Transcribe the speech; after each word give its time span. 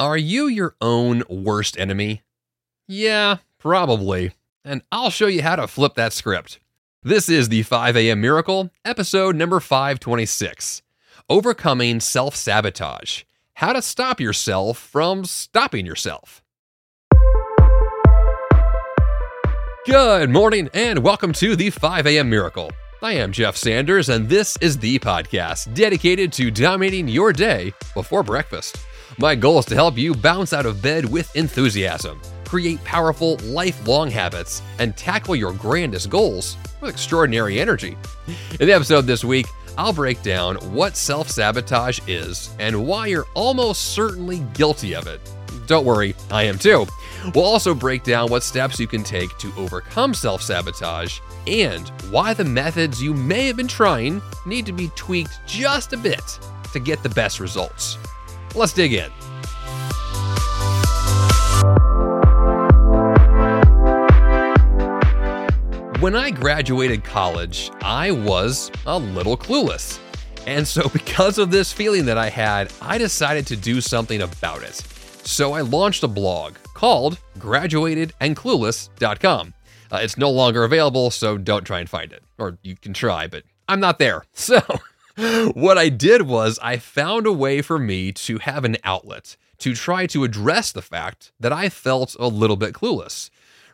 Are 0.00 0.16
you 0.16 0.46
your 0.46 0.76
own 0.80 1.24
worst 1.28 1.76
enemy? 1.76 2.22
Yeah, 2.86 3.38
probably. 3.58 4.30
And 4.64 4.82
I'll 4.92 5.10
show 5.10 5.26
you 5.26 5.42
how 5.42 5.56
to 5.56 5.66
flip 5.66 5.94
that 5.96 6.12
script. 6.12 6.60
This 7.02 7.28
is 7.28 7.48
the 7.48 7.64
5 7.64 7.96
a.m. 7.96 8.20
Miracle, 8.20 8.70
episode 8.84 9.34
number 9.34 9.58
526 9.58 10.82
Overcoming 11.28 11.98
Self 11.98 12.36
Sabotage 12.36 13.24
How 13.54 13.72
to 13.72 13.82
Stop 13.82 14.20
Yourself 14.20 14.78
from 14.78 15.24
Stopping 15.24 15.84
Yourself. 15.84 16.44
Good 19.84 20.30
morning, 20.30 20.70
and 20.74 21.00
welcome 21.00 21.32
to 21.32 21.56
the 21.56 21.70
5 21.70 22.06
a.m. 22.06 22.30
Miracle. 22.30 22.70
I 23.02 23.14
am 23.14 23.32
Jeff 23.32 23.56
Sanders, 23.56 24.10
and 24.10 24.28
this 24.28 24.56
is 24.60 24.78
the 24.78 25.00
podcast 25.00 25.74
dedicated 25.74 26.32
to 26.34 26.52
dominating 26.52 27.08
your 27.08 27.32
day 27.32 27.72
before 27.94 28.22
breakfast. 28.22 28.76
My 29.20 29.34
goal 29.34 29.58
is 29.58 29.64
to 29.64 29.74
help 29.74 29.98
you 29.98 30.14
bounce 30.14 30.52
out 30.52 30.64
of 30.64 30.80
bed 30.80 31.04
with 31.04 31.34
enthusiasm, 31.34 32.20
create 32.44 32.82
powerful, 32.84 33.36
lifelong 33.38 34.12
habits, 34.12 34.62
and 34.78 34.96
tackle 34.96 35.34
your 35.34 35.52
grandest 35.52 36.08
goals 36.08 36.56
with 36.80 36.92
extraordinary 36.92 37.58
energy. 37.58 37.98
In 38.60 38.68
the 38.68 38.72
episode 38.72 39.06
this 39.08 39.24
week, 39.24 39.46
I'll 39.76 39.92
break 39.92 40.22
down 40.22 40.54
what 40.72 40.96
self 40.96 41.28
sabotage 41.28 41.98
is 42.06 42.54
and 42.60 42.86
why 42.86 43.08
you're 43.08 43.26
almost 43.34 43.92
certainly 43.92 44.38
guilty 44.54 44.94
of 44.94 45.08
it. 45.08 45.20
Don't 45.66 45.84
worry, 45.84 46.14
I 46.30 46.44
am 46.44 46.56
too. 46.56 46.86
We'll 47.34 47.44
also 47.44 47.74
break 47.74 48.04
down 48.04 48.30
what 48.30 48.44
steps 48.44 48.78
you 48.78 48.86
can 48.86 49.02
take 49.02 49.36
to 49.38 49.52
overcome 49.56 50.14
self 50.14 50.42
sabotage 50.42 51.18
and 51.48 51.88
why 52.12 52.34
the 52.34 52.44
methods 52.44 53.02
you 53.02 53.14
may 53.14 53.48
have 53.48 53.56
been 53.56 53.66
trying 53.66 54.22
need 54.46 54.64
to 54.66 54.72
be 54.72 54.92
tweaked 54.94 55.40
just 55.44 55.92
a 55.92 55.96
bit 55.96 56.38
to 56.72 56.78
get 56.78 57.02
the 57.02 57.08
best 57.08 57.40
results. 57.40 57.98
Let's 58.54 58.72
dig 58.72 58.92
in. 58.92 59.10
When 66.00 66.14
I 66.14 66.30
graduated 66.30 67.02
college, 67.02 67.72
I 67.82 68.12
was 68.12 68.70
a 68.86 68.96
little 68.96 69.36
clueless. 69.36 69.98
And 70.46 70.64
so, 70.66 70.88
because 70.92 71.38
of 71.38 71.50
this 71.50 71.72
feeling 71.72 72.04
that 72.06 72.16
I 72.16 72.30
had, 72.30 72.72
I 72.80 72.98
decided 72.98 73.48
to 73.48 73.56
do 73.56 73.80
something 73.80 74.22
about 74.22 74.62
it. 74.62 74.76
So, 75.24 75.54
I 75.54 75.62
launched 75.62 76.04
a 76.04 76.08
blog 76.08 76.54
called 76.72 77.18
graduatedandclueless.com. 77.38 79.54
Uh, 79.90 79.96
it's 79.96 80.16
no 80.16 80.30
longer 80.30 80.62
available, 80.62 81.10
so 81.10 81.36
don't 81.36 81.64
try 81.64 81.80
and 81.80 81.90
find 81.90 82.12
it. 82.12 82.22
Or 82.38 82.56
you 82.62 82.76
can 82.76 82.94
try, 82.94 83.26
but 83.26 83.42
I'm 83.68 83.80
not 83.80 83.98
there. 83.98 84.22
So, 84.34 84.60
what 85.54 85.76
I 85.76 85.88
did 85.88 86.22
was 86.22 86.60
I 86.62 86.76
found 86.76 87.26
a 87.26 87.32
way 87.32 87.60
for 87.60 87.78
me 87.78 88.12
to 88.12 88.38
have 88.38 88.64
an 88.64 88.76
outlet 88.84 89.36
to 89.58 89.74
try 89.74 90.06
to 90.06 90.22
address 90.22 90.70
the 90.70 90.82
fact 90.82 91.32
that 91.40 91.52
I 91.52 91.68
felt 91.68 92.14
a 92.20 92.28
little 92.28 92.56
bit 92.56 92.72
clueless. 92.72 93.30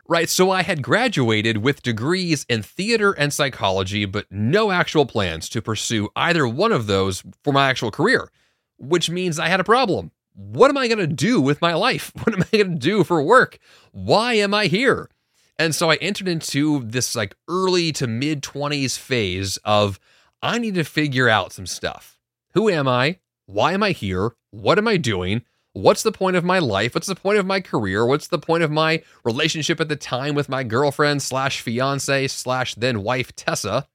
Right, 0.07 0.29
so 0.29 0.51
I 0.51 0.61
had 0.63 0.83
graduated 0.83 1.57
with 1.57 1.81
degrees 1.81 2.45
in 2.47 2.61
theater 2.61 3.11
and 3.13 3.33
psychology, 3.33 4.05
but 4.05 4.25
no 4.31 4.71
actual 4.71 5.05
plans 5.05 5.49
to 5.49 5.61
pursue 5.61 6.09
either 6.15 6.47
one 6.47 6.71
of 6.71 6.87
those 6.87 7.23
for 7.43 7.51
my 7.51 7.69
actual 7.69 7.89
career, 7.89 8.31
which 8.77 9.09
means 9.09 9.39
I 9.39 9.47
had 9.47 9.59
a 9.59 9.63
problem. 9.63 10.11
What 10.33 10.69
am 10.69 10.77
I 10.77 10.87
going 10.87 10.99
to 10.99 11.07
do 11.07 11.41
with 11.41 11.61
my 11.61 11.73
life? 11.73 12.11
What 12.23 12.35
am 12.35 12.43
I 12.53 12.57
going 12.57 12.73
to 12.73 12.79
do 12.79 13.03
for 13.03 13.21
work? 13.21 13.59
Why 13.91 14.33
am 14.33 14.53
I 14.53 14.65
here? 14.65 15.09
And 15.57 15.73
so 15.73 15.89
I 15.89 15.95
entered 15.95 16.27
into 16.27 16.83
this 16.83 17.15
like 17.15 17.35
early 17.47 17.91
to 17.93 18.07
mid 18.07 18.41
20s 18.43 18.97
phase 18.97 19.57
of 19.63 19.99
I 20.45 20.59
need 20.59 20.75
to 20.75 20.83
figure 20.83 21.27
out 21.27 21.53
some 21.53 21.65
stuff. 21.65 22.19
Who 22.53 22.69
am 22.69 22.87
I? 22.87 23.17
Why 23.47 23.73
am 23.73 23.81
I 23.81 23.93
here? 23.93 24.35
What 24.51 24.77
am 24.77 24.87
I 24.87 24.95
doing? 24.95 25.41
What's 25.73 26.03
the 26.03 26.11
point 26.11 26.35
of 26.35 26.43
my 26.43 26.59
life? 26.59 26.93
What's 26.93 27.07
the 27.07 27.15
point 27.15 27.39
of 27.39 27.47
my 27.47 27.61
career? 27.61 28.05
What's 28.05 28.27
the 28.27 28.37
point 28.37 28.61
of 28.61 28.69
my 28.69 29.01
relationship 29.23 29.81
at 29.81 29.89
the 29.89 29.95
time 29.95 30.35
with 30.35 30.47
my 30.47 30.61
girlfriend 30.61 31.23
slash 31.23 31.61
fiance 31.61 32.27
slash 32.27 32.75
then 32.75 33.01
wife 33.01 33.35
Tessa? 33.35 33.87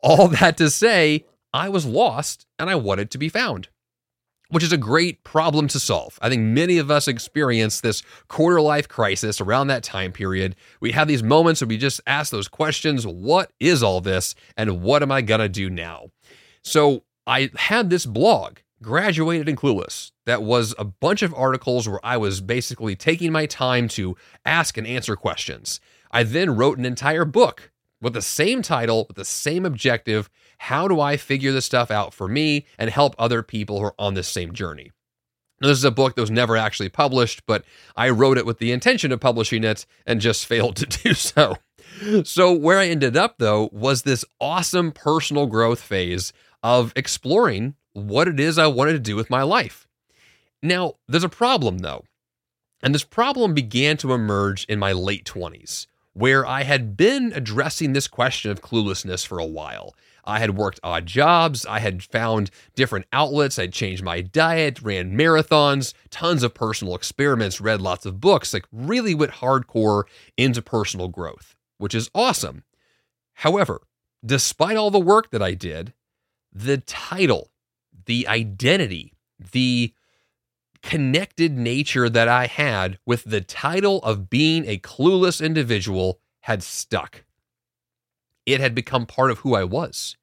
All 0.00 0.28
that 0.28 0.56
to 0.56 0.70
say, 0.70 1.26
I 1.52 1.68
was 1.68 1.84
lost 1.84 2.46
and 2.58 2.70
I 2.70 2.74
wanted 2.76 3.10
to 3.10 3.18
be 3.18 3.28
found, 3.28 3.68
which 4.50 4.64
is 4.64 4.72
a 4.72 4.78
great 4.78 5.24
problem 5.24 5.68
to 5.68 5.80
solve. 5.80 6.18
I 6.22 6.28
think 6.28 6.42
many 6.42 6.78
of 6.78 6.90
us 6.90 7.08
experience 7.08 7.80
this 7.80 8.02
quarter 8.28 8.60
life 8.60 8.88
crisis 8.88 9.40
around 9.40 9.66
that 9.68 9.82
time 9.82 10.12
period. 10.12 10.56
We 10.80 10.92
have 10.92 11.08
these 11.08 11.22
moments 11.22 11.60
where 11.60 11.68
we 11.68 11.76
just 11.76 12.00
ask 12.06 12.30
those 12.30 12.48
questions 12.48 13.06
What 13.06 13.52
is 13.60 13.82
all 13.82 14.00
this? 14.00 14.34
And 14.56 14.82
what 14.82 15.02
am 15.02 15.12
I 15.12 15.22
going 15.22 15.40
to 15.40 15.48
do 15.48 15.70
now? 15.70 16.10
So 16.62 17.04
I 17.26 17.50
had 17.56 17.90
this 17.90 18.06
blog 18.06 18.58
graduated 18.82 19.48
and 19.48 19.58
clueless 19.58 20.12
that 20.26 20.42
was 20.42 20.74
a 20.78 20.84
bunch 20.84 21.22
of 21.22 21.34
articles 21.34 21.88
where 21.88 22.04
i 22.04 22.16
was 22.16 22.40
basically 22.40 22.94
taking 22.94 23.32
my 23.32 23.44
time 23.44 23.88
to 23.88 24.16
ask 24.44 24.76
and 24.78 24.86
answer 24.86 25.16
questions 25.16 25.80
i 26.12 26.22
then 26.22 26.54
wrote 26.54 26.78
an 26.78 26.84
entire 26.84 27.24
book 27.24 27.72
with 28.00 28.12
the 28.12 28.22
same 28.22 28.62
title 28.62 29.04
with 29.08 29.16
the 29.16 29.24
same 29.24 29.64
objective 29.64 30.30
how 30.58 30.88
do 30.88 31.00
i 31.00 31.16
figure 31.16 31.52
this 31.52 31.66
stuff 31.66 31.90
out 31.90 32.12
for 32.12 32.28
me 32.28 32.66
and 32.78 32.90
help 32.90 33.14
other 33.18 33.42
people 33.42 33.78
who 33.78 33.86
are 33.86 33.94
on 33.98 34.14
this 34.14 34.28
same 34.28 34.52
journey 34.52 34.92
now, 35.60 35.68
this 35.68 35.78
is 35.78 35.84
a 35.84 35.90
book 35.90 36.14
that 36.14 36.20
was 36.20 36.30
never 36.30 36.56
actually 36.56 36.88
published 36.88 37.44
but 37.46 37.64
i 37.96 38.08
wrote 38.08 38.38
it 38.38 38.46
with 38.46 38.58
the 38.58 38.72
intention 38.72 39.12
of 39.12 39.20
publishing 39.20 39.64
it 39.64 39.86
and 40.06 40.20
just 40.20 40.46
failed 40.46 40.76
to 40.76 40.86
do 40.86 41.14
so 41.14 41.56
so 42.24 42.52
where 42.52 42.78
i 42.78 42.86
ended 42.86 43.16
up 43.16 43.36
though 43.38 43.68
was 43.72 44.02
this 44.02 44.24
awesome 44.40 44.92
personal 44.92 45.46
growth 45.46 45.80
phase 45.80 46.32
of 46.62 46.92
exploring 46.96 47.74
what 47.92 48.28
it 48.28 48.38
is 48.40 48.58
I 48.58 48.66
wanted 48.66 48.92
to 48.92 48.98
do 48.98 49.16
with 49.16 49.30
my 49.30 49.42
life. 49.42 49.86
Now, 50.62 50.94
there's 51.06 51.24
a 51.24 51.28
problem 51.28 51.78
though. 51.78 52.04
And 52.82 52.94
this 52.94 53.04
problem 53.04 53.54
began 53.54 53.96
to 53.98 54.12
emerge 54.12 54.64
in 54.66 54.78
my 54.78 54.92
late 54.92 55.24
20s, 55.24 55.86
where 56.18 56.44
I 56.44 56.64
had 56.64 56.96
been 56.96 57.32
addressing 57.32 57.92
this 57.92 58.08
question 58.08 58.50
of 58.50 58.60
cluelessness 58.60 59.24
for 59.24 59.38
a 59.38 59.46
while. 59.46 59.94
I 60.24 60.40
had 60.40 60.56
worked 60.56 60.80
odd 60.82 61.06
jobs, 61.06 61.64
I 61.64 61.78
had 61.78 62.02
found 62.02 62.50
different 62.74 63.06
outlets, 63.12 63.56
I'd 63.56 63.72
changed 63.72 64.02
my 64.02 64.20
diet, 64.20 64.82
ran 64.82 65.16
marathons, 65.16 65.94
tons 66.10 66.42
of 66.42 66.54
personal 66.54 66.96
experiments, 66.96 67.60
read 67.60 67.80
lots 67.80 68.04
of 68.04 68.20
books, 68.20 68.52
like 68.52 68.66
really 68.72 69.14
went 69.14 69.32
hardcore 69.32 70.04
into 70.36 70.60
personal 70.60 71.06
growth, 71.06 71.54
which 71.78 71.94
is 71.94 72.10
awesome. 72.16 72.64
However, 73.34 73.82
despite 74.26 74.76
all 74.76 74.90
the 74.90 74.98
work 74.98 75.30
that 75.30 75.42
I 75.42 75.54
did, 75.54 75.94
the 76.52 76.78
title 76.78 77.52
the 78.06 78.26
identity, 78.26 79.12
the 79.52 79.92
connected 80.88 81.58
nature 81.58 82.08
that 82.08 82.28
I 82.28 82.46
had 82.46 82.98
with 83.04 83.24
the 83.24 83.42
title 83.42 83.98
of 83.98 84.30
being 84.30 84.64
a 84.64 84.78
clueless 84.78 85.44
individual 85.44 86.18
had 86.40 86.62
stuck. 86.62 87.24
It 88.46 88.58
had 88.58 88.74
become 88.74 89.04
part 89.04 89.30
of 89.30 89.40
who 89.40 89.54
I 89.54 89.64
was. 89.64 90.16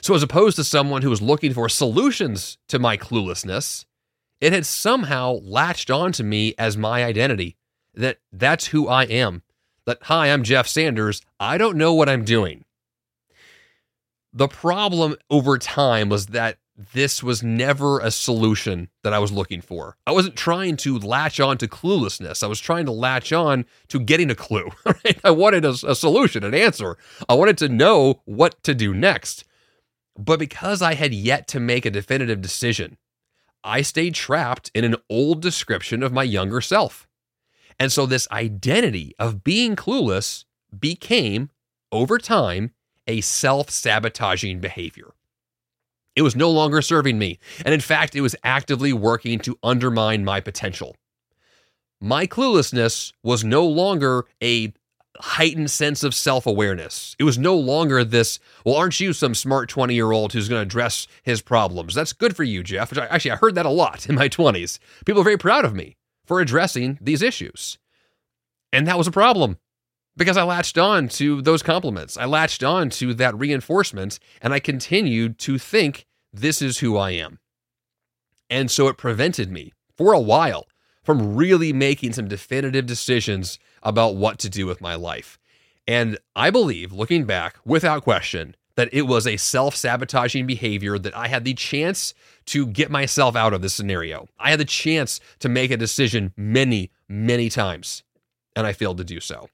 So, 0.00 0.14
as 0.14 0.22
opposed 0.22 0.54
to 0.54 0.62
someone 0.62 1.02
who 1.02 1.10
was 1.10 1.20
looking 1.20 1.52
for 1.52 1.68
solutions 1.68 2.58
to 2.68 2.78
my 2.78 2.96
cluelessness, 2.96 3.86
it 4.40 4.52
had 4.52 4.64
somehow 4.66 5.40
latched 5.42 5.90
onto 5.90 6.22
me 6.22 6.54
as 6.56 6.76
my 6.76 7.04
identity 7.04 7.56
that 7.94 8.18
that's 8.30 8.68
who 8.68 8.86
I 8.86 9.06
am. 9.06 9.42
That, 9.84 9.98
hi, 10.02 10.32
I'm 10.32 10.44
Jeff 10.44 10.68
Sanders. 10.68 11.22
I 11.40 11.58
don't 11.58 11.76
know 11.76 11.92
what 11.92 12.08
I'm 12.08 12.24
doing. 12.24 12.64
The 14.32 14.46
problem 14.46 15.16
over 15.28 15.58
time 15.58 16.08
was 16.08 16.26
that 16.26 16.58
this 16.76 17.22
was 17.22 17.42
never 17.42 18.00
a 18.00 18.10
solution 18.10 18.88
that 19.02 19.12
I 19.12 19.20
was 19.20 19.30
looking 19.30 19.60
for. 19.60 19.96
I 20.06 20.12
wasn't 20.12 20.36
trying 20.36 20.76
to 20.78 20.98
latch 20.98 21.38
on 21.38 21.56
to 21.58 21.68
cluelessness. 21.68 22.42
I 22.42 22.48
was 22.48 22.58
trying 22.58 22.86
to 22.86 22.92
latch 22.92 23.32
on 23.32 23.64
to 23.88 24.00
getting 24.00 24.30
a 24.30 24.34
clue. 24.34 24.70
Right? 24.84 25.18
I 25.24 25.30
wanted 25.30 25.64
a, 25.64 25.70
a, 25.70 25.94
solution, 25.94 26.44
an 26.44 26.54
answer. 26.54 26.96
I 27.28 27.34
wanted 27.34 27.58
to 27.58 27.68
know 27.68 28.22
what 28.24 28.62
to 28.64 28.74
do 28.74 28.94
next. 28.94 29.44
But 30.16 30.38
because 30.38 30.82
I 30.82 30.94
had 30.94 31.12
yet 31.12 31.48
to 31.48 31.60
make 31.60 31.84
a 31.84 31.90
definitive 31.90 32.40
decision, 32.40 32.96
I 33.62 33.82
stayed 33.82 34.14
trapped 34.14 34.70
in 34.74 34.84
an 34.84 34.96
old 35.10 35.42
description 35.42 36.02
of 36.02 36.12
my 36.12 36.22
younger 36.22 36.60
self. 36.60 37.08
And 37.78 37.90
so 37.90 38.06
this 38.06 38.28
identity 38.30 39.14
of 39.18 39.42
being 39.42 39.74
clueless 39.74 40.44
became, 40.78 41.50
over 41.90 42.18
time, 42.18 42.72
a 43.06 43.20
self 43.20 43.70
sabotaging 43.70 44.60
behavior. 44.60 45.14
It 46.16 46.22
was 46.22 46.36
no 46.36 46.50
longer 46.50 46.80
serving 46.80 47.18
me. 47.18 47.38
And 47.64 47.74
in 47.74 47.80
fact, 47.80 48.14
it 48.14 48.20
was 48.20 48.36
actively 48.44 48.92
working 48.92 49.38
to 49.40 49.58
undermine 49.62 50.24
my 50.24 50.40
potential. 50.40 50.96
My 52.00 52.26
cluelessness 52.26 53.12
was 53.22 53.44
no 53.44 53.66
longer 53.66 54.26
a 54.42 54.72
heightened 55.20 55.70
sense 55.70 56.02
of 56.02 56.14
self 56.14 56.46
awareness. 56.46 57.16
It 57.18 57.24
was 57.24 57.38
no 57.38 57.56
longer 57.56 58.04
this, 58.04 58.38
well, 58.64 58.76
aren't 58.76 59.00
you 59.00 59.12
some 59.12 59.34
smart 59.34 59.68
20 59.68 59.94
year 59.94 60.12
old 60.12 60.32
who's 60.32 60.48
going 60.48 60.60
to 60.60 60.66
address 60.66 61.06
his 61.22 61.40
problems? 61.40 61.94
That's 61.94 62.12
good 62.12 62.36
for 62.36 62.44
you, 62.44 62.62
Jeff. 62.62 62.90
Which 62.90 62.98
I, 62.98 63.06
actually, 63.06 63.32
I 63.32 63.36
heard 63.36 63.54
that 63.54 63.66
a 63.66 63.70
lot 63.70 64.08
in 64.08 64.14
my 64.14 64.28
20s. 64.28 64.78
People 65.04 65.20
are 65.20 65.24
very 65.24 65.38
proud 65.38 65.64
of 65.64 65.74
me 65.74 65.96
for 66.26 66.40
addressing 66.40 66.98
these 67.00 67.22
issues. 67.22 67.78
And 68.72 68.86
that 68.86 68.98
was 68.98 69.06
a 69.06 69.12
problem 69.12 69.58
because 70.16 70.36
I 70.36 70.42
latched 70.42 70.78
on 70.78 71.08
to 71.08 71.42
those 71.42 71.62
compliments. 71.62 72.16
I 72.16 72.24
latched 72.24 72.62
on 72.62 72.90
to 72.90 73.14
that 73.14 73.36
reinforcement 73.36 74.18
and 74.40 74.52
I 74.52 74.60
continued 74.60 75.38
to 75.40 75.58
think 75.58 76.06
this 76.32 76.62
is 76.62 76.78
who 76.78 76.96
I 76.96 77.10
am. 77.12 77.38
And 78.50 78.70
so 78.70 78.88
it 78.88 78.98
prevented 78.98 79.50
me 79.50 79.72
for 79.96 80.12
a 80.12 80.20
while 80.20 80.66
from 81.02 81.36
really 81.36 81.72
making 81.72 82.12
some 82.12 82.28
definitive 82.28 82.86
decisions 82.86 83.58
about 83.82 84.16
what 84.16 84.38
to 84.38 84.48
do 84.48 84.66
with 84.66 84.80
my 84.80 84.94
life. 84.94 85.38
And 85.86 86.18
I 86.34 86.50
believe, 86.50 86.92
looking 86.92 87.24
back, 87.24 87.58
without 87.64 88.04
question, 88.04 88.56
that 88.76 88.88
it 88.92 89.02
was 89.02 89.26
a 89.26 89.36
self 89.36 89.76
sabotaging 89.76 90.46
behavior 90.46 90.98
that 90.98 91.16
I 91.16 91.28
had 91.28 91.44
the 91.44 91.54
chance 91.54 92.14
to 92.46 92.66
get 92.66 92.90
myself 92.90 93.36
out 93.36 93.52
of 93.52 93.62
this 93.62 93.74
scenario. 93.74 94.28
I 94.38 94.50
had 94.50 94.60
the 94.60 94.64
chance 94.64 95.20
to 95.40 95.48
make 95.48 95.70
a 95.70 95.76
decision 95.76 96.32
many, 96.36 96.90
many 97.08 97.50
times, 97.50 98.02
and 98.56 98.66
I 98.66 98.72
failed 98.72 98.98
to 98.98 99.04
do 99.04 99.20
so. 99.20 99.48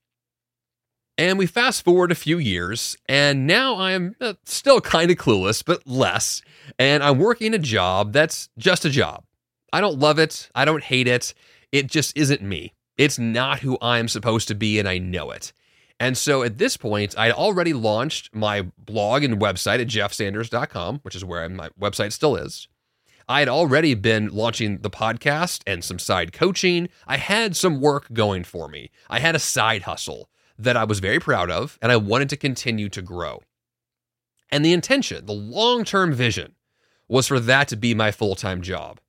And 1.18 1.38
we 1.38 1.46
fast 1.46 1.84
forward 1.84 2.10
a 2.10 2.14
few 2.14 2.38
years, 2.38 2.96
and 3.06 3.46
now 3.46 3.76
I'm 3.76 4.16
uh, 4.20 4.34
still 4.44 4.80
kind 4.80 5.10
of 5.10 5.18
clueless, 5.18 5.62
but 5.62 5.86
less. 5.86 6.40
And 6.78 7.02
I'm 7.02 7.18
working 7.18 7.52
a 7.52 7.58
job 7.58 8.12
that's 8.12 8.48
just 8.56 8.86
a 8.86 8.90
job. 8.90 9.24
I 9.72 9.80
don't 9.80 9.98
love 9.98 10.18
it. 10.18 10.48
I 10.54 10.64
don't 10.64 10.82
hate 10.82 11.06
it. 11.06 11.34
It 11.72 11.88
just 11.88 12.16
isn't 12.16 12.40
me. 12.40 12.72
It's 12.96 13.18
not 13.18 13.60
who 13.60 13.76
I'm 13.82 14.08
supposed 14.08 14.48
to 14.48 14.54
be, 14.54 14.78
and 14.78 14.88
I 14.88 14.98
know 14.98 15.30
it. 15.30 15.52
And 15.98 16.16
so 16.16 16.42
at 16.42 16.56
this 16.56 16.78
point, 16.78 17.16
I'd 17.18 17.32
already 17.32 17.74
launched 17.74 18.34
my 18.34 18.66
blog 18.78 19.22
and 19.22 19.38
website 19.38 19.80
at 19.80 19.88
jeffsanders.com, 19.88 21.00
which 21.02 21.14
is 21.14 21.24
where 21.24 21.46
my 21.50 21.68
website 21.78 22.12
still 22.12 22.36
is. 22.36 22.66
I 23.28 23.40
had 23.40 23.48
already 23.48 23.94
been 23.94 24.28
launching 24.30 24.78
the 24.78 24.90
podcast 24.90 25.62
and 25.66 25.84
some 25.84 25.98
side 25.98 26.32
coaching. 26.32 26.88
I 27.06 27.18
had 27.18 27.54
some 27.54 27.80
work 27.80 28.06
going 28.12 28.44
for 28.44 28.66
me. 28.66 28.90
I 29.08 29.20
had 29.20 29.36
a 29.36 29.38
side 29.38 29.82
hustle 29.82 30.30
that 30.62 30.76
I 30.76 30.84
was 30.84 31.00
very 31.00 31.18
proud 31.18 31.50
of, 31.50 31.78
and 31.82 31.90
I 31.90 31.96
wanted 31.96 32.28
to 32.30 32.36
continue 32.36 32.88
to 32.90 33.02
grow. 33.02 33.42
And 34.50 34.64
the 34.64 34.72
intention, 34.72 35.26
the 35.26 35.32
long 35.32 35.84
term 35.84 36.12
vision, 36.12 36.54
was 37.08 37.28
for 37.28 37.40
that 37.40 37.68
to 37.68 37.76
be 37.76 37.94
my 37.94 38.10
full 38.10 38.34
time 38.34 38.62
job 38.62 39.00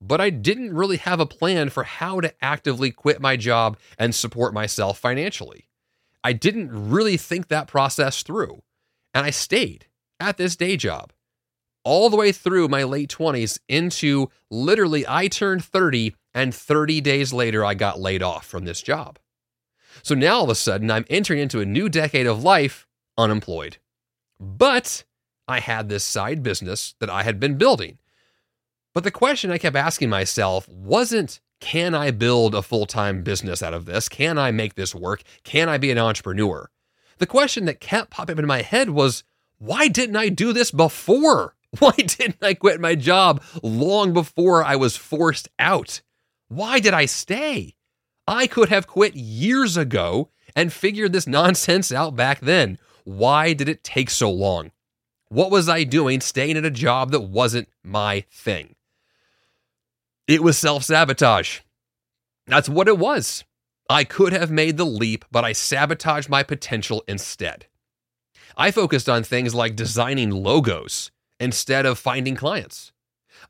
but 0.00 0.20
I 0.20 0.30
didn't 0.30 0.74
really 0.74 0.96
have 0.96 1.20
a 1.20 1.26
plan 1.26 1.68
for 1.68 1.84
how 1.84 2.20
to 2.20 2.32
actively 2.42 2.90
quit 2.90 3.20
my 3.20 3.36
job 3.36 3.78
and 3.98 4.14
support 4.14 4.54
myself 4.54 4.98
financially. 4.98 5.68
I 6.24 6.32
didn't 6.32 6.70
really 6.90 7.16
think 7.16 7.48
that 7.48 7.68
process 7.68 8.22
through, 8.22 8.62
and 9.14 9.26
I 9.26 9.30
stayed 9.30 9.86
at 10.18 10.36
this 10.36 10.56
day 10.56 10.76
job 10.76 11.12
all 11.82 12.10
the 12.10 12.16
way 12.16 12.30
through 12.30 12.68
my 12.68 12.82
late 12.82 13.10
20s 13.10 13.58
into 13.68 14.28
literally 14.50 15.04
I 15.08 15.28
turned 15.28 15.64
30 15.64 16.14
and 16.34 16.54
30 16.54 17.00
days 17.00 17.32
later 17.32 17.64
I 17.64 17.72
got 17.74 18.00
laid 18.00 18.22
off 18.22 18.46
from 18.46 18.64
this 18.66 18.82
job. 18.82 19.18
So 20.02 20.14
now 20.14 20.36
all 20.36 20.44
of 20.44 20.50
a 20.50 20.54
sudden 20.54 20.90
I'm 20.90 21.06
entering 21.10 21.40
into 21.40 21.60
a 21.60 21.66
new 21.66 21.88
decade 21.88 22.26
of 22.26 22.42
life 22.42 22.86
unemployed. 23.16 23.78
But 24.38 25.04
I 25.46 25.60
had 25.60 25.88
this 25.88 26.04
side 26.04 26.42
business 26.42 26.94
that 27.00 27.10
I 27.10 27.22
had 27.22 27.38
been 27.40 27.58
building 27.58 27.98
but 28.92 29.04
the 29.04 29.10
question 29.10 29.50
I 29.50 29.58
kept 29.58 29.76
asking 29.76 30.10
myself 30.10 30.68
wasn't, 30.68 31.40
can 31.60 31.94
I 31.94 32.10
build 32.10 32.54
a 32.54 32.62
full 32.62 32.86
time 32.86 33.22
business 33.22 33.62
out 33.62 33.74
of 33.74 33.84
this? 33.84 34.08
Can 34.08 34.38
I 34.38 34.50
make 34.50 34.74
this 34.74 34.94
work? 34.94 35.22
Can 35.44 35.68
I 35.68 35.78
be 35.78 35.90
an 35.90 35.98
entrepreneur? 35.98 36.70
The 37.18 37.26
question 37.26 37.66
that 37.66 37.80
kept 37.80 38.10
popping 38.10 38.34
up 38.34 38.38
in 38.40 38.46
my 38.46 38.62
head 38.62 38.90
was, 38.90 39.22
why 39.58 39.88
didn't 39.88 40.16
I 40.16 40.28
do 40.28 40.52
this 40.52 40.70
before? 40.70 41.54
Why 41.78 41.92
didn't 41.92 42.42
I 42.42 42.54
quit 42.54 42.80
my 42.80 42.96
job 42.96 43.40
long 43.62 44.12
before 44.12 44.64
I 44.64 44.74
was 44.74 44.96
forced 44.96 45.46
out? 45.56 46.00
Why 46.48 46.80
did 46.80 46.94
I 46.94 47.06
stay? 47.06 47.76
I 48.30 48.46
could 48.46 48.68
have 48.68 48.86
quit 48.86 49.16
years 49.16 49.76
ago 49.76 50.28
and 50.54 50.72
figured 50.72 51.12
this 51.12 51.26
nonsense 51.26 51.90
out 51.90 52.14
back 52.14 52.38
then. 52.38 52.78
Why 53.02 53.54
did 53.54 53.68
it 53.68 53.82
take 53.82 54.08
so 54.08 54.30
long? 54.30 54.70
What 55.30 55.50
was 55.50 55.68
I 55.68 55.82
doing 55.82 56.20
staying 56.20 56.56
at 56.56 56.64
a 56.64 56.70
job 56.70 57.10
that 57.10 57.22
wasn't 57.22 57.68
my 57.82 58.24
thing? 58.30 58.76
It 60.28 60.44
was 60.44 60.56
self 60.56 60.84
sabotage. 60.84 61.58
That's 62.46 62.68
what 62.68 62.86
it 62.86 62.98
was. 62.98 63.42
I 63.88 64.04
could 64.04 64.32
have 64.32 64.50
made 64.50 64.76
the 64.76 64.86
leap, 64.86 65.24
but 65.32 65.44
I 65.44 65.52
sabotaged 65.52 66.28
my 66.28 66.44
potential 66.44 67.02
instead. 67.08 67.66
I 68.56 68.70
focused 68.70 69.08
on 69.08 69.24
things 69.24 69.56
like 69.56 69.74
designing 69.74 70.30
logos 70.30 71.10
instead 71.40 71.84
of 71.84 71.98
finding 71.98 72.36
clients. 72.36 72.92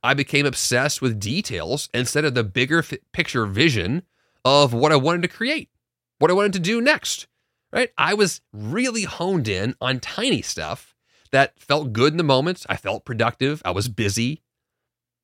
I 0.03 0.15
became 0.15 0.47
obsessed 0.47 1.03
with 1.03 1.21
details 1.21 1.91
instead 1.93 2.25
of 2.25 2.33
the 2.33 2.45
bigger 2.45 2.79
f- 2.79 2.95
picture 3.13 3.45
vision 3.45 4.05
of 4.45 4.73
what 4.73 4.93
I 4.93 4.97
wanted 4.97 5.23
to 5.23 5.29
create, 5.29 5.71
what 6.19 6.31
I 6.31 6.35
wanted 6.35 6.53
to 6.55 6.61
do 6.61 6.81
next. 6.81 7.27
Right? 7.73 7.91
I 7.97 8.15
was 8.15 8.41
really 8.53 9.05
honed 9.05 9.47
in 9.47 9.77
on 9.81 10.01
tiny 10.01 10.43
stuff 10.43 10.97
that 11.31 11.59
felt 11.61 11.93
good 11.93 12.13
in 12.13 12.17
the 12.17 12.25
moment. 12.25 12.67
I 12.69 12.77
felt 12.77 13.05
productive. 13.05 13.63
I 13.65 13.71
was 13.71 13.89
busy, 13.89 14.43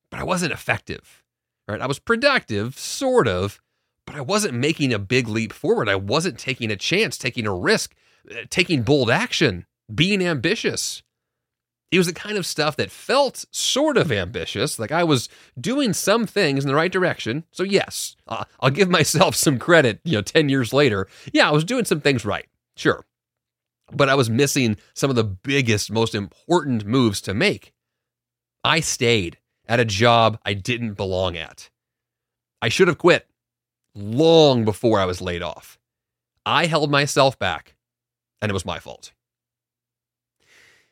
but 0.09 0.19
I 0.19 0.23
wasn't 0.23 0.53
effective. 0.53 1.23
Right? 1.67 1.81
I 1.81 1.87
was 1.87 1.99
productive, 1.99 2.79
sort 2.79 3.27
of, 3.27 3.59
but 4.05 4.15
I 4.15 4.21
wasn't 4.21 4.53
making 4.53 4.93
a 4.93 4.99
big 4.99 5.27
leap 5.27 5.51
forward. 5.51 5.89
I 5.89 5.95
wasn't 5.95 6.39
taking 6.39 6.71
a 6.71 6.77
chance, 6.77 7.17
taking 7.17 7.45
a 7.45 7.53
risk, 7.53 7.93
uh, 8.31 8.45
taking 8.49 8.83
bold 8.83 9.09
action, 9.09 9.65
being 9.93 10.23
ambitious. 10.23 11.03
It 11.91 11.97
was 11.97 12.07
the 12.07 12.13
kind 12.13 12.37
of 12.37 12.45
stuff 12.45 12.75
that 12.75 12.91
felt 12.91 13.45
sort 13.51 13.97
of 13.97 14.11
ambitious, 14.11 14.77
like 14.77 14.91
I 14.91 15.05
was 15.05 15.29
doing 15.59 15.93
some 15.93 16.25
things 16.25 16.65
in 16.65 16.67
the 16.67 16.75
right 16.75 16.91
direction. 16.91 17.45
So 17.51 17.63
yes, 17.63 18.17
uh, 18.27 18.43
I'll 18.59 18.69
give 18.69 18.89
myself 18.99 19.35
some 19.35 19.57
credit. 19.57 20.01
You 20.03 20.13
know, 20.13 20.21
ten 20.21 20.49
years 20.49 20.73
later, 20.73 21.07
yeah, 21.31 21.47
I 21.47 21.51
was 21.51 21.63
doing 21.63 21.85
some 21.85 22.01
things 22.01 22.25
right, 22.25 22.47
sure, 22.75 23.05
but 23.91 24.09
I 24.09 24.15
was 24.15 24.29
missing 24.29 24.77
some 24.93 25.09
of 25.09 25.15
the 25.15 25.23
biggest, 25.23 25.91
most 25.91 26.13
important 26.13 26.85
moves 26.85 27.21
to 27.21 27.33
make. 27.33 27.73
I 28.63 28.81
stayed 28.81 29.37
at 29.67 29.79
a 29.79 29.85
job 29.85 30.39
I 30.45 30.53
didn't 30.53 30.93
belong 30.93 31.37
at. 31.37 31.69
I 32.61 32.69
should 32.69 32.87
have 32.87 32.97
quit 32.97 33.27
long 33.95 34.65
before 34.65 34.99
I 34.99 35.05
was 35.05 35.21
laid 35.21 35.41
off. 35.41 35.77
I 36.45 36.65
held 36.65 36.91
myself 36.91 37.37
back, 37.37 37.75
and 38.41 38.49
it 38.49 38.53
was 38.53 38.65
my 38.65 38.79
fault. 38.79 39.11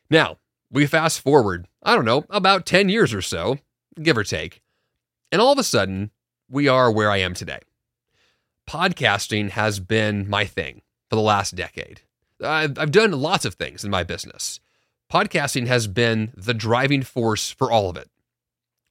Now, 0.10 0.38
we 0.76 0.86
fast 0.86 1.22
forward, 1.22 1.68
I 1.82 1.96
don't 1.96 2.04
know, 2.04 2.26
about 2.30 2.66
10 2.66 2.90
years 2.90 3.14
or 3.14 3.22
so, 3.22 3.60
give 4.04 4.18
or 4.18 4.26
take, 4.26 4.62
and 5.32 5.42
all 5.42 5.54
of 5.54 5.58
a 5.58 5.64
sudden, 5.64 6.12
we 6.50 6.68
are 6.68 6.92
where 6.92 7.10
I 7.10 7.18
am 7.18 7.34
today. 7.34 7.60
Podcasting 8.70 9.52
has 9.52 9.80
been 9.80 10.30
my 10.30 10.44
thing 10.44 10.82
for 11.10 11.16
the 11.16 11.22
last 11.22 11.56
decade. 11.56 12.02
I've, 12.44 12.78
I've 12.78 12.92
done 12.92 13.14
lots 13.14 13.46
of 13.46 13.54
things 13.54 13.86
in 13.86 13.90
my 13.90 14.04
business. 14.04 14.60
Podcasting 15.10 15.68
has 15.68 15.88
been 15.88 16.34
the 16.36 16.54
driving 16.54 17.04
force 17.04 17.50
for 17.50 17.72
all 17.72 17.90
of 17.90 17.98
it 17.98 18.10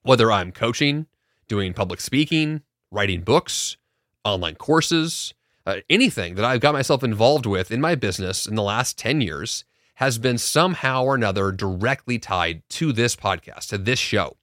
whether 0.02 0.30
I'm 0.30 0.52
coaching, 0.52 1.06
doing 1.48 1.72
public 1.72 1.98
speaking, 1.98 2.60
writing 2.90 3.22
books, 3.22 3.78
online 4.22 4.54
courses, 4.54 5.32
uh, 5.66 5.76
anything 5.88 6.34
that 6.34 6.44
I've 6.44 6.60
got 6.60 6.74
myself 6.74 7.02
involved 7.02 7.46
with 7.46 7.70
in 7.70 7.80
my 7.80 7.94
business 7.94 8.46
in 8.46 8.54
the 8.54 8.62
last 8.62 8.98
10 8.98 9.22
years 9.22 9.64
has 9.94 10.18
been 10.18 10.38
somehow 10.38 11.04
or 11.04 11.14
another 11.14 11.52
directly 11.52 12.18
tied 12.18 12.62
to 12.68 12.92
this 12.92 13.14
podcast, 13.14 13.68
to 13.68 13.78
this 13.78 13.98
show, 13.98 14.36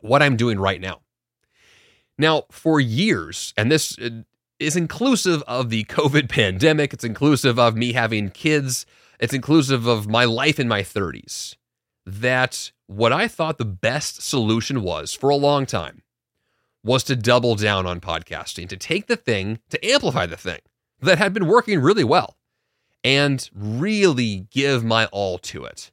what 0.00 0.22
I'm 0.22 0.36
doing 0.36 0.58
right 0.58 0.80
now. 0.80 1.00
Now, 2.18 2.44
for 2.50 2.80
years, 2.80 3.52
and 3.56 3.70
this 3.70 3.98
uh, 3.98 4.22
is 4.58 4.76
inclusive 4.76 5.42
of 5.42 5.70
the 5.70 5.84
COVID 5.88 6.28
pandemic, 6.28 6.92
it's 6.92 7.04
inclusive 7.04 7.58
of 7.58 7.76
me 7.76 7.92
having 7.92 8.30
kids, 8.30 8.86
it's 9.20 9.34
inclusive 9.34 9.86
of 9.86 10.08
my 10.08 10.24
life 10.24 10.58
in 10.58 10.68
my 10.68 10.82
30s 10.82 11.54
that 12.04 12.70
what 12.86 13.12
I 13.12 13.26
thought 13.26 13.58
the 13.58 13.64
best 13.64 14.22
solution 14.22 14.82
was 14.82 15.12
for 15.12 15.28
a 15.28 15.36
long 15.36 15.66
time 15.66 16.02
was 16.84 17.02
to 17.04 17.16
double 17.16 17.56
down 17.56 17.84
on 17.84 18.00
podcasting, 18.00 18.68
to 18.68 18.76
take 18.76 19.08
the 19.08 19.16
thing, 19.16 19.58
to 19.70 19.84
amplify 19.84 20.24
the 20.24 20.36
thing 20.36 20.60
that 21.00 21.18
had 21.18 21.34
been 21.34 21.48
working 21.48 21.80
really 21.80 22.04
well 22.04 22.36
and 23.06 23.48
really 23.54 24.48
give 24.50 24.84
my 24.84 25.06
all 25.06 25.38
to 25.38 25.64
it. 25.64 25.92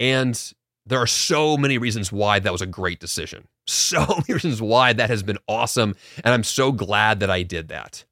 And 0.00 0.52
there 0.84 0.98
are 0.98 1.06
so 1.06 1.56
many 1.56 1.78
reasons 1.78 2.10
why 2.10 2.40
that 2.40 2.50
was 2.50 2.60
a 2.60 2.66
great 2.66 3.00
decision. 3.00 3.48
So 3.68 4.00
many 4.00 4.32
reasons 4.32 4.62
why 4.62 4.94
that 4.94 5.10
has 5.10 5.22
been 5.22 5.36
awesome. 5.46 5.94
And 6.24 6.32
I'm 6.32 6.42
so 6.42 6.72
glad 6.72 7.20
that 7.20 7.28
I 7.28 7.42
did 7.42 7.68
that. 7.68 8.06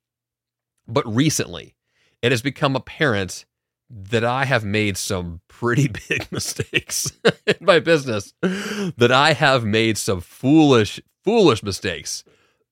But 0.86 1.06
recently, 1.06 1.76
it 2.20 2.30
has 2.30 2.42
become 2.42 2.76
apparent 2.76 3.46
that 3.88 4.22
I 4.22 4.44
have 4.44 4.66
made 4.66 4.98
some 4.98 5.40
pretty 5.48 5.88
big 6.08 6.28
mistakes 6.30 7.10
in 7.46 7.56
my 7.62 7.78
business, 7.78 8.34
that 8.42 9.10
I 9.10 9.32
have 9.32 9.64
made 9.64 9.96
some 9.96 10.20
foolish, 10.20 11.00
foolish 11.24 11.62
mistakes 11.62 12.22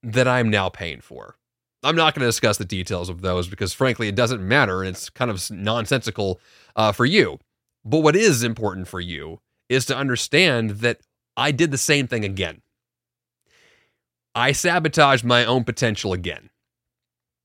that 0.03 0.29
I'm 0.29 0.51
now 0.51 0.69
paying 0.69 1.01
for. 1.01 1.39
I'm 1.85 1.97
not 1.97 2.15
going 2.15 2.23
to 2.23 2.29
discuss 2.29 2.57
the 2.57 2.65
details 2.65 3.09
of 3.09 3.21
those 3.21 3.47
because, 3.47 3.73
frankly, 3.73 4.09
it 4.09 4.15
doesn't 4.15 4.47
matter. 4.47 4.83
And 4.83 4.89
it's 4.89 5.11
kind 5.11 5.31
of 5.31 5.51
nonsensical 5.51 6.41
uh, 6.75 6.93
for 6.93 7.05
you. 7.05 7.39
But 7.85 8.01
what 8.01 8.17
is 8.17 8.43
important 8.43 8.89
for 8.89 9.01
you 9.01 9.41
is 9.69 9.85
to 9.87 9.97
understand 9.97 10.71
that 10.81 11.01
I 11.37 11.51
did 11.51 11.71
the 11.71 11.79
same 11.79 12.07
thing 12.07 12.25
again. 12.25 12.63
I 14.35 14.53
sabotaged 14.53 15.25
my 15.25 15.45
own 15.45 15.65
potential 15.65 16.13
again. 16.13 16.51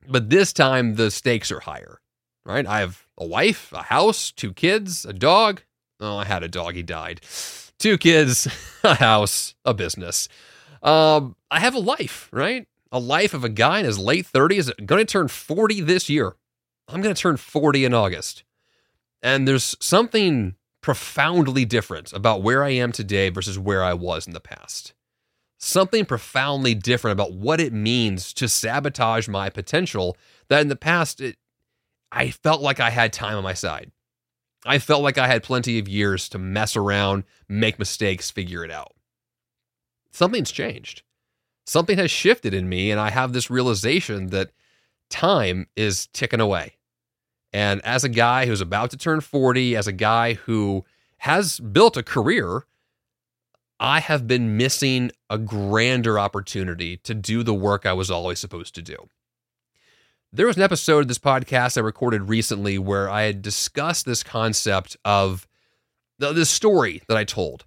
But 0.07 0.29
this 0.29 0.53
time 0.53 0.95
the 0.95 1.11
stakes 1.11 1.51
are 1.51 1.59
higher, 1.59 1.99
right? 2.45 2.65
I 2.65 2.79
have 2.79 3.05
a 3.17 3.25
wife, 3.25 3.71
a 3.73 3.83
house, 3.83 4.31
two 4.31 4.53
kids, 4.53 5.05
a 5.05 5.13
dog. 5.13 5.61
Oh, 5.99 6.17
I 6.17 6.25
had 6.25 6.43
a 6.43 6.47
dog, 6.47 6.75
he 6.75 6.83
died. 6.83 7.21
Two 7.77 7.97
kids, 7.97 8.47
a 8.83 8.95
house, 8.95 9.53
a 9.65 9.73
business. 9.73 10.29
Um, 10.81 11.35
I 11.51 11.59
have 11.59 11.75
a 11.75 11.79
life, 11.79 12.29
right? 12.31 12.67
A 12.91 12.99
life 12.99 13.33
of 13.33 13.43
a 13.43 13.49
guy 13.49 13.79
in 13.79 13.85
his 13.85 13.99
late 13.99 14.25
30s, 14.25 14.71
going 14.85 15.05
to 15.05 15.11
turn 15.11 15.27
40 15.27 15.81
this 15.81 16.09
year. 16.09 16.35
I'm 16.87 17.01
going 17.01 17.13
to 17.13 17.21
turn 17.21 17.37
40 17.37 17.85
in 17.85 17.93
August. 17.93 18.43
And 19.21 19.47
there's 19.47 19.75
something 19.79 20.55
profoundly 20.81 21.65
different 21.65 22.13
about 22.13 22.41
where 22.41 22.63
I 22.63 22.69
am 22.69 22.91
today 22.91 23.29
versus 23.29 23.59
where 23.59 23.83
I 23.83 23.93
was 23.93 24.25
in 24.25 24.33
the 24.33 24.39
past. 24.39 24.93
Something 25.57 26.05
profoundly 26.05 26.73
different 26.73 27.13
about 27.13 27.33
what 27.33 27.59
it 27.59 27.73
means 27.73 28.33
to 28.33 28.47
sabotage 28.47 29.27
my 29.27 29.49
potential 29.49 30.17
that 30.47 30.61
in 30.61 30.69
the 30.69 30.75
past 30.75 31.19
it, 31.19 31.37
I 32.11 32.31
felt 32.31 32.61
like 32.61 32.79
I 32.79 32.89
had 32.89 33.13
time 33.13 33.35
on 33.35 33.43
my 33.43 33.53
side. 33.53 33.91
I 34.65 34.79
felt 34.79 35.03
like 35.03 35.17
I 35.17 35.27
had 35.27 35.43
plenty 35.43 35.77
of 35.79 35.87
years 35.87 36.27
to 36.29 36.37
mess 36.37 36.75
around, 36.75 37.23
make 37.47 37.77
mistakes, 37.77 38.31
figure 38.31 38.63
it 38.63 38.71
out. 38.71 38.93
Something's 40.11 40.51
changed. 40.51 41.03
Something 41.69 41.99
has 41.99 42.09
shifted 42.09 42.51
in 42.51 42.67
me, 42.67 42.89
and 42.89 42.99
I 42.99 43.11
have 43.11 43.31
this 43.31 43.51
realization 43.51 44.31
that 44.31 44.49
time 45.11 45.67
is 45.75 46.07
ticking 46.07 46.39
away. 46.39 46.77
And 47.53 47.79
as 47.85 48.03
a 48.03 48.09
guy 48.09 48.47
who's 48.47 48.59
about 48.59 48.89
to 48.89 48.97
turn 48.97 49.21
40, 49.21 49.75
as 49.75 49.85
a 49.85 49.91
guy 49.91 50.33
who 50.33 50.83
has 51.17 51.59
built 51.59 51.95
a 51.95 52.01
career, 52.01 52.65
I 53.79 53.99
have 53.99 54.27
been 54.27 54.57
missing 54.57 55.11
a 55.29 55.37
grander 55.37 56.17
opportunity 56.17 56.97
to 56.97 57.13
do 57.13 57.43
the 57.43 57.53
work 57.53 57.85
I 57.85 57.93
was 57.93 58.09
always 58.09 58.39
supposed 58.39 58.73
to 58.73 58.81
do. 58.81 59.07
There 60.33 60.47
was 60.47 60.57
an 60.57 60.63
episode 60.63 61.01
of 61.01 61.07
this 61.07 61.19
podcast 61.19 61.77
I 61.77 61.81
recorded 61.81 62.29
recently 62.29 62.79
where 62.79 63.11
I 63.11 63.23
had 63.23 63.43
discussed 63.43 64.07
this 64.07 64.23
concept 64.23 64.97
of 65.05 65.47
the, 66.17 66.33
this 66.33 66.49
story 66.49 67.03
that 67.07 67.17
I 67.17 67.25
told 67.25 67.65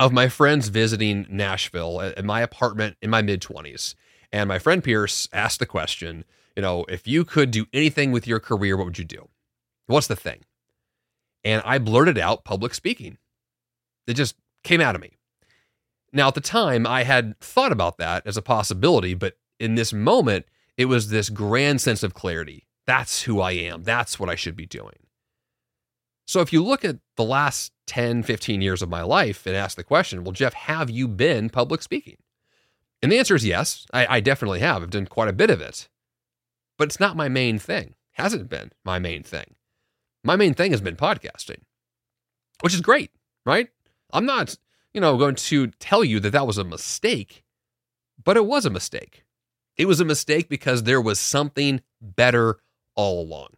of 0.00 0.12
my 0.12 0.28
friends 0.28 0.68
visiting 0.68 1.26
Nashville 1.28 2.00
at 2.00 2.24
my 2.24 2.40
apartment 2.40 2.96
in 3.02 3.10
my 3.10 3.20
mid 3.20 3.42
20s. 3.42 3.94
And 4.32 4.48
my 4.48 4.58
friend 4.58 4.82
Pierce 4.82 5.28
asked 5.32 5.60
the 5.60 5.66
question 5.66 6.24
you 6.56 6.62
know, 6.62 6.84
if 6.88 7.06
you 7.06 7.24
could 7.24 7.52
do 7.52 7.66
anything 7.72 8.10
with 8.10 8.26
your 8.26 8.40
career, 8.40 8.76
what 8.76 8.84
would 8.84 8.98
you 8.98 9.04
do? 9.04 9.28
What's 9.86 10.08
the 10.08 10.16
thing? 10.16 10.40
And 11.44 11.62
I 11.64 11.78
blurted 11.78 12.18
out 12.18 12.44
public 12.44 12.74
speaking. 12.74 13.18
It 14.06 14.14
just 14.14 14.34
came 14.64 14.80
out 14.80 14.94
of 14.94 15.00
me. 15.00 15.12
Now, 16.12 16.28
at 16.28 16.34
the 16.34 16.40
time, 16.40 16.86
I 16.86 17.04
had 17.04 17.38
thought 17.40 17.70
about 17.70 17.98
that 17.98 18.26
as 18.26 18.36
a 18.36 18.42
possibility, 18.42 19.14
but 19.14 19.38
in 19.60 19.76
this 19.76 19.92
moment, 19.92 20.46
it 20.76 20.86
was 20.86 21.08
this 21.08 21.30
grand 21.30 21.80
sense 21.80 22.02
of 22.02 22.14
clarity. 22.14 22.66
That's 22.84 23.22
who 23.22 23.40
I 23.40 23.52
am. 23.52 23.84
That's 23.84 24.18
what 24.18 24.28
I 24.28 24.34
should 24.34 24.56
be 24.56 24.66
doing. 24.66 25.06
So, 26.30 26.40
if 26.40 26.52
you 26.52 26.62
look 26.62 26.84
at 26.84 26.98
the 27.16 27.24
last 27.24 27.72
10, 27.88 28.22
15 28.22 28.62
years 28.62 28.82
of 28.82 28.88
my 28.88 29.02
life 29.02 29.46
and 29.46 29.56
ask 29.56 29.76
the 29.76 29.82
question, 29.82 30.22
well, 30.22 30.32
Jeff, 30.32 30.54
have 30.54 30.88
you 30.88 31.08
been 31.08 31.50
public 31.50 31.82
speaking? 31.82 32.18
And 33.02 33.10
the 33.10 33.18
answer 33.18 33.34
is 33.34 33.44
yes, 33.44 33.86
I, 33.92 34.06
I 34.16 34.20
definitely 34.20 34.60
have. 34.60 34.82
I've 34.82 34.90
done 34.90 35.06
quite 35.06 35.28
a 35.28 35.32
bit 35.32 35.50
of 35.50 35.60
it 35.60 35.88
but 36.80 36.88
it's 36.88 36.98
not 36.98 37.14
my 37.14 37.28
main 37.28 37.58
thing. 37.58 37.92
Hasn't 38.12 38.48
been 38.48 38.72
my 38.86 38.98
main 38.98 39.22
thing. 39.22 39.54
My 40.24 40.34
main 40.34 40.54
thing 40.54 40.70
has 40.70 40.80
been 40.80 40.96
podcasting, 40.96 41.58
which 42.62 42.72
is 42.72 42.80
great, 42.80 43.10
right? 43.44 43.68
I'm 44.14 44.24
not, 44.24 44.56
you 44.94 45.00
know, 45.02 45.18
going 45.18 45.34
to 45.34 45.66
tell 45.78 46.02
you 46.02 46.20
that 46.20 46.30
that 46.30 46.46
was 46.46 46.56
a 46.56 46.64
mistake, 46.64 47.44
but 48.24 48.38
it 48.38 48.46
was 48.46 48.64
a 48.64 48.70
mistake. 48.70 49.24
It 49.76 49.88
was 49.88 50.00
a 50.00 50.06
mistake 50.06 50.48
because 50.48 50.84
there 50.84 51.02
was 51.02 51.20
something 51.20 51.82
better 52.00 52.60
all 52.96 53.20
along. 53.20 53.48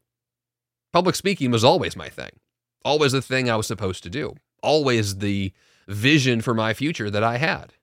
Public 0.93 1.15
speaking 1.15 1.53
was 1.53 1.63
always 1.63 1.95
my 1.95 2.09
thing, 2.09 2.41
always 2.85 3.13
the 3.13 3.23
thing 3.23 3.51
I 3.51 3.57
was 3.57 3.67
supposed 3.67 4.03
to 4.05 4.11
do, 4.11 4.35
always 4.63 5.19
the 5.19 5.53
vision 5.89 6.41
for 6.41 6.55
my 6.55 6.75
future 6.75 7.11
that 7.11 7.23
I 7.23 7.39
had. 7.39 7.75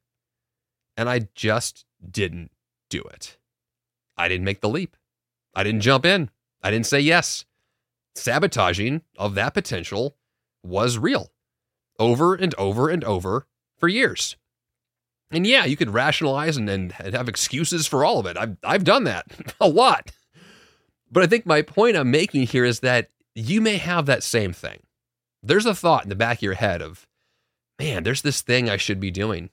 And 0.97 1.09
I 1.09 1.29
just 1.35 1.85
didn't 2.09 2.51
do 2.89 3.01
it. 3.01 3.37
I 4.17 4.27
didn't 4.27 4.45
make 4.45 4.61
the 4.61 4.69
leap. 4.69 4.97
I 5.55 5.63
didn't 5.63 5.81
jump 5.81 6.05
in. 6.05 6.29
I 6.61 6.71
didn't 6.71 6.87
say 6.87 6.99
yes. 6.99 7.45
Sabotaging 8.15 9.01
of 9.17 9.35
that 9.35 9.53
potential 9.53 10.17
was 10.63 10.97
real 10.97 11.31
over 11.97 12.35
and 12.35 12.53
over 12.55 12.89
and 12.89 13.03
over 13.03 13.45
for 13.77 13.87
years. 13.87 14.35
And 15.31 15.45
yeah, 15.45 15.65
you 15.65 15.77
could 15.77 15.91
rationalize 15.91 16.57
and, 16.57 16.69
and 16.69 16.91
have 16.91 17.29
excuses 17.29 17.87
for 17.87 18.03
all 18.03 18.19
of 18.19 18.25
it. 18.25 18.35
I've, 18.35 18.57
I've 18.63 18.83
done 18.83 19.03
that 19.03 19.27
a 19.61 19.67
lot. 19.67 20.11
But 21.11 21.23
I 21.23 21.27
think 21.27 21.45
my 21.45 21.61
point 21.61 21.95
I'm 21.95 22.11
making 22.11 22.47
here 22.47 22.65
is 22.65 22.79
that 22.81 23.09
you 23.35 23.61
may 23.61 23.77
have 23.77 24.05
that 24.07 24.23
same 24.23 24.53
thing. 24.53 24.79
There's 25.41 25.65
a 25.65 25.75
thought 25.75 26.03
in 26.03 26.09
the 26.09 26.15
back 26.15 26.39
of 26.39 26.43
your 26.43 26.53
head 26.55 26.81
of, 26.81 27.07
man, 27.79 28.03
there's 28.03 28.21
this 28.21 28.41
thing 28.41 28.69
I 28.69 28.77
should 28.77 28.99
be 28.99 29.11
doing. 29.11 29.49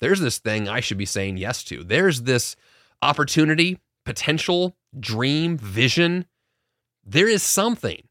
There's 0.00 0.20
this 0.20 0.38
thing 0.38 0.68
I 0.68 0.80
should 0.80 0.98
be 0.98 1.06
saying 1.06 1.38
yes 1.38 1.64
to. 1.64 1.82
There's 1.82 2.22
this 2.22 2.54
opportunity, 3.02 3.80
potential 4.04 4.76
dream, 4.98 5.56
vision, 5.56 6.26
there 7.04 7.28
is 7.28 7.42
something 7.42 8.06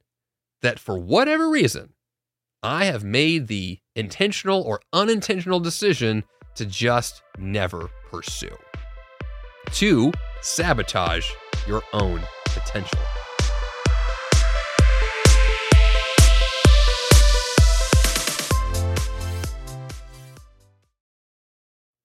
that 0.61 0.79
for 0.79 0.97
whatever 0.97 1.49
reason, 1.49 1.93
I 2.63 2.85
have 2.85 3.03
made 3.03 3.47
the 3.47 3.79
intentional 3.95 4.61
or 4.63 4.81
unintentional 4.91 5.59
decision 5.59 6.23
to 6.55 6.65
just 6.65 7.21
never 7.37 7.89
pursue. 8.09 8.57
To 9.73 10.11
sabotage 10.41 11.29
your 11.67 11.83
own 11.93 12.21
potential. 12.45 12.99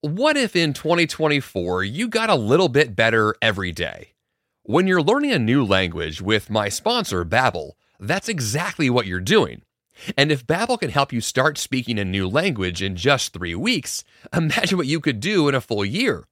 What 0.05 0.37
if 0.37 0.57
in 0.57 0.73
2024 0.73 1.85
you 1.85 2.09
got 2.09 2.29
a 2.29 2.35
little 2.35 2.69
bit 2.69 2.97
better 2.97 3.37
every 3.41 3.71
day? 3.71 4.15
When 4.65 4.89
you're 4.89 5.01
learning 5.01 5.31
a 5.31 5.39
new 5.39 5.65
language 5.65 6.21
with 6.21 6.51
my 6.51 6.69
sponsor, 6.71 7.25
Babbel, 7.25 7.75
that's 8.01 8.29
exactly 8.29 8.91
what 8.91 9.07
you're 9.07 9.21
doing. 9.21 9.63
And 10.17 10.33
if 10.33 10.45
Babbel 10.45 10.81
can 10.81 10.91
help 10.91 11.13
you 11.13 11.21
start 11.21 11.57
speaking 11.57 12.01
a 12.01 12.05
new 12.05 12.29
language 12.29 12.83
in 12.83 12.97
just 12.97 13.33
three 13.33 13.55
weeks, 13.55 14.03
imagine 14.33 14.77
what 14.77 14.89
you 14.89 14.99
could 14.99 15.21
do 15.21 15.47
in 15.47 15.55
a 15.55 15.61
full 15.61 15.85
year. 15.85 16.27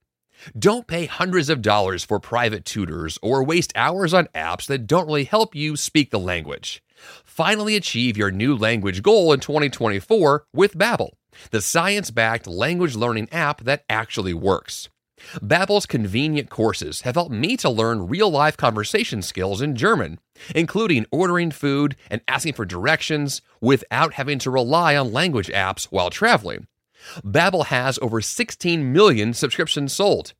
Don't 0.59 0.89
pay 0.89 1.07
hundreds 1.07 1.49
of 1.49 1.63
dollars 1.63 2.03
for 2.03 2.19
private 2.19 2.65
tutors 2.65 3.21
or 3.23 3.45
waste 3.45 3.73
hours 3.77 4.13
on 4.13 4.27
apps 4.35 4.67
that 4.67 4.89
don't 4.89 5.07
really 5.07 5.23
help 5.23 5.55
you 5.55 5.77
speak 5.77 6.11
the 6.11 6.19
language. 6.19 6.83
Finally 7.25 7.77
achieve 7.77 8.17
your 8.17 8.33
new 8.33 8.57
language 8.57 9.01
goal 9.01 9.33
in 9.33 9.39
2024 9.39 10.47
with 10.53 10.77
Babbel, 10.77 11.11
the 11.51 11.61
science-backed 11.61 12.47
language 12.47 12.95
learning 12.97 13.29
app 13.33 13.63
that 13.65 13.85
actually 13.89 14.35
works. 14.35 14.89
Babbel's 15.37 15.87
convenient 15.87 16.49
courses 16.49 17.03
have 17.03 17.15
helped 17.15 17.31
me 17.31 17.57
to 17.59 17.69
learn 17.69 18.09
real-life 18.09 18.57
conversation 18.57 19.21
skills 19.23 19.61
in 19.61 19.77
German, 19.77 20.19
including 20.55 21.07
ordering 21.11 21.51
food 21.51 21.95
and 22.11 22.23
asking 22.27 22.55
for 22.55 22.65
directions 22.65 23.43
without 23.61 24.15
having 24.15 24.39
to 24.39 24.51
rely 24.51 24.97
on 24.97 25.13
language 25.13 25.49
apps 25.49 25.85
while 25.85 26.11
traveling. 26.11 26.67
Babbel 27.23 27.67
has 27.67 27.99
over 28.01 28.21
16 28.21 28.93
million 28.93 29.35
subscriptions 29.35 29.93
sold. 29.93 30.33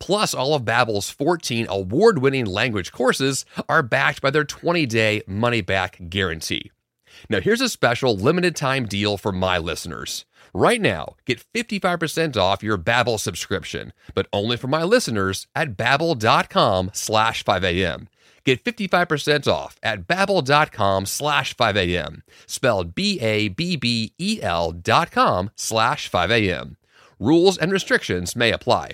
Plus, 0.00 0.34
all 0.34 0.54
of 0.54 0.64
Babbel's 0.64 1.10
14 1.10 1.66
award-winning 1.68 2.46
language 2.46 2.90
courses 2.90 3.44
are 3.68 3.82
backed 3.82 4.20
by 4.20 4.30
their 4.30 4.44
20-day 4.44 5.22
money-back 5.26 5.98
guarantee. 6.08 6.70
Now, 7.28 7.40
here's 7.40 7.60
a 7.60 7.68
special 7.68 8.16
limited 8.16 8.54
time 8.54 8.86
deal 8.86 9.16
for 9.16 9.32
my 9.32 9.58
listeners. 9.58 10.24
Right 10.54 10.80
now, 10.80 11.16
get 11.26 11.44
55% 11.54 12.36
off 12.36 12.62
your 12.62 12.78
Babbel 12.78 13.20
subscription, 13.20 13.92
but 14.14 14.26
only 14.32 14.56
for 14.56 14.68
my 14.68 14.82
listeners 14.82 15.46
at 15.54 15.76
babbel.com 15.76 16.90
slash 16.92 17.44
5am. 17.44 18.06
Get 18.44 18.64
55% 18.64 19.46
off 19.46 19.76
at 19.82 20.06
babbel.com 20.06 21.04
slash 21.06 21.54
5am, 21.54 22.22
spelled 22.46 22.94
B-A-B-B-E-L 22.94 24.72
dot 24.72 25.10
com 25.10 25.50
slash 25.54 26.10
5am. 26.10 26.76
Rules 27.20 27.58
and 27.58 27.70
restrictions 27.70 28.34
may 28.34 28.50
apply. 28.52 28.92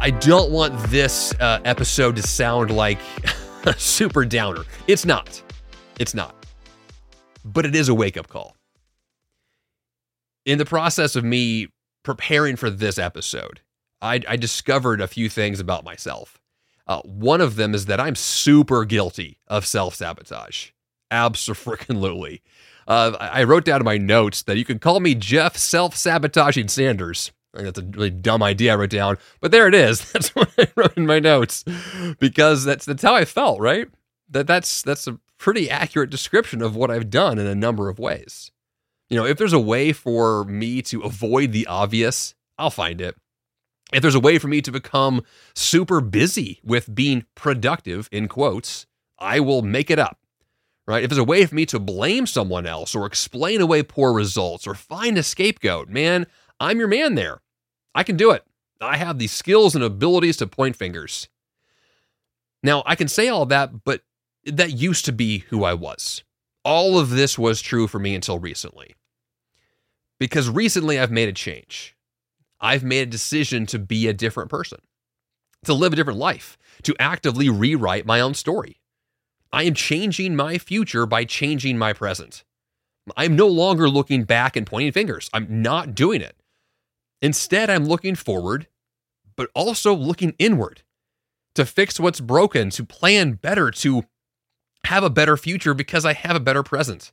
I 0.00 0.10
don't 0.10 0.50
want 0.50 0.78
this 0.90 1.34
uh, 1.38 1.60
episode 1.64 2.16
to 2.16 2.22
sound 2.22 2.70
like 2.70 2.98
super 3.78 4.24
downer. 4.24 4.64
It's 4.86 5.04
not. 5.04 5.42
It's 5.98 6.14
not. 6.14 6.34
But 7.44 7.66
it 7.66 7.74
is 7.74 7.88
a 7.88 7.94
wake 7.94 8.16
up 8.16 8.28
call. 8.28 8.56
In 10.44 10.58
the 10.58 10.64
process 10.64 11.16
of 11.16 11.24
me 11.24 11.68
preparing 12.02 12.56
for 12.56 12.70
this 12.70 12.98
episode, 12.98 13.60
I, 14.00 14.20
I 14.26 14.36
discovered 14.36 15.00
a 15.00 15.08
few 15.08 15.28
things 15.28 15.60
about 15.60 15.84
myself. 15.84 16.40
Uh, 16.86 17.02
one 17.02 17.40
of 17.40 17.56
them 17.56 17.74
is 17.74 17.86
that 17.86 18.00
I'm 18.00 18.14
super 18.14 18.84
guilty 18.84 19.38
of 19.46 19.66
self 19.66 19.94
sabotage. 19.94 20.70
Absolutely. 21.10 22.42
Uh, 22.86 23.16
I 23.20 23.44
wrote 23.44 23.66
down 23.66 23.80
in 23.80 23.84
my 23.84 23.98
notes 23.98 24.42
that 24.44 24.56
you 24.56 24.64
can 24.64 24.78
call 24.78 25.00
me 25.00 25.14
Jeff 25.14 25.56
self 25.56 25.94
sabotaging 25.94 26.68
Sanders. 26.68 27.32
I 27.54 27.58
think 27.58 27.74
that's 27.74 27.86
a 27.86 27.98
really 27.98 28.10
dumb 28.10 28.42
idea 28.42 28.72
I 28.72 28.76
wrote 28.76 28.90
down, 28.90 29.16
but 29.40 29.50
there 29.50 29.66
it 29.66 29.74
is. 29.74 30.12
That's 30.12 30.34
what 30.34 30.50
I 30.58 30.68
wrote 30.76 30.96
in 30.96 31.06
my 31.06 31.18
notes 31.18 31.64
because 32.18 32.64
that's 32.64 32.84
that's 32.84 33.02
how 33.02 33.14
I 33.14 33.24
felt, 33.24 33.58
right? 33.60 33.88
That 34.28 34.46
that's 34.46 34.82
that's 34.82 35.06
a 35.06 35.18
pretty 35.38 35.70
accurate 35.70 36.10
description 36.10 36.60
of 36.60 36.76
what 36.76 36.90
I've 36.90 37.10
done 37.10 37.38
in 37.38 37.46
a 37.46 37.54
number 37.54 37.88
of 37.88 37.98
ways. 37.98 38.50
You 39.08 39.16
know, 39.16 39.24
if 39.24 39.38
there's 39.38 39.54
a 39.54 39.60
way 39.60 39.92
for 39.92 40.44
me 40.44 40.82
to 40.82 41.00
avoid 41.02 41.52
the 41.52 41.66
obvious, 41.66 42.34
I'll 42.58 42.70
find 42.70 43.00
it. 43.00 43.16
If 43.92 44.02
there's 44.02 44.14
a 44.14 44.20
way 44.20 44.38
for 44.38 44.48
me 44.48 44.60
to 44.60 44.70
become 44.70 45.22
super 45.54 46.02
busy 46.02 46.60
with 46.62 46.94
being 46.94 47.24
productive, 47.34 48.08
in 48.12 48.28
quotes, 48.28 48.86
I 49.18 49.40
will 49.40 49.62
make 49.62 49.90
it 49.90 49.98
up. 49.98 50.18
Right? 50.86 51.04
If 51.04 51.10
there's 51.10 51.18
a 51.18 51.24
way 51.24 51.44
for 51.46 51.54
me 51.54 51.66
to 51.66 51.78
blame 51.78 52.26
someone 52.26 52.66
else 52.66 52.94
or 52.94 53.06
explain 53.06 53.60
away 53.60 53.82
poor 53.82 54.12
results 54.12 54.66
or 54.66 54.74
find 54.74 55.18
a 55.18 55.22
scapegoat, 55.22 55.88
man, 55.88 56.26
I'm 56.60 56.78
your 56.78 56.88
man 56.88 57.14
there. 57.14 57.40
I 57.94 58.02
can 58.02 58.16
do 58.16 58.30
it. 58.30 58.44
I 58.80 58.96
have 58.96 59.18
the 59.18 59.26
skills 59.26 59.74
and 59.74 59.82
abilities 59.82 60.36
to 60.38 60.46
point 60.46 60.76
fingers. 60.76 61.28
Now, 62.62 62.82
I 62.86 62.94
can 62.94 63.08
say 63.08 63.28
all 63.28 63.46
that, 63.46 63.84
but 63.84 64.02
that 64.44 64.72
used 64.72 65.04
to 65.06 65.12
be 65.12 65.38
who 65.50 65.64
I 65.64 65.74
was. 65.74 66.22
All 66.64 66.98
of 66.98 67.10
this 67.10 67.38
was 67.38 67.60
true 67.60 67.86
for 67.86 67.98
me 67.98 68.14
until 68.14 68.38
recently. 68.38 68.94
Because 70.18 70.48
recently 70.48 70.98
I've 70.98 71.10
made 71.10 71.28
a 71.28 71.32
change. 71.32 71.96
I've 72.60 72.82
made 72.82 73.02
a 73.02 73.10
decision 73.10 73.66
to 73.66 73.78
be 73.78 74.08
a 74.08 74.12
different 74.12 74.50
person, 74.50 74.80
to 75.64 75.74
live 75.74 75.92
a 75.92 75.96
different 75.96 76.18
life, 76.18 76.58
to 76.82 76.94
actively 76.98 77.48
rewrite 77.48 78.06
my 78.06 78.20
own 78.20 78.34
story. 78.34 78.80
I 79.52 79.62
am 79.62 79.74
changing 79.74 80.36
my 80.36 80.58
future 80.58 81.06
by 81.06 81.24
changing 81.24 81.78
my 81.78 81.92
present. 81.92 82.44
I'm 83.16 83.36
no 83.36 83.46
longer 83.46 83.88
looking 83.88 84.24
back 84.24 84.56
and 84.56 84.66
pointing 84.66 84.92
fingers. 84.92 85.30
I'm 85.32 85.62
not 85.62 85.94
doing 85.94 86.20
it. 86.20 86.36
Instead, 87.20 87.70
I'm 87.70 87.86
looking 87.86 88.14
forward, 88.14 88.68
but 89.36 89.50
also 89.54 89.94
looking 89.94 90.34
inward 90.38 90.82
to 91.54 91.64
fix 91.64 91.98
what's 91.98 92.20
broken, 92.20 92.70
to 92.70 92.84
plan 92.84 93.32
better, 93.32 93.70
to 93.70 94.04
have 94.84 95.02
a 95.02 95.10
better 95.10 95.36
future 95.36 95.74
because 95.74 96.04
I 96.04 96.12
have 96.12 96.36
a 96.36 96.40
better 96.40 96.62
present. 96.62 97.12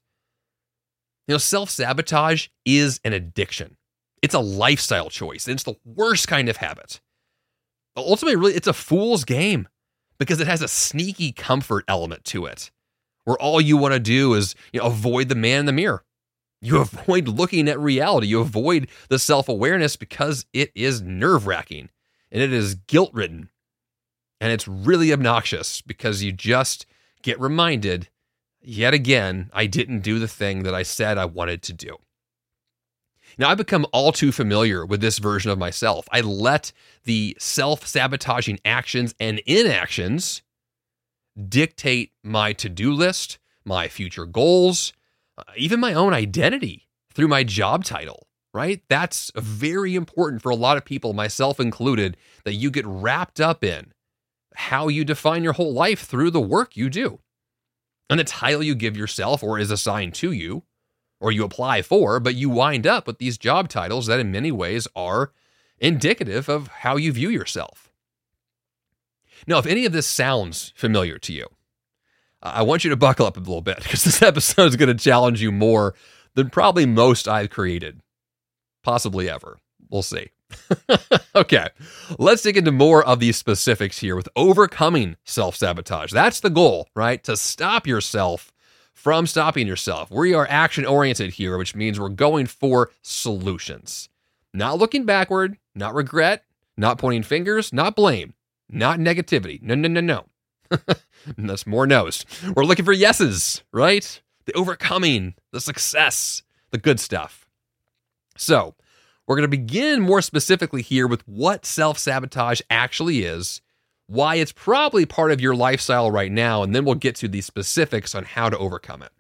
You 1.28 1.34
know, 1.34 1.40
self 1.40 1.70
sabotage 1.70 2.48
is 2.66 3.00
an 3.04 3.14
addiction. 3.14 3.78
It's 4.22 4.36
a 4.36 4.40
lifestyle 4.40 5.10
choice, 5.10 5.48
it's 5.48 5.64
the 5.64 5.76
worst 5.84 6.28
kind 6.28 6.50
of 6.50 6.58
habit. 6.58 7.02
But 7.96 8.06
Ultimately, 8.06 8.36
really, 8.36 8.54
it's 8.54 8.68
a 8.68 8.74
fool's 8.74 9.24
game 9.24 9.68
because 10.20 10.40
it 10.40 10.48
has 10.48 10.62
a 10.62 10.68
sneaky 10.68 11.32
comfort 11.32 11.86
element 11.88 12.24
to 12.26 12.46
it, 12.46 12.72
where 13.24 13.38
all 13.38 13.60
you 13.60 13.78
want 13.78 13.94
to 13.94 14.00
do 14.00 14.34
is 14.34 14.56
you 14.72 14.80
know, 14.80 14.88
avoid 14.88 15.30
the 15.30 15.36
man 15.36 15.62
in 15.62 15.66
the 15.66 15.72
mirror. 15.72 16.04
You 16.62 16.78
avoid 16.82 17.28
looking 17.28 17.68
at 17.68 17.80
reality. 17.80 18.28
You 18.28 18.42
avoid 18.42 18.90
the 19.10 19.20
self 19.20 19.50
awareness 19.50 19.96
because 19.96 20.46
it 20.54 20.72
is 20.76 21.02
nerve 21.02 21.48
wracking 21.48 21.90
and 22.32 22.42
it 22.42 22.54
is 22.54 22.76
guilt 22.76 23.12
ridden. 23.14 23.50
And 24.42 24.52
it's 24.52 24.68
really 24.68 25.14
obnoxious 25.14 25.82
because 25.82 26.22
you 26.22 26.32
just 26.32 26.86
get 27.22 27.40
reminded 27.40 28.10
yet 28.62 28.94
again, 28.94 29.50
I 29.54 29.66
didn't 29.68 30.02
do 30.02 30.20
the 30.20 30.28
thing 30.28 30.64
that 30.64 30.76
I 30.76 30.84
said 30.84 31.18
I 31.18 31.26
wanted 31.26 31.62
to 31.64 31.74
do. 31.74 31.98
Now, 33.38 33.50
I've 33.50 33.58
become 33.58 33.86
all 33.92 34.12
too 34.12 34.32
familiar 34.32 34.86
with 34.86 35.02
this 35.02 35.20
version 35.20 35.52
of 35.52 35.58
myself. 35.58 36.08
I 36.12 36.22
let 36.22 36.72
the 37.04 37.36
self 37.40 37.86
sabotaging 37.86 38.60
actions 38.64 39.14
and 39.20 39.40
inactions 39.46 40.42
dictate 41.50 42.14
my 42.24 42.54
to 42.54 42.70
do 42.70 42.94
list, 42.94 43.38
my 43.66 43.88
future 43.88 44.26
goals, 44.26 44.94
even 45.58 45.80
my 45.80 45.94
own 45.94 46.14
identity 46.14 46.88
through 47.14 47.28
my 47.28 47.44
job 47.44 47.84
title, 47.84 48.28
right? 48.54 48.82
That's 48.90 49.32
very 49.36 49.96
important 49.96 50.42
for 50.42 50.50
a 50.50 50.56
lot 50.56 50.78
of 50.78 50.86
people, 50.86 51.14
myself 51.14 51.60
included, 51.60 52.18
that 52.44 52.54
you 52.54 52.72
get 52.72 52.86
wrapped 52.86 53.40
up 53.40 53.64
in 53.64 53.94
how 54.56 54.88
you 54.88 55.04
define 55.04 55.44
your 55.44 55.54
whole 55.54 55.74
life 55.74 56.02
through 56.02 56.32
the 56.32 56.42
work 56.42 56.78
you 56.78 56.90
do. 56.90 57.20
And 58.10 58.20
the 58.20 58.24
title 58.24 58.64
you 58.64 58.76
give 58.76 58.96
yourself 58.96 59.44
or 59.44 59.60
is 59.60 59.72
assigned 59.72 60.14
to 60.16 60.32
you 60.32 60.64
or 61.20 61.32
you 61.32 61.44
apply 61.44 61.82
for, 61.82 62.20
but 62.20 62.36
you 62.36 62.50
wind 62.50 62.86
up 62.86 63.08
with 63.08 63.18
these 63.18 63.38
job 63.38 63.68
titles 63.68 64.06
that 64.08 64.20
in 64.20 64.32
many 64.32 64.52
ways 64.52 64.88
are 64.96 65.32
indicative 65.80 66.48
of 66.48 66.68
how 66.68 66.98
you 66.98 67.12
view 67.12 67.30
yourself. 67.30 67.92
Now, 69.48 69.58
if 69.58 69.66
any 69.66 69.86
of 69.86 69.92
this 69.92 70.08
sounds 70.08 70.72
familiar 70.76 71.18
to 71.20 71.34
you, 71.34 71.48
I 72.46 72.62
want 72.62 72.84
you 72.84 72.92
to 72.92 72.96
buckle 72.96 73.26
up 73.26 73.38
a 73.38 73.40
little 73.40 73.62
bit 73.62 73.78
because 73.82 74.04
this 74.04 74.22
episode 74.22 74.68
is 74.68 74.76
going 74.76 74.96
to 74.96 75.04
challenge 75.04 75.42
you 75.42 75.52
more 75.52 75.96
than 76.36 76.50
probably 76.50 76.86
most 76.86 77.28
I've 77.28 77.50
created, 77.50 78.02
possibly 78.84 79.30
ever. 79.30 79.58
We'll 79.90 80.04
see. 80.04 80.30
okay, 81.36 81.70
let's 82.20 82.44
dig 82.44 82.58
into 82.58 82.72
more 82.72 83.04
of 83.04 83.20
these 83.20 83.36
specifics 83.36 84.00
here 84.00 84.16
with 84.16 84.30
overcoming 84.36 85.18
self 85.26 85.56
sabotage. 85.56 86.12
That's 86.12 86.40
the 86.40 86.52
goal, 86.52 86.88
right? 86.96 87.24
To 87.24 87.36
stop 87.36 87.88
yourself 87.88 88.52
from 88.94 89.28
stopping 89.28 89.68
yourself. 89.68 90.12
We 90.12 90.34
are 90.34 90.48
action 90.50 90.86
oriented 90.86 91.32
here, 91.34 91.58
which 91.58 91.76
means 91.76 92.00
we're 92.00 92.10
going 92.10 92.46
for 92.46 92.92
solutions. 93.02 94.10
Not 94.54 94.78
looking 94.78 95.04
backward, 95.06 95.58
not 95.74 95.96
regret, 95.96 96.46
not 96.78 96.98
pointing 96.98 97.24
fingers, 97.24 97.74
not 97.74 97.96
blame, 97.96 98.34
not 98.70 99.00
negativity. 99.00 99.62
No, 99.62 99.76
no, 99.76 99.88
no, 99.88 100.02
no. 100.02 100.26
That's 101.38 101.68
more 101.68 101.88
no's. 101.88 102.26
We're 102.56 102.66
looking 102.66 102.86
for 102.86 102.94
yeses, 102.94 103.64
right? 103.72 104.22
The 104.46 104.54
overcoming, 104.54 105.36
the 105.52 105.62
success, 105.62 106.44
the 106.72 106.78
good 106.78 107.00
stuff. 107.00 107.48
So, 108.38 108.76
we're 109.28 109.36
going 109.36 109.50
to 109.50 109.58
begin 109.58 110.02
more 110.02 110.22
specifically 110.22 110.82
here 110.82 111.08
with 111.08 111.28
what 111.28 111.66
self 111.66 111.98
sabotage 111.98 112.62
actually 112.70 113.24
is, 113.24 113.62
why 114.08 114.36
it's 114.36 114.52
probably 114.52 115.06
part 115.06 115.32
of 115.32 115.42
your 115.42 115.56
lifestyle 115.56 116.12
right 116.12 116.32
now, 116.32 116.62
and 116.62 116.76
then 116.76 116.86
we'll 116.86 116.96
get 116.96 117.16
to 117.18 117.28
the 117.28 117.42
specifics 117.42 118.14
on 118.14 118.24
how 118.24 118.50
to 118.50 118.58
overcome 118.58 119.02
it. 119.02 119.12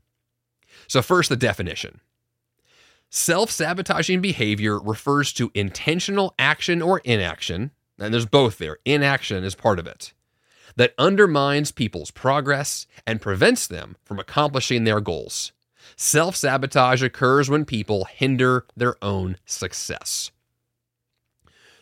So, 0.88 1.02
first, 1.02 1.30
the 1.30 1.36
definition 1.36 2.02
self 3.10 3.50
sabotaging 3.50 4.22
behavior 4.22 4.80
refers 4.80 5.34
to 5.34 5.52
intentional 5.54 6.36
action 6.38 6.82
or 6.82 7.00
inaction, 7.00 7.72
and 7.98 8.14
there's 8.14 8.26
both 8.26 8.58
there. 8.58 8.78
Inaction 8.86 9.44
is 9.44 9.56
part 9.56 9.80
of 9.80 9.88
it, 9.88 10.14
that 10.76 10.94
undermines 10.98 11.72
people's 11.72 12.12
progress 12.12 12.88
and 13.08 13.22
prevents 13.22 13.68
them 13.68 13.96
from 14.04 14.20
accomplishing 14.20 14.84
their 14.84 15.02
goals. 15.02 15.52
Self 15.96 16.36
sabotage 16.36 17.02
occurs 17.02 17.50
when 17.50 17.66
people 17.66 18.06
hinder 18.06 18.66
their 18.76 18.96
own 19.04 19.38
success. 19.46 20.32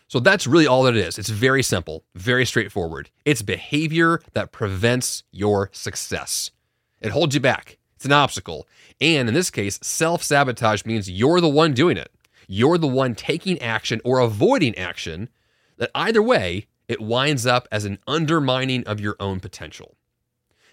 So 0.07 0.19
that's 0.19 0.45
really 0.45 0.67
all 0.67 0.83
that 0.83 0.95
it 0.95 1.03
is. 1.03 1.17
It's 1.17 1.29
very 1.29 1.63
simple, 1.63 2.03
very 2.13 2.45
straightforward. 2.45 3.09
It's 3.25 3.41
behavior 3.41 4.21
that 4.33 4.51
prevents 4.51 5.23
your 5.31 5.69
success. 5.73 6.51
It 7.01 7.11
holds 7.11 7.33
you 7.33 7.41
back, 7.41 7.79
it's 7.95 8.05
an 8.05 8.11
obstacle. 8.11 8.67
And 9.01 9.27
in 9.27 9.33
this 9.33 9.49
case, 9.49 9.79
self 9.81 10.21
sabotage 10.21 10.85
means 10.85 11.09
you're 11.09 11.41
the 11.41 11.49
one 11.49 11.73
doing 11.73 11.97
it. 11.97 12.11
You're 12.47 12.77
the 12.77 12.87
one 12.87 13.15
taking 13.15 13.59
action 13.59 14.01
or 14.03 14.19
avoiding 14.19 14.77
action, 14.77 15.29
that 15.77 15.89
either 15.95 16.21
way, 16.21 16.67
it 16.93 17.01
winds 17.01 17.45
up 17.45 17.67
as 17.71 17.83
an 17.83 17.99
undermining 18.07 18.85
of 18.85 18.99
your 18.99 19.15
own 19.19 19.39
potential. 19.39 19.97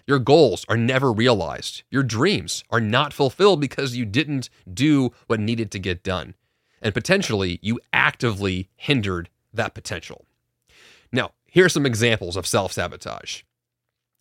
Your 0.07 0.19
goals 0.19 0.65
are 0.69 0.77
never 0.77 1.11
realized. 1.11 1.83
Your 1.89 2.03
dreams 2.03 2.63
are 2.69 2.79
not 2.79 3.13
fulfilled 3.13 3.59
because 3.59 3.95
you 3.95 4.05
didn't 4.05 4.49
do 4.71 5.11
what 5.27 5.39
needed 5.39 5.71
to 5.71 5.79
get 5.79 6.03
done. 6.03 6.35
And 6.81 6.93
potentially, 6.93 7.59
you 7.61 7.79
actively 7.91 8.69
hindered 8.75 9.29
that 9.53 9.73
potential. 9.73 10.25
Now, 11.11 11.31
here 11.45 11.65
are 11.65 11.69
some 11.69 11.85
examples 11.85 12.37
of 12.37 12.47
self 12.47 12.71
sabotage. 12.71 13.41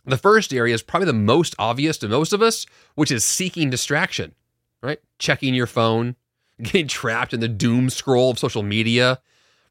The 0.05 0.19
first 0.19 0.53
area 0.53 0.75
is 0.75 0.83
probably 0.83 1.07
the 1.07 1.13
most 1.13 1.55
obvious 1.59 1.99
to 1.99 2.09
most 2.09 2.33
of 2.33 2.43
us, 2.43 2.67
which 2.95 3.11
is 3.11 3.25
seeking 3.25 3.71
distraction, 3.71 4.35
right? 4.83 5.01
Checking 5.19 5.55
your 5.55 5.67
phone, 5.67 6.17
getting 6.63 6.89
trapped 6.89 7.33
in 7.35 7.41
the 7.41 7.49
doom 7.49 7.91
scroll 7.91 8.31
of 8.31 8.39
social 8.39 8.63
media. 8.63 9.21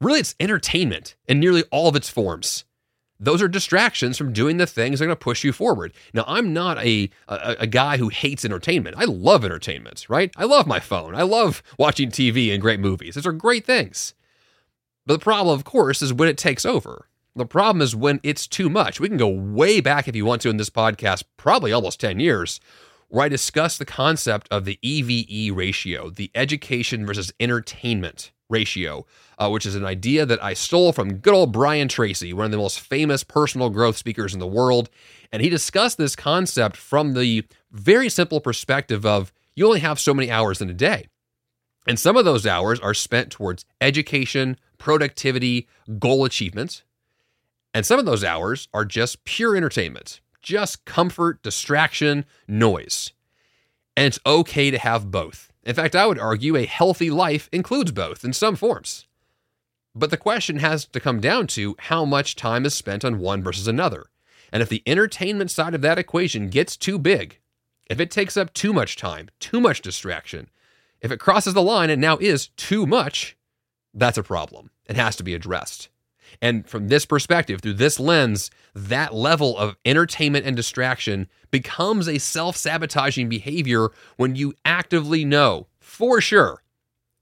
Really, 0.02 0.20
it's 0.20 0.36
entertainment 0.40 1.16
in 1.28 1.40
nearly 1.40 1.64
all 1.72 1.90
of 1.90 1.96
its 1.96 2.10
forms 2.10 2.66
those 3.20 3.42
are 3.42 3.48
distractions 3.48 4.18
from 4.18 4.32
doing 4.32 4.58
the 4.58 4.66
things 4.66 5.00
that 5.00 5.06
are 5.06 5.08
going 5.08 5.18
to 5.18 5.24
push 5.24 5.44
you 5.44 5.52
forward. 5.52 5.94
Now, 6.14 6.24
I'm 6.26 6.54
not 6.54 6.78
a, 6.78 7.10
a, 7.28 7.58
a 7.60 7.68
guy 7.68 7.98
who 7.98 8.08
hates 8.08 8.46
entertainment. 8.46 8.96
I 8.98 9.04
love 9.04 9.44
entertainment, 9.44 10.06
right? 10.08 10.32
I 10.38 10.46
love 10.46 10.66
my 10.66 10.80
phone. 10.80 11.16
I 11.16 11.24
love 11.24 11.62
watching 11.78 12.10
TV 12.10 12.54
and 12.54 12.62
great 12.62 12.80
movies. 12.80 13.16
Those 13.16 13.28
are 13.28 13.34
great 13.34 13.66
things. 13.66 14.14
But 15.06 15.16
the 15.16 15.24
problem, 15.24 15.58
of 15.58 15.66
course, 15.66 16.02
is 16.02 16.14
when 16.14 16.30
it 16.30 16.38
takes 16.38 16.66
over. 16.66 17.08
The 17.36 17.46
problem 17.46 17.82
is 17.82 17.96
when 17.96 18.20
it's 18.24 18.48
too 18.48 18.70
much. 18.70 19.00
We 19.00 19.10
can 19.10 19.18
go 19.18 19.28
way 19.28 19.82
back 19.82 20.08
if 20.08 20.16
you 20.16 20.26
want 20.26 20.42
to 20.44 20.50
in 20.50 20.58
this 20.58 20.70
podcast, 20.70 21.24
probably 21.36 21.74
almost 21.74 22.00
10 22.00 22.20
years, 22.20 22.60
where 23.10 23.26
I 23.26 23.30
discuss 23.30 23.78
the 23.78 23.86
concept 23.86 24.48
of 24.50 24.66
the 24.66 24.80
EVE 24.82 25.56
ratio, 25.56 26.10
the 26.10 26.32
education 26.36 27.06
versus 27.06 27.34
entertainment 27.40 28.32
ratio, 28.50 29.06
uh, 29.38 29.50
which 29.50 29.66
is 29.66 29.76
an 29.76 29.86
idea 29.86 30.26
that 30.26 30.44
I 30.44 30.54
stole 30.54 30.92
from 30.92 31.18
good 31.18 31.34
old 31.34 31.54
Brian 31.54 31.88
Tracy, 31.88 32.34
one 32.34 32.46
of 32.46 32.52
the 32.52 32.58
most 32.58 32.80
famous 32.80 33.24
personal 33.24 33.70
growth 33.70 33.98
speakers 33.98 34.34
in 34.34 34.40
the 34.40 34.48
world. 34.48 34.90
And 35.32 35.42
he 35.42 35.50
discussed 35.50 35.98
this 35.98 36.16
concept 36.16 36.76
from 36.76 37.14
the 37.14 37.46
very 37.72 38.10
simple 38.10 38.42
perspective 38.42 39.06
of 39.06 39.32
you 39.56 39.66
only 39.66 39.80
have 39.80 40.00
so 40.00 40.14
many 40.14 40.32
hours 40.32 40.62
in 40.62 40.70
a 40.70 40.74
day. 40.74 41.08
And 41.88 42.00
some 42.00 42.18
of 42.18 42.26
those 42.26 42.46
hours 42.46 42.80
are 42.80 42.94
spent 42.94 43.32
towards 43.32 43.66
education, 43.80 44.58
productivity, 44.78 45.68
goal 46.00 46.26
achievement. 46.26 46.84
And 47.74 47.86
some 47.86 48.00
of 48.00 48.06
those 48.06 48.24
hours 48.24 48.68
are 48.74 48.86
just 48.86 49.24
pure 49.24 49.56
entertainment, 49.56 50.22
just 50.42 50.86
comfort, 50.86 51.42
distraction, 51.44 52.26
noise. 52.48 53.14
And 53.96 54.08
it's 54.08 54.20
okay 54.26 54.72
to 54.72 54.78
have 54.78 55.12
both. 55.12 55.49
In 55.64 55.76
fact, 55.76 55.96
I 55.96 56.06
would 56.06 56.20
argue 56.20 56.56
a 56.56 56.66
healthy 56.66 57.10
life 57.10 57.50
includes 57.52 57.92
both 57.92 58.24
in 58.24 58.34
some 58.34 58.56
forms. 58.56 59.08
But 59.94 60.12
the 60.12 60.18
question 60.18 60.60
has 60.60 60.86
to 60.86 61.00
come 61.00 61.20
down 61.20 61.48
to 61.48 61.76
how 61.80 62.06
much 62.06 62.36
time 62.36 62.66
is 62.66 62.74
spent 62.74 63.04
on 63.04 63.20
one 63.20 63.44
versus 63.44 63.68
another. 63.68 64.08
And 64.52 64.64
if 64.64 64.70
the 64.70 64.84
entertainment 64.86 65.52
side 65.52 65.74
of 65.74 65.82
that 65.82 66.00
equation 66.00 66.50
gets 66.50 66.78
too 66.78 66.98
big, 66.98 67.40
if 67.90 68.00
it 68.00 68.12
takes 68.12 68.38
up 68.38 68.54
too 68.54 68.72
much 68.72 68.96
time, 68.96 69.30
too 69.40 69.60
much 69.60 69.82
distraction, 69.82 70.50
if 71.02 71.12
it 71.12 71.20
crosses 71.20 71.54
the 71.54 71.62
line 71.62 71.90
and 71.90 72.02
now 72.02 72.18
is 72.18 72.48
too 72.50 72.86
much, 72.86 73.36
that's 73.94 74.18
a 74.18 74.24
problem. 74.24 74.70
It 74.86 74.96
has 74.96 75.16
to 75.18 75.24
be 75.24 75.34
addressed. 75.34 75.90
And 76.42 76.68
from 76.68 76.88
this 76.88 77.06
perspective, 77.06 77.62
through 77.62 77.74
this 77.74 78.00
lens, 78.00 78.52
that 78.74 79.14
level 79.14 79.58
of 79.58 79.76
entertainment 79.86 80.46
and 80.46 80.56
distraction 80.56 81.28
becomes 81.52 82.08
a 82.08 82.18
self 82.18 82.56
sabotaging 82.56 83.30
behavior 83.30 83.90
when 84.18 84.36
you 84.36 84.54
actively 84.66 85.26
know 85.26 85.68
for 85.80 86.22
sure 86.22 86.64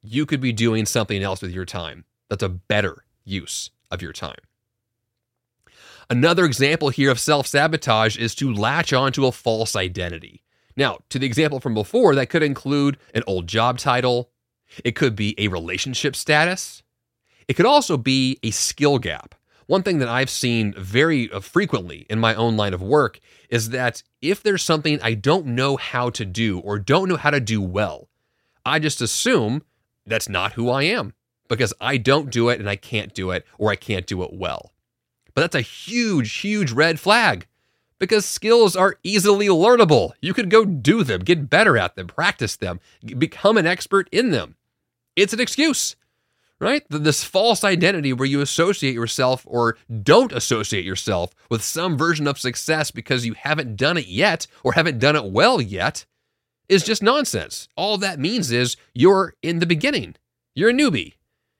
you 0.03 0.25
could 0.25 0.41
be 0.41 0.53
doing 0.53 0.85
something 0.85 1.23
else 1.23 1.41
with 1.41 1.51
your 1.51 1.65
time 1.65 2.05
that's 2.29 2.43
a 2.43 2.49
better 2.49 3.03
use 3.23 3.71
of 3.91 4.01
your 4.01 4.13
time. 4.13 4.39
Another 6.09 6.45
example 6.45 6.89
here 6.89 7.11
of 7.11 7.19
self 7.19 7.47
sabotage 7.47 8.17
is 8.17 8.35
to 8.35 8.53
latch 8.53 8.93
onto 8.93 9.25
a 9.25 9.31
false 9.31 9.75
identity. 9.75 10.43
Now, 10.75 10.99
to 11.09 11.19
the 11.19 11.25
example 11.25 11.59
from 11.59 11.73
before, 11.73 12.15
that 12.15 12.29
could 12.29 12.43
include 12.43 12.97
an 13.13 13.23
old 13.27 13.47
job 13.47 13.77
title, 13.79 14.29
it 14.83 14.95
could 14.95 15.15
be 15.15 15.35
a 15.37 15.47
relationship 15.47 16.15
status, 16.15 16.83
it 17.47 17.55
could 17.55 17.65
also 17.65 17.97
be 17.97 18.39
a 18.43 18.51
skill 18.51 18.99
gap. 18.99 19.35
One 19.67 19.83
thing 19.83 19.99
that 19.99 20.07
I've 20.07 20.29
seen 20.29 20.73
very 20.77 21.29
uh, 21.31 21.41
frequently 21.41 22.05
in 22.09 22.19
my 22.19 22.33
own 22.35 22.55
line 22.55 22.73
of 22.73 22.81
work 22.81 23.19
is 23.49 23.69
that 23.69 24.01
if 24.21 24.41
there's 24.41 24.63
something 24.63 24.99
I 25.01 25.13
don't 25.13 25.47
know 25.47 25.75
how 25.75 26.09
to 26.11 26.25
do 26.25 26.59
or 26.59 26.79
don't 26.79 27.09
know 27.09 27.17
how 27.17 27.31
to 27.31 27.41
do 27.41 27.61
well, 27.61 28.07
I 28.65 28.79
just 28.79 29.01
assume 29.01 29.63
that's 30.05 30.29
not 30.29 30.53
who 30.53 30.69
I 30.69 30.83
am 30.83 31.13
because 31.49 31.73
I 31.81 31.97
don't 31.97 32.31
do 32.31 32.49
it 32.49 32.59
and 32.59 32.69
I 32.69 32.75
can't 32.77 33.13
do 33.13 33.31
it 33.31 33.45
or 33.57 33.71
I 33.71 33.75
can't 33.75 34.07
do 34.07 34.23
it 34.23 34.33
well. 34.33 34.73
But 35.33 35.41
that's 35.41 35.55
a 35.55 35.61
huge, 35.61 36.33
huge 36.37 36.71
red 36.71 36.99
flag 36.99 37.45
because 37.99 38.25
skills 38.25 38.75
are 38.75 38.97
easily 39.03 39.47
learnable. 39.47 40.11
You 40.21 40.33
could 40.33 40.49
go 40.49 40.65
do 40.65 41.03
them, 41.03 41.21
get 41.21 41.49
better 41.49 41.77
at 41.77 41.95
them, 41.95 42.07
practice 42.07 42.55
them, 42.55 42.79
become 43.17 43.57
an 43.57 43.67
expert 43.67 44.07
in 44.11 44.31
them. 44.31 44.55
It's 45.15 45.33
an 45.33 45.39
excuse, 45.39 45.95
right? 46.59 46.83
This 46.89 47.23
false 47.23 47.63
identity 47.63 48.13
where 48.13 48.27
you 48.27 48.41
associate 48.41 48.93
yourself 48.93 49.43
or 49.45 49.77
don't 50.03 50.31
associate 50.31 50.85
yourself 50.85 51.31
with 51.49 51.63
some 51.63 51.97
version 51.97 52.27
of 52.27 52.39
success 52.39 52.91
because 52.91 53.25
you 53.25 53.33
haven't 53.33 53.75
done 53.75 53.97
it 53.97 54.07
yet 54.07 54.47
or 54.63 54.73
haven't 54.73 54.99
done 54.99 55.15
it 55.15 55.31
well 55.31 55.61
yet 55.61 56.05
is 56.67 56.83
just 56.83 57.03
nonsense. 57.03 57.69
All 57.77 57.97
that 57.97 58.19
means 58.19 58.51
is 58.51 58.75
you're 58.93 59.33
in 59.41 59.59
the 59.59 59.65
beginning, 59.65 60.15
you're 60.55 60.71
a 60.71 60.73
newbie, 60.73 61.13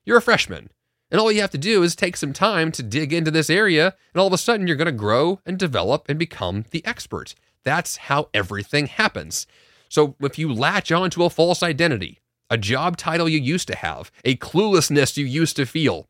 you're 0.06 0.18
a 0.18 0.22
freshman. 0.22 0.70
And 1.10 1.22
all 1.22 1.32
you 1.32 1.40
have 1.40 1.52
to 1.52 1.58
do 1.58 1.84
is 1.84 1.96
take 1.96 2.18
some 2.18 2.34
time 2.34 2.70
to 2.74 2.84
dig 2.84 3.14
into 3.14 3.32
this 3.32 3.50
area, 3.50 3.96
and 4.14 4.20
all 4.20 4.28
of 4.28 4.34
a 4.34 4.38
sudden 4.38 4.68
you're 4.68 4.76
going 4.76 4.88
to 4.88 4.92
grow 4.92 5.40
and 5.46 5.58
develop 5.58 6.06
and 6.10 6.20
become 6.20 6.66
the 6.72 6.86
expert. 6.86 7.34
That's 7.64 7.96
how 7.96 8.30
everything 8.34 8.88
happens. 8.88 9.48
So 9.88 10.16
if 10.20 10.38
you 10.38 10.54
latch 10.54 10.92
onto 10.92 11.24
a 11.24 11.30
false 11.30 11.64
identity, 11.64 12.20
a 12.50 12.58
job 12.58 12.98
title 12.98 13.28
you 13.28 13.40
used 13.40 13.68
to 13.68 13.76
have, 13.76 14.12
a 14.24 14.36
cluelessness 14.38 15.18
you 15.18 15.26
used 15.26 15.56
to 15.56 15.66
feel, 15.66 16.08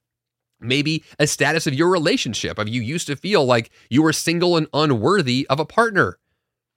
maybe 0.60 1.04
a 1.19 1.28
status 1.28 1.67
of 1.67 1.73
your 1.73 1.89
relationship 1.89 2.58
of 2.58 2.67
you 2.67 2.82
used 2.82 3.08
to 3.08 3.15
feel 3.15 3.45
like 3.45 3.69
you 3.89 4.04
were 4.04 4.13
single 4.13 4.58
and 4.58 4.67
unworthy 4.73 5.45
of 5.50 5.60
a 5.60 5.65
partner, 5.65 6.17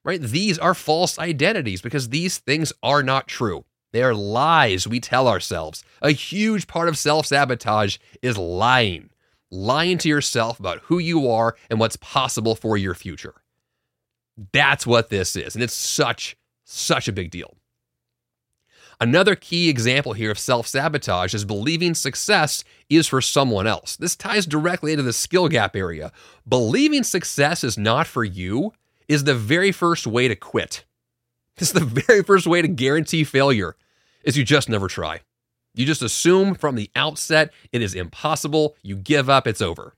right? 0.05 0.20
These 0.20 0.59
are 0.59 0.75
false 0.75 1.18
identities 1.18 1.83
because 1.83 2.09
these 2.09 2.38
things 2.38 2.73
are 2.83 3.03
not 3.03 3.29
true. 3.29 3.64
They 3.92 4.03
are 4.03 4.14
lies 4.14 4.87
we 4.87 5.01
tell 5.01 5.27
ourselves. 5.27 5.83
A 6.01 6.12
huge 6.12 6.66
part 6.66 6.88
of 6.88 6.96
self 6.96 7.27
sabotage 7.27 7.99
is 8.23 8.38
lying, 8.38 9.11
lying 9.51 9.99
to 9.99 10.09
yourself 10.09 10.61
about 10.61 10.81
who 10.85 10.99
you 10.99 11.29
are 11.29 11.57
and 11.68 11.81
what's 11.81 11.96
possible 11.96 12.55
for 12.55 12.77
your 12.77 12.94
future. 12.94 13.42
That's 14.53 14.87
what 14.87 15.11
this 15.11 15.35
is. 15.37 15.55
And 15.55 15.64
it's 15.64 15.75
such, 15.75 16.37
such 16.64 17.09
a 17.09 17.12
big 17.12 17.31
deal. 17.31 17.57
Another 19.02 19.34
key 19.34 19.70
example 19.70 20.12
here 20.12 20.30
of 20.30 20.38
self 20.38 20.66
sabotage 20.66 21.32
is 21.32 21.46
believing 21.46 21.94
success 21.94 22.64
is 22.90 23.06
for 23.06 23.22
someone 23.22 23.66
else. 23.66 23.96
This 23.96 24.14
ties 24.14 24.44
directly 24.44 24.92
into 24.92 25.02
the 25.02 25.14
skill 25.14 25.48
gap 25.48 25.74
area. 25.74 26.12
Believing 26.46 27.02
success 27.02 27.64
is 27.64 27.78
not 27.78 28.06
for 28.06 28.24
you 28.24 28.74
is 29.08 29.24
the 29.24 29.34
very 29.34 29.72
first 29.72 30.06
way 30.06 30.28
to 30.28 30.36
quit. 30.36 30.84
It's 31.56 31.72
the 31.72 31.84
very 31.84 32.22
first 32.22 32.46
way 32.46 32.62
to 32.62 32.68
guarantee 32.68 33.22
failure 33.22 33.76
is 34.24 34.34
you 34.34 34.44
just 34.44 34.70
never 34.70 34.88
try. 34.88 35.20
You 35.74 35.84
just 35.84 36.00
assume 36.00 36.54
from 36.54 36.74
the 36.74 36.90
outset 36.96 37.52
it 37.70 37.82
is 37.82 37.94
impossible, 37.94 38.76
you 38.82 38.96
give 38.96 39.28
up, 39.28 39.46
it's 39.46 39.60
over. 39.60 39.94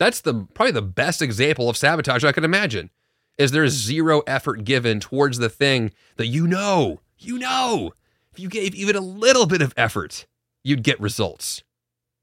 That's 0.00 0.20
the 0.20 0.48
probably 0.52 0.72
the 0.72 0.82
best 0.82 1.22
example 1.22 1.68
of 1.68 1.76
sabotage 1.76 2.24
I 2.24 2.32
could 2.32 2.44
imagine. 2.44 2.90
Is 3.38 3.52
there 3.52 3.68
zero 3.68 4.22
effort 4.26 4.64
given 4.64 4.98
towards 4.98 5.38
the 5.38 5.48
thing 5.48 5.92
that 6.16 6.26
you 6.26 6.48
know, 6.48 7.00
you 7.18 7.38
know, 7.38 7.92
if 8.34 8.40
you 8.40 8.48
gave 8.48 8.74
even 8.74 8.96
a 8.96 9.00
little 9.00 9.46
bit 9.46 9.62
of 9.62 9.72
effort, 9.76 10.26
you'd 10.64 10.82
get 10.82 11.00
results. 11.00 11.62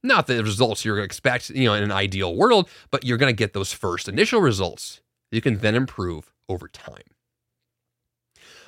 Not 0.04 0.28
the 0.28 0.44
results 0.44 0.84
you're 0.84 0.98
going 0.98 1.04
to 1.04 1.06
expect, 1.06 1.50
you 1.52 1.66
know, 1.66 1.74
in 1.74 1.84
an 1.84 1.92
ideal 1.92 2.36
world, 2.36 2.70
but 2.90 3.06
you're 3.06 3.18
going 3.18 3.34
to 3.34 3.38
get 3.38 3.54
those 3.54 3.72
first 3.72 4.10
initial 4.10 4.42
results. 4.42 5.00
You 5.32 5.40
can 5.40 5.60
then 5.60 5.74
improve 5.74 6.34
over 6.50 6.68
time. 6.68 7.04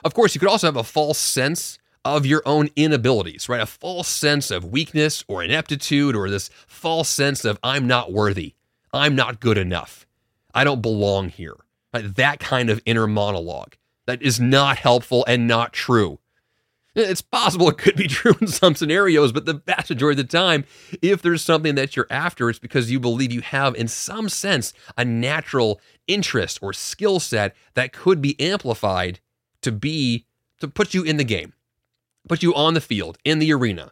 Of 0.06 0.13
course, 0.13 0.34
you 0.34 0.39
could 0.39 0.47
also 0.47 0.67
have 0.67 0.77
a 0.77 0.86
false 0.86 1.17
sense 1.17 1.79
of 2.06 2.25
your 2.25 2.43
own 2.45 2.69
inabilities, 2.77 3.49
right? 3.49 3.62
A 3.62 3.65
false 3.65 4.08
sense 4.08 4.49
of 4.49 4.63
weakness 4.63 5.25
or 5.27 5.43
ineptitude 5.43 6.15
or 6.15 6.29
this 6.29 6.49
false 6.65 7.10
sense 7.10 7.43
of 7.43 7.60
I'm 7.62 7.88
not 7.88 8.13
worthy. 8.13 8.53
I'm 8.93 9.15
not 9.15 9.41
good 9.41 9.58
enough. 9.58 10.06
I 10.53 10.63
don't 10.63 10.82
belong 10.82 11.27
here. 11.27 11.56
Right? 11.93 12.15
That 12.15 12.39
kind 12.39 12.69
of 12.69 12.82
inner 12.86 13.08
monologue 13.08 13.73
that 14.06 14.21
is 14.21 14.39
not 14.39 14.77
helpful 14.77 15.25
and 15.27 15.45
not 15.45 15.73
true. 15.73 16.19
It's 16.95 17.21
possible 17.21 17.69
it 17.69 17.77
could 17.77 17.95
be 17.95 18.08
true 18.08 18.36
in 18.39 18.47
some 18.47 18.75
scenarios, 18.75 19.32
but 19.32 19.45
the 19.45 19.62
vast 19.65 19.89
majority 19.89 20.21
of 20.21 20.27
the 20.27 20.38
time, 20.38 20.65
if 21.01 21.21
there's 21.21 21.41
something 21.41 21.75
that 21.75 21.95
you're 21.95 22.08
after, 22.10 22.49
it's 22.49 22.60
because 22.60 22.91
you 22.91 22.99
believe 22.99 23.32
you 23.32 23.41
have, 23.41 23.75
in 23.75 23.88
some 23.88 24.29
sense, 24.29 24.73
a 24.97 25.03
natural 25.03 25.82
interest 26.08 26.60
or 26.62 26.73
skill 26.73 27.19
set 27.19 27.56
that 27.73 27.93
could 27.93 28.21
be 28.21 28.39
amplified 28.39 29.19
to 29.62 29.71
be 29.71 30.25
to 30.60 30.67
put 30.67 30.93
you 30.93 31.03
in 31.03 31.17
the 31.17 31.23
game, 31.23 31.53
put 32.29 32.43
you 32.43 32.53
on 32.53 32.73
the 32.73 32.82
field, 32.82 33.17
in 33.25 33.39
the 33.39 33.51
arena. 33.51 33.91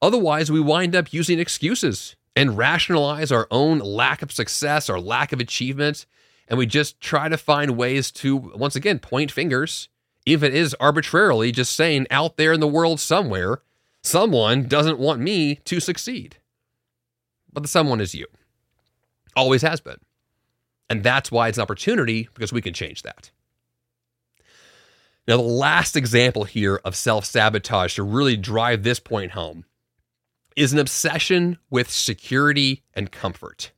Otherwise, 0.00 0.50
we 0.50 0.60
wind 0.60 0.94
up 0.94 1.12
using 1.12 1.38
excuses 1.38 2.16
and 2.36 2.56
rationalize 2.56 3.32
our 3.32 3.48
own 3.50 3.78
lack 3.78 4.22
of 4.22 4.30
success 4.30 4.88
our 4.90 5.00
lack 5.00 5.32
of 5.32 5.40
achievement. 5.40 6.06
And 6.48 6.58
we 6.58 6.66
just 6.66 7.00
try 7.00 7.28
to 7.28 7.36
find 7.36 7.76
ways 7.76 8.12
to, 8.12 8.36
once 8.36 8.76
again, 8.76 9.00
point 9.00 9.32
fingers, 9.32 9.88
if 10.26 10.42
it 10.42 10.52
is 10.52 10.74
arbitrarily 10.80 11.52
just 11.52 11.74
saying 11.74 12.06
out 12.10 12.36
there 12.36 12.52
in 12.52 12.60
the 12.60 12.66
world 12.66 12.98
somewhere, 12.98 13.62
someone 14.02 14.64
doesn't 14.64 14.98
want 14.98 15.20
me 15.20 15.54
to 15.64 15.80
succeed. 15.80 16.36
But 17.52 17.62
the 17.62 17.68
someone 17.68 18.00
is 18.00 18.14
you. 18.14 18.26
Always 19.36 19.62
has 19.62 19.80
been. 19.80 20.00
And 20.90 21.02
that's 21.02 21.30
why 21.30 21.48
it's 21.48 21.58
an 21.58 21.62
opportunity 21.62 22.28
because 22.34 22.52
we 22.52 22.60
can 22.60 22.74
change 22.74 23.02
that. 23.02 23.30
Now, 25.26 25.36
the 25.36 25.42
last 25.42 25.96
example 25.96 26.44
here 26.44 26.80
of 26.84 26.94
self 26.94 27.24
sabotage 27.24 27.94
to 27.94 28.02
really 28.02 28.36
drive 28.36 28.82
this 28.82 29.00
point 29.00 29.32
home 29.32 29.64
is 30.56 30.72
an 30.72 30.78
obsession 30.78 31.58
with 31.70 31.90
security 31.90 32.82
and 32.94 33.10
comfort. 33.10 33.72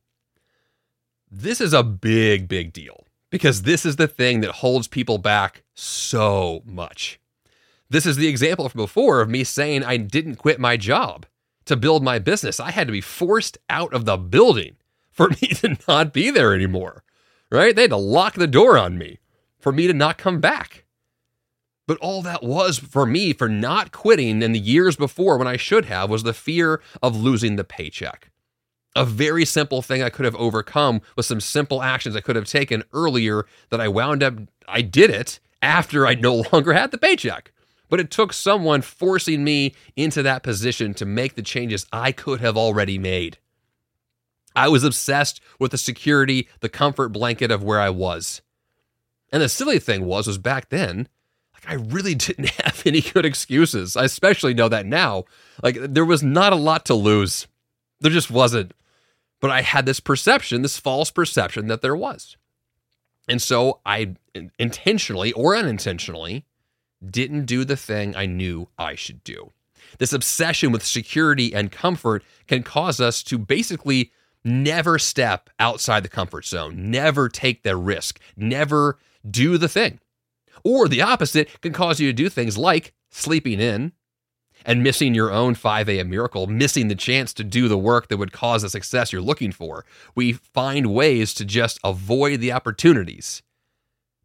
This 1.31 1.61
is 1.61 1.73
a 1.73 1.83
big, 1.83 2.49
big 2.49 2.73
deal 2.73 3.05
because 3.31 3.63
this 3.63 3.85
is 3.85 3.97
the 3.97 4.09
thing 4.09 4.41
that 4.41 4.57
holds 4.57 4.89
people 4.89 5.19
back 5.19 5.63
so 5.75 6.63
much. 6.65 7.21
This 7.91 8.07
is 8.07 8.17
the 8.17 8.29
example 8.29 8.69
from 8.69 8.81
before 8.83 9.21
of 9.21 9.31
me 9.31 9.45
saying 9.45 9.85
I 9.85 9.97
didn't 9.97 10.37
quit 10.37 10.61
my 10.61 10.77
job 10.77 11.27
to 11.65 11.77
build 11.77 12.03
my 12.03 12.19
business. 12.19 12.61
I 12.61 12.71
had 12.71 12.87
to 12.87 12.93
be 12.93 13.01
forced 13.01 13.59
out 13.69 13.93
of 13.95 14.05
the 14.05 14.17
building 14.17 14.77
for 15.11 15.29
me 15.43 15.49
to 15.49 15.77
not 15.87 16.13
be 16.13 16.31
there 16.31 16.55
anymore, 16.55 17.03
right? 17.51 17.75
They 17.75 17.83
had 17.83 17.91
to 17.91 17.97
lock 17.97 18.35
the 18.35 18.47
door 18.47 18.79
on 18.79 18.99
me 18.99 19.19
for 19.59 19.73
me 19.73 19.87
to 19.87 19.95
not 19.95 20.19
come 20.19 20.41
back. 20.41 20.85
But 21.87 21.99
all 21.99 22.21
that 22.23 22.43
was 22.43 22.79
for 22.79 23.07
me 23.07 23.33
for 23.33 23.49
not 23.49 23.93
quitting 23.93 24.43
in 24.43 24.53
the 24.53 24.59
years 24.59 24.95
before 24.97 25.39
when 25.39 25.49
I 25.49 25.57
should 25.57 25.87
have 25.87 26.11
was 26.11 26.23
the 26.23 26.35
fear 26.35 26.83
of 27.03 27.17
losing 27.17 27.57
the 27.57 27.65
paycheck. 27.65 28.31
A 28.97 29.05
very 29.05 29.45
simple 29.45 29.83
thing 29.83 30.03
I 30.03 30.11
could 30.11 30.25
have 30.25 30.37
overcome 30.37 31.01
with 31.17 31.27
some 31.27 31.41
simple 31.41 31.83
actions 31.83 32.17
I 32.17 32.21
could 32.21 32.37
have 32.37 32.47
taken 32.47 32.85
earlier 32.93 33.47
that 33.71 33.81
I 33.81 33.89
wound 33.89 34.23
up, 34.23 34.35
I 34.67 34.83
did 34.83 35.11
it 35.11 35.41
after 35.63 36.07
I 36.07 36.15
no 36.15 36.45
longer 36.53 36.73
had 36.73 36.91
the 36.91 36.99
paycheck. 36.99 37.53
But 37.89 38.01
it 38.01 38.11
took 38.11 38.33
someone 38.33 38.83
forcing 38.83 39.45
me 39.45 39.75
into 39.97 40.23
that 40.23 40.43
position 40.43 40.93
to 40.95 41.07
make 41.07 41.35
the 41.35 41.43
changes 41.43 41.87
I 41.93 42.13
could 42.13 42.41
have 42.41 42.57
already 42.57 42.99
made. 42.99 43.39
I 44.55 44.69
was 44.69 44.85
obsessed 44.85 45.41
with 45.59 45.71
the 45.71 45.79
security, 45.79 46.49
the 46.61 46.69
comfort 46.69 47.11
blanket 47.11 47.51
of 47.51 47.63
where 47.63 47.81
I 47.81 47.91
was. 47.91 48.43
And 49.33 49.43
the 49.43 49.49
silly 49.49 49.79
thing 49.79 50.05
was, 50.05 50.27
was 50.27 50.39
back 50.39 50.71
then, 50.71 51.09
like 51.55 51.71
I 51.71 51.75
really 51.75 52.15
didn't 52.17 52.51
have 52.51 52.83
any 52.85 53.01
good 53.01 53.25
excuses. 53.25 53.97
I 53.97 54.05
especially 54.05 54.55
know 54.55 54.69
that 54.69 54.87
now. 54.87 55.25
Like 55.63 55.77
there 55.77 56.05
was 56.05 56.23
not 56.23 56.53
a 56.53 56.57
lot 56.57 56.85
to 56.87 56.95
lose. 56.95 57.47
There 58.01 58.13
just 58.13 58.31
wasn't. 58.31 58.73
But 59.41 59.51
I 59.51 59.63
had 59.63 59.87
this 59.87 60.01
perception, 60.01 60.63
this 60.63 60.79
false 60.79 61.11
perception 61.11 61.69
that 61.69 61.81
there 61.81 61.97
was. 61.97 62.37
And 63.29 63.41
so 63.41 63.81
I 63.85 64.17
intentionally 64.59 65.33
or 65.33 65.57
unintentionally 65.57 66.45
didn't 67.05 67.45
do 67.45 67.65
the 67.65 67.77
thing 67.77 68.17
I 68.17 68.27
knew 68.27 68.69
I 68.79 68.95
should 68.95 69.23
do. 69.23 69.53
This 69.99 70.13
obsession 70.13 70.73
with 70.73 70.85
security 70.85 71.55
and 71.55 71.71
comfort 71.71 72.25
can 72.47 72.63
cause 72.63 73.01
us 73.01 73.23
to 73.25 73.39
basically 73.39 74.13
never 74.45 74.99
step 74.99 75.51
outside 75.59 76.03
the 76.03 76.09
comfort 76.09 76.45
zone, 76.45 76.91
never 76.91 77.29
take 77.29 77.63
the 77.63 77.77
risk, 77.77 78.21
never 78.37 78.99
do 79.29 79.59
the 79.59 79.69
thing. 79.69 80.01
Or 80.65 80.89
the 80.89 81.03
opposite 81.03 81.61
can 81.61 81.73
cause 81.73 82.01
you 82.01 82.09
to 82.09 82.13
do 82.13 82.29
things 82.29 82.59
like 82.59 82.95
sleeping 83.11 83.61
in 83.61 83.93
and 84.65 84.83
missing 84.83 85.15
your 85.15 85.33
own 85.33 85.55
5 85.55 85.89
a.m. 85.89 86.11
miracle, 86.11 86.47
missing 86.47 86.89
the 86.89 86.95
chance 86.95 87.33
to 87.35 87.45
do 87.45 87.69
the 87.69 87.79
work 87.79 88.09
that 88.09 88.17
would 88.17 88.33
cause 88.33 88.63
the 88.63 88.71
success 88.71 89.13
you're 89.13 89.23
looking 89.23 89.53
for. 89.53 89.85
We 90.15 90.33
find 90.33 90.95
ways 90.95 91.35
to 91.35 91.45
just 91.45 91.79
avoid 91.85 92.41
the 92.41 92.53
opportunities 92.53 93.43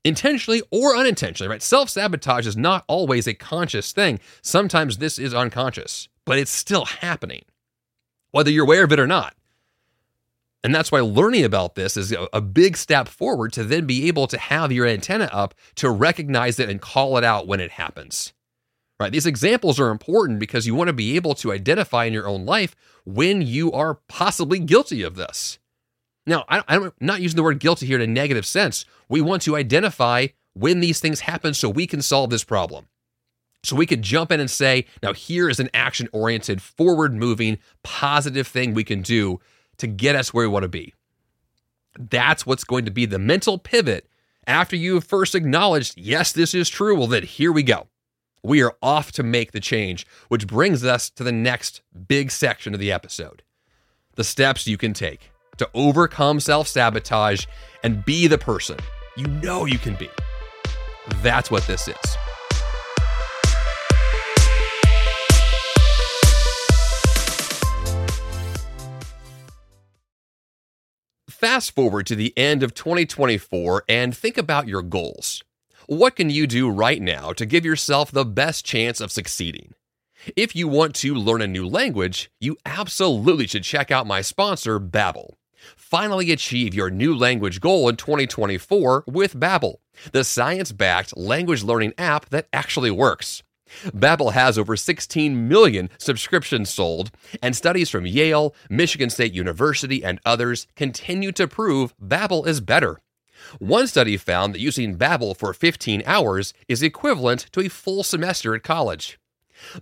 intentionally 0.03 0.61
or 0.71 0.95
unintentionally, 0.95 1.49
right? 1.49 1.61
Self 1.61 1.89
sabotage 1.89 2.47
is 2.47 2.57
not 2.57 2.83
always 2.87 3.27
a 3.27 3.33
conscious 3.33 3.91
thing. 3.91 4.19
Sometimes 4.41 4.97
this 4.97 5.17
is 5.17 5.33
unconscious, 5.33 6.09
but 6.25 6.37
it's 6.37 6.51
still 6.51 6.85
happening, 6.85 7.43
whether 8.31 8.51
you're 8.51 8.65
aware 8.65 8.83
of 8.83 8.91
it 8.91 8.99
or 8.99 9.07
not. 9.07 9.35
And 10.63 10.73
that's 10.73 10.91
why 10.91 11.01
learning 11.01 11.43
about 11.43 11.75
this 11.75 11.97
is 11.97 12.15
a 12.31 12.39
big 12.39 12.77
step 12.77 13.09
forward 13.09 13.51
to 13.53 13.65
then 13.65 13.85
be 13.85 14.07
able 14.07 14.27
to 14.27 14.37
have 14.37 14.71
your 14.71 14.87
antenna 14.87 15.25
up 15.25 15.53
to 15.75 15.89
recognize 15.89 16.57
it 16.57 16.69
and 16.69 16.79
call 16.79 17.17
it 17.17 17.23
out 17.25 17.47
when 17.47 17.59
it 17.59 17.71
happens. 17.71 18.31
Right? 18.99 19.11
These 19.11 19.25
examples 19.25 19.79
are 19.79 19.89
important 19.89 20.39
because 20.39 20.67
you 20.67 20.75
want 20.75 20.87
to 20.87 20.93
be 20.93 21.15
able 21.15 21.35
to 21.35 21.51
identify 21.51 22.05
in 22.05 22.13
your 22.13 22.27
own 22.27 22.45
life 22.45 22.75
when 23.05 23.41
you 23.41 23.71
are 23.71 23.95
possibly 24.07 24.59
guilty 24.59 25.01
of 25.01 25.15
this. 25.15 25.59
Now, 26.25 26.45
I, 26.47 26.63
am 26.69 26.93
not 27.01 27.21
using 27.21 27.35
the 27.35 27.43
word 27.43 27.59
guilty 27.59 27.85
here 27.85 27.99
in 27.99 28.09
a 28.09 28.13
negative 28.13 28.45
sense. 28.45 28.85
We 29.09 29.19
want 29.19 29.41
to 29.43 29.57
identify 29.57 30.27
when 30.53 30.79
these 30.79 30.99
things 30.99 31.21
happen 31.21 31.53
so 31.53 31.69
we 31.69 31.87
can 31.87 32.01
solve 32.01 32.29
this 32.29 32.43
problem. 32.43 32.87
So 33.63 33.75
we 33.75 33.85
could 33.85 34.01
jump 34.01 34.31
in 34.31 34.39
and 34.39 34.51
say, 34.51 34.85
now 35.01 35.13
here 35.13 35.49
is 35.49 35.59
an 35.59 35.69
action 35.73 36.07
oriented, 36.11 36.61
forward 36.61 37.13
moving, 37.13 37.57
positive 37.81 38.47
thing 38.47 38.73
we 38.73 38.83
can 38.83 39.01
do 39.01 39.39
to 39.77 39.87
get 39.87 40.15
us 40.15 40.33
where 40.33 40.47
we 40.47 40.53
want 40.53 40.63
to 40.63 40.69
be. 40.69 40.93
That's 41.97 42.45
what's 42.45 42.63
going 42.63 42.85
to 42.85 42.91
be 42.91 43.05
the 43.05 43.19
mental 43.19 43.57
pivot 43.57 44.07
after 44.45 44.75
you 44.75 44.95
have 44.95 45.05
first 45.05 45.35
acknowledged, 45.35 45.97
yes, 45.97 46.31
this 46.31 46.53
is 46.53 46.69
true. 46.69 46.97
Well, 46.97 47.07
then 47.07 47.23
here 47.23 47.51
we 47.51 47.63
go. 47.63 47.87
We 48.45 48.61
are 48.61 48.75
off 48.81 49.13
to 49.13 49.23
make 49.23 49.53
the 49.53 49.61
change, 49.61 50.05
which 50.27 50.47
brings 50.47 50.83
us 50.83 51.09
to 51.11 51.23
the 51.23 51.31
next 51.31 51.81
big 52.09 52.29
section 52.29 52.73
of 52.73 52.79
the 52.79 52.91
episode 52.91 53.41
the 54.15 54.23
steps 54.23 54.67
you 54.67 54.77
can 54.77 54.93
take 54.93 55.31
to 55.57 55.67
overcome 55.73 56.39
self 56.41 56.67
sabotage 56.67 57.45
and 57.83 58.03
be 58.05 58.27
the 58.27 58.37
person 58.37 58.77
you 59.15 59.25
know 59.27 59.65
you 59.65 59.77
can 59.77 59.95
be. 59.95 60.09
That's 61.21 61.49
what 61.49 61.65
this 61.67 61.87
is. 61.87 61.95
Fast 71.29 71.73
forward 71.73 72.05
to 72.07 72.15
the 72.15 72.33
end 72.37 72.61
of 72.61 72.73
2024 72.73 73.85
and 73.87 74.15
think 74.15 74.37
about 74.37 74.67
your 74.67 74.81
goals. 74.81 75.43
What 75.87 76.15
can 76.15 76.29
you 76.29 76.47
do 76.47 76.69
right 76.69 77.01
now 77.01 77.33
to 77.33 77.45
give 77.45 77.65
yourself 77.65 78.09
the 78.09 78.23
best 78.23 78.65
chance 78.65 79.01
of 79.01 79.11
succeeding? 79.11 79.73
If 80.37 80.55
you 80.55 80.69
want 80.69 80.95
to 80.95 81.13
learn 81.13 81.41
a 81.41 81.47
new 81.47 81.67
language, 81.67 82.31
you 82.39 82.57
absolutely 82.65 83.47
should 83.47 83.63
check 83.63 83.91
out 83.91 84.07
my 84.07 84.21
sponsor, 84.21 84.79
Babbel. 84.79 85.33
Finally 85.75 86.31
achieve 86.31 86.73
your 86.73 86.89
new 86.89 87.13
language 87.13 87.59
goal 87.59 87.89
in 87.89 87.97
2024 87.97 89.03
with 89.07 89.37
Babbel, 89.37 89.75
the 90.13 90.23
science-backed 90.23 91.17
language 91.17 91.63
learning 91.63 91.93
app 91.97 92.29
that 92.29 92.47
actually 92.53 92.91
works. 92.91 93.43
Babbel 93.87 94.31
has 94.31 94.57
over 94.57 94.77
16 94.77 95.49
million 95.49 95.89
subscriptions 95.97 96.73
sold, 96.73 97.11
and 97.41 97.55
studies 97.55 97.89
from 97.89 98.05
Yale, 98.05 98.55
Michigan 98.69 99.09
State 99.09 99.33
University, 99.33 100.03
and 100.03 100.21
others 100.25 100.65
continue 100.77 101.33
to 101.33 101.47
prove 101.47 101.93
Babbel 101.97 102.47
is 102.47 102.61
better. 102.61 102.99
One 103.59 103.87
study 103.87 104.17
found 104.17 104.53
that 104.53 104.59
using 104.59 104.97
Babbel 104.97 105.35
for 105.35 105.53
15 105.53 106.03
hours 106.05 106.53
is 106.67 106.83
equivalent 106.83 107.47
to 107.51 107.61
a 107.61 107.69
full 107.69 108.03
semester 108.03 108.55
at 108.55 108.63
college. 108.63 109.19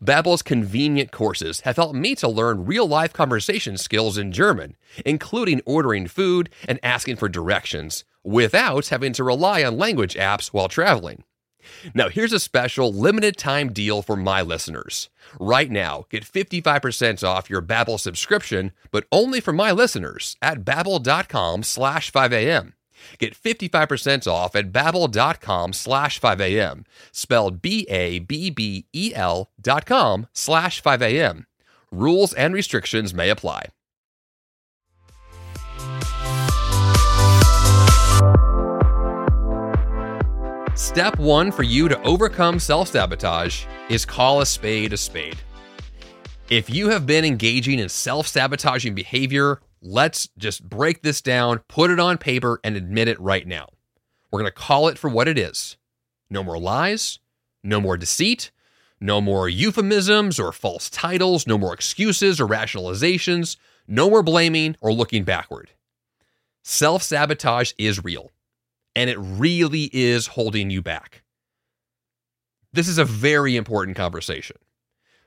Babbel's 0.03 0.41
convenient 0.41 1.11
courses 1.11 1.61
have 1.61 1.77
helped 1.77 1.95
me 1.95 2.15
to 2.15 2.27
learn 2.27 2.65
real-life 2.65 3.13
conversation 3.13 3.77
skills 3.77 4.17
in 4.17 4.31
German, 4.31 4.75
including 5.05 5.61
ordering 5.65 6.07
food 6.07 6.49
and 6.67 6.79
asking 6.83 7.15
for 7.15 7.29
directions, 7.29 8.03
without 8.23 8.89
having 8.89 9.13
to 9.13 9.23
rely 9.23 9.63
on 9.63 9.77
language 9.77 10.15
apps 10.15 10.47
while 10.47 10.67
traveling. 10.67 11.23
Now, 11.93 12.09
here's 12.09 12.33
a 12.33 12.39
special 12.39 12.91
limited 12.91 13.37
time 13.37 13.71
deal 13.71 14.01
for 14.01 14.15
my 14.15 14.41
listeners. 14.41 15.09
Right 15.39 15.69
now, 15.69 16.05
get 16.09 16.25
55% 16.25 17.23
off 17.27 17.49
your 17.49 17.61
Babbel 17.61 17.99
subscription, 17.99 18.71
but 18.91 19.05
only 19.11 19.39
for 19.39 19.53
my 19.53 19.71
listeners 19.71 20.37
at 20.41 20.63
babbel.com 20.63 21.63
slash 21.63 22.11
5am. 22.11 22.73
Get 23.17 23.35
55% 23.35 24.27
off 24.27 24.55
at 24.55 24.71
babbel.com 24.71 25.73
slash 25.73 26.19
5am, 26.19 26.85
spelled 27.11 27.61
B-A-B-B-E-L 27.61 29.49
dot 29.61 29.85
com 29.85 30.27
slash 30.33 30.81
5am. 30.81 31.45
Rules 31.91 32.33
and 32.33 32.53
restrictions 32.53 33.13
may 33.13 33.29
apply. 33.29 33.67
Step 40.75 41.19
one 41.19 41.51
for 41.51 41.63
you 41.63 41.87
to 41.87 42.01
overcome 42.03 42.57
self 42.59 42.87
sabotage 42.87 43.65
is 43.89 44.03
call 44.05 44.41
a 44.41 44.45
spade 44.45 44.93
a 44.93 44.97
spade. 44.97 45.37
If 46.49 46.69
you 46.69 46.89
have 46.89 47.05
been 47.05 47.23
engaging 47.23 47.79
in 47.79 47.87
self 47.87 48.27
sabotaging 48.27 48.95
behavior 48.95 49.61
Let's 49.81 50.29
just 50.37 50.67
break 50.67 51.01
this 51.01 51.21
down, 51.21 51.59
put 51.67 51.89
it 51.89 51.99
on 51.99 52.19
paper, 52.19 52.59
and 52.63 52.75
admit 52.75 53.07
it 53.07 53.19
right 53.19 53.47
now. 53.47 53.69
We're 54.31 54.41
going 54.41 54.51
to 54.51 54.59
call 54.59 54.87
it 54.87 54.97
for 54.97 55.09
what 55.09 55.27
it 55.27 55.37
is 55.37 55.77
no 56.29 56.43
more 56.43 56.59
lies, 56.59 57.19
no 57.63 57.81
more 57.81 57.97
deceit, 57.97 58.51
no 59.01 59.19
more 59.19 59.49
euphemisms 59.49 60.39
or 60.39 60.51
false 60.51 60.89
titles, 60.89 61.45
no 61.47 61.57
more 61.57 61.73
excuses 61.73 62.39
or 62.39 62.47
rationalizations, 62.47 63.57
no 63.87 64.09
more 64.09 64.23
blaming 64.23 64.75
or 64.79 64.93
looking 64.93 65.23
backward. 65.23 65.71
Self 66.63 67.01
sabotage 67.01 67.73
is 67.77 68.03
real, 68.03 68.29
and 68.95 69.09
it 69.09 69.17
really 69.19 69.89
is 69.91 70.27
holding 70.27 70.69
you 70.69 70.81
back. 70.81 71.23
This 72.71 72.87
is 72.87 72.99
a 72.99 73.05
very 73.05 73.57
important 73.57 73.97
conversation 73.97 74.57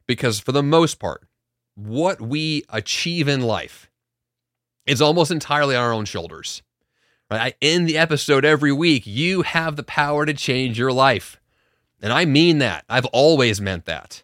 because, 0.07 0.39
for 0.39 0.53
the 0.53 0.63
most 0.63 1.01
part, 1.01 1.27
what 1.75 2.21
we 2.21 2.65
achieve 2.71 3.27
in 3.27 3.41
life 3.41 3.91
is 4.87 5.03
almost 5.03 5.31
entirely 5.31 5.77
on 5.77 5.83
our 5.83 5.93
own 5.93 6.05
shoulders. 6.05 6.63
Right? 7.31 7.41
I 7.41 7.55
end 7.63 7.89
the 7.89 7.99
episode 7.99 8.45
every 8.45 8.73
week. 8.73 9.07
You 9.07 9.43
have 9.43 9.77
the 9.77 9.83
power 9.83 10.27
to 10.27 10.35
change 10.35 10.79
your 10.79 10.93
life. 10.93 11.41
And 12.03 12.13
I 12.13 12.25
mean 12.25 12.59
that. 12.59 12.85
I've 12.89 13.07
always 13.07 13.61
meant 13.61 13.87
that. 13.87 14.23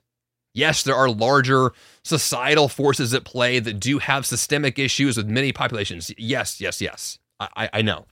Yes, 0.52 0.82
there 0.82 0.96
are 0.96 1.08
larger 1.08 1.72
societal 2.02 2.68
forces 2.68 3.14
at 3.14 3.24
play 3.24 3.58
that 3.60 3.80
do 3.80 3.98
have 3.98 4.26
systemic 4.26 4.78
issues 4.78 5.16
with 5.16 5.28
many 5.28 5.52
populations. 5.52 6.12
Yes, 6.18 6.60
yes, 6.60 6.80
yes. 6.80 7.18
I, 7.38 7.70
I 7.72 7.82
know. 7.82 8.06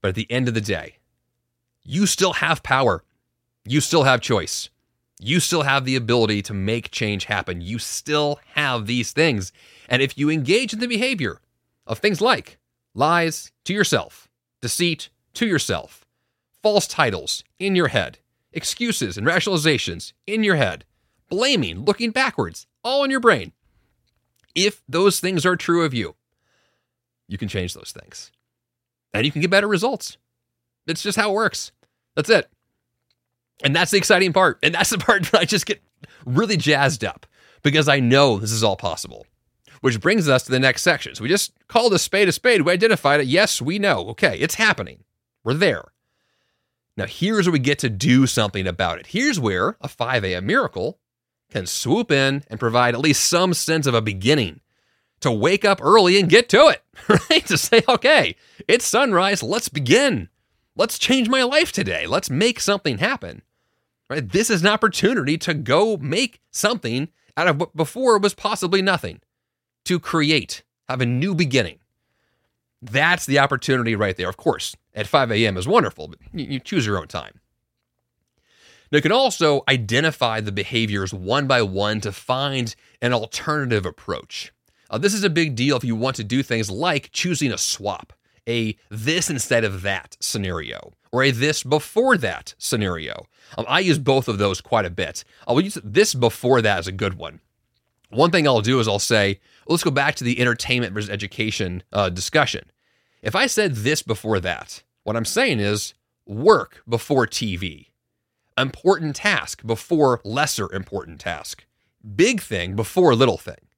But 0.00 0.08
at 0.08 0.14
the 0.16 0.30
end 0.30 0.48
of 0.48 0.54
the 0.54 0.60
day, 0.60 0.96
you 1.84 2.06
still 2.06 2.34
have 2.34 2.62
power. 2.62 3.04
You 3.64 3.80
still 3.80 4.02
have 4.04 4.20
choice. 4.20 4.70
You 5.20 5.40
still 5.40 5.62
have 5.62 5.84
the 5.84 5.96
ability 5.96 6.42
to 6.42 6.54
make 6.54 6.90
change 6.90 7.26
happen. 7.26 7.60
You 7.60 7.78
still 7.78 8.40
have 8.54 8.86
these 8.86 9.12
things. 9.12 9.52
And 9.88 10.02
if 10.02 10.18
you 10.18 10.30
engage 10.30 10.72
in 10.72 10.80
the 10.80 10.88
behavior 10.88 11.40
of 11.86 11.98
things 11.98 12.20
like 12.20 12.58
lies 12.94 13.52
to 13.64 13.72
yourself, 13.72 14.28
deceit 14.60 15.08
to 15.34 15.46
yourself, 15.46 16.04
false 16.62 16.86
titles 16.86 17.44
in 17.58 17.76
your 17.76 17.88
head, 17.88 18.18
excuses 18.52 19.16
and 19.16 19.26
rationalizations 19.26 20.12
in 20.26 20.42
your 20.42 20.56
head, 20.56 20.84
blaming, 21.28 21.84
looking 21.84 22.10
backwards, 22.10 22.66
all 22.82 23.04
in 23.04 23.10
your 23.10 23.20
brain, 23.20 23.52
if 24.54 24.82
those 24.88 25.20
things 25.20 25.44
are 25.44 25.56
true 25.56 25.84
of 25.84 25.94
you, 25.94 26.14
you 27.28 27.38
can 27.38 27.48
change 27.48 27.74
those 27.74 27.92
things 27.92 28.30
and 29.12 29.24
you 29.24 29.32
can 29.32 29.40
get 29.40 29.50
better 29.50 29.68
results. 29.68 30.16
It's 30.86 31.02
just 31.02 31.16
how 31.18 31.30
it 31.30 31.34
works. 31.34 31.72
That's 32.14 32.30
it. 32.30 32.48
And 33.62 33.74
that's 33.74 33.90
the 33.92 33.98
exciting 33.98 34.32
part. 34.32 34.58
And 34.62 34.74
that's 34.74 34.90
the 34.90 34.98
part 34.98 35.24
that 35.24 35.40
I 35.40 35.44
just 35.44 35.66
get 35.66 35.82
really 36.26 36.56
jazzed 36.56 37.04
up 37.04 37.26
because 37.62 37.88
I 37.88 38.00
know 38.00 38.38
this 38.38 38.52
is 38.52 38.64
all 38.64 38.76
possible. 38.76 39.26
Which 39.80 40.00
brings 40.00 40.28
us 40.28 40.44
to 40.44 40.50
the 40.50 40.58
next 40.58 40.82
section. 40.82 41.14
So 41.14 41.22
we 41.22 41.28
just 41.28 41.52
called 41.68 41.92
a 41.92 41.98
spade 41.98 42.28
a 42.28 42.32
spade. 42.32 42.62
We 42.62 42.72
identified 42.72 43.20
it. 43.20 43.26
Yes, 43.26 43.60
we 43.60 43.78
know. 43.78 44.08
Okay, 44.10 44.38
it's 44.38 44.54
happening. 44.54 45.04
We're 45.44 45.54
there. 45.54 45.92
Now, 46.96 47.06
here's 47.06 47.46
where 47.46 47.52
we 47.52 47.58
get 47.58 47.80
to 47.80 47.90
do 47.90 48.26
something 48.26 48.66
about 48.66 48.98
it. 48.98 49.08
Here's 49.08 49.38
where 49.38 49.76
a 49.80 49.88
5 49.88 50.24
a.m. 50.24 50.46
miracle 50.46 51.00
can 51.50 51.66
swoop 51.66 52.10
in 52.10 52.44
and 52.48 52.58
provide 52.60 52.94
at 52.94 53.00
least 53.00 53.28
some 53.28 53.52
sense 53.52 53.86
of 53.86 53.94
a 53.94 54.00
beginning 54.00 54.60
to 55.20 55.30
wake 55.30 55.64
up 55.64 55.80
early 55.82 56.18
and 56.18 56.28
get 56.28 56.48
to 56.50 56.68
it, 56.68 56.82
right? 57.30 57.44
To 57.46 57.58
say, 57.58 57.82
okay, 57.88 58.36
it's 58.68 58.86
sunrise. 58.86 59.42
Let's 59.42 59.68
begin. 59.68 60.28
Let's 60.76 60.98
change 60.98 61.28
my 61.28 61.42
life 61.42 61.72
today. 61.72 62.06
Let's 62.06 62.30
make 62.30 62.60
something 62.60 62.98
happen. 62.98 63.42
Right? 64.10 64.28
This 64.28 64.50
is 64.50 64.62
an 64.62 64.68
opportunity 64.68 65.38
to 65.38 65.54
go 65.54 65.96
make 65.96 66.40
something 66.50 67.08
out 67.36 67.48
of 67.48 67.60
what 67.60 67.76
before 67.76 68.18
was 68.18 68.34
possibly 68.34 68.82
nothing, 68.82 69.20
to 69.84 69.98
create, 69.98 70.62
have 70.88 71.00
a 71.00 71.06
new 71.06 71.34
beginning. 71.34 71.78
That's 72.82 73.26
the 73.26 73.38
opportunity 73.38 73.96
right 73.96 74.16
there. 74.16 74.28
Of 74.28 74.36
course, 74.36 74.76
at 74.94 75.06
5 75.06 75.32
a.m. 75.32 75.56
is 75.56 75.66
wonderful, 75.66 76.08
but 76.08 76.18
you 76.32 76.60
choose 76.60 76.86
your 76.86 76.98
own 76.98 77.08
time. 77.08 77.40
Now, 78.92 78.96
you 78.96 79.02
can 79.02 79.12
also 79.12 79.62
identify 79.68 80.40
the 80.40 80.52
behaviors 80.52 81.14
one 81.14 81.46
by 81.46 81.62
one 81.62 82.00
to 82.02 82.12
find 82.12 82.74
an 83.00 83.12
alternative 83.12 83.86
approach. 83.86 84.52
Uh, 84.90 84.98
this 84.98 85.14
is 85.14 85.24
a 85.24 85.30
big 85.30 85.56
deal 85.56 85.76
if 85.76 85.84
you 85.84 85.96
want 85.96 86.16
to 86.16 86.24
do 86.24 86.42
things 86.42 86.70
like 86.70 87.10
choosing 87.10 87.50
a 87.52 87.58
swap, 87.58 88.12
a 88.48 88.76
this 88.88 89.30
instead 89.30 89.64
of 89.64 89.82
that 89.82 90.16
scenario, 90.20 90.92
or 91.12 91.22
a 91.22 91.30
this 91.30 91.62
before 91.62 92.16
that 92.18 92.54
scenario. 92.58 93.26
Um, 93.56 93.64
I 93.68 93.80
use 93.80 93.98
both 93.98 94.28
of 94.28 94.38
those 94.38 94.60
quite 94.60 94.84
a 94.84 94.90
bit. 94.90 95.24
I'll 95.46 95.60
use 95.60 95.78
this 95.82 96.14
before 96.14 96.62
that 96.62 96.78
as 96.78 96.88
a 96.88 96.92
good 96.92 97.14
one. 97.14 97.40
One 98.10 98.30
thing 98.30 98.46
I'll 98.46 98.60
do 98.60 98.78
is 98.80 98.86
I'll 98.86 98.98
say, 98.98 99.40
let's 99.66 99.82
go 99.82 99.90
back 99.90 100.14
to 100.16 100.24
the 100.24 100.40
entertainment 100.40 100.94
versus 100.94 101.10
education 101.10 101.82
uh, 101.92 102.10
discussion. 102.10 102.70
If 103.22 103.34
I 103.34 103.46
said 103.46 103.76
this 103.76 104.02
before 104.02 104.38
that, 104.40 104.82
what 105.02 105.16
I'm 105.16 105.24
saying 105.24 105.60
is 105.60 105.94
work 106.26 106.82
before 106.88 107.26
TV, 107.26 107.88
important 108.56 109.16
task 109.16 109.66
before 109.66 110.20
lesser 110.24 110.72
important 110.72 111.20
task, 111.20 111.64
big 112.14 112.40
thing 112.40 112.76
before 112.76 113.14
little 113.14 113.38
thing. 113.38 113.68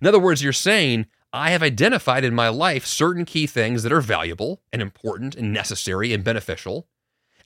In 0.00 0.06
other 0.06 0.20
words, 0.20 0.42
you're 0.42 0.52
saying, 0.52 1.06
I 1.32 1.50
have 1.50 1.62
identified 1.62 2.24
in 2.24 2.34
my 2.34 2.48
life 2.48 2.84
certain 2.84 3.24
key 3.24 3.46
things 3.46 3.82
that 3.82 3.92
are 3.92 4.00
valuable 4.00 4.62
and 4.72 4.82
important 4.82 5.36
and 5.36 5.52
necessary 5.52 6.12
and 6.12 6.24
beneficial, 6.24 6.88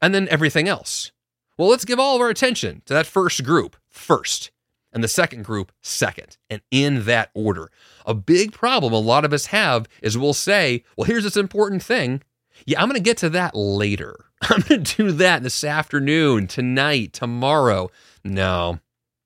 and 0.01 0.15
then 0.15 0.29
everything 0.29 0.69
else. 0.69 1.13
Well, 1.59 1.69
let's 1.69 1.85
give 1.85 2.01
all 2.01 2.17
of 2.17 2.23
our 2.23 2.31
attention 2.31 2.83
to 2.87 2.95
that 2.95 3.07
first 3.07 3.45
group 3.45 3.77
first, 3.89 4.51
and 4.93 5.05
the 5.05 5.09
second 5.09 5.45
group 5.45 5.71
second, 5.83 6.39
and 6.49 6.63
in 6.71 7.05
that 7.05 7.31
order. 7.35 7.71
A 8.07 8.15
big 8.15 8.53
problem 8.53 8.93
a 8.93 8.99
lot 8.99 9.25
of 9.25 9.35
us 9.35 9.47
have 9.47 9.87
is 10.03 10.17
we'll 10.17 10.33
say, 10.33 10.83
well, 10.97 11.05
here's 11.05 11.25
this 11.25 11.37
important 11.37 11.83
thing. 11.83 12.23
Yeah, 12.67 12.81
I'm 12.81 12.89
going 12.89 12.99
to 12.99 13.03
get 13.03 13.19
to 13.19 13.31
that 13.31 13.55
later. 13.55 14.25
I'm 14.43 14.63
going 14.63 14.85
to 14.85 14.97
do 14.97 15.13
that 15.13 15.43
this 15.43 15.63
afternoon, 15.63 16.47
tonight, 16.47 17.13
tomorrow. 17.13 17.91
No, 18.25 18.81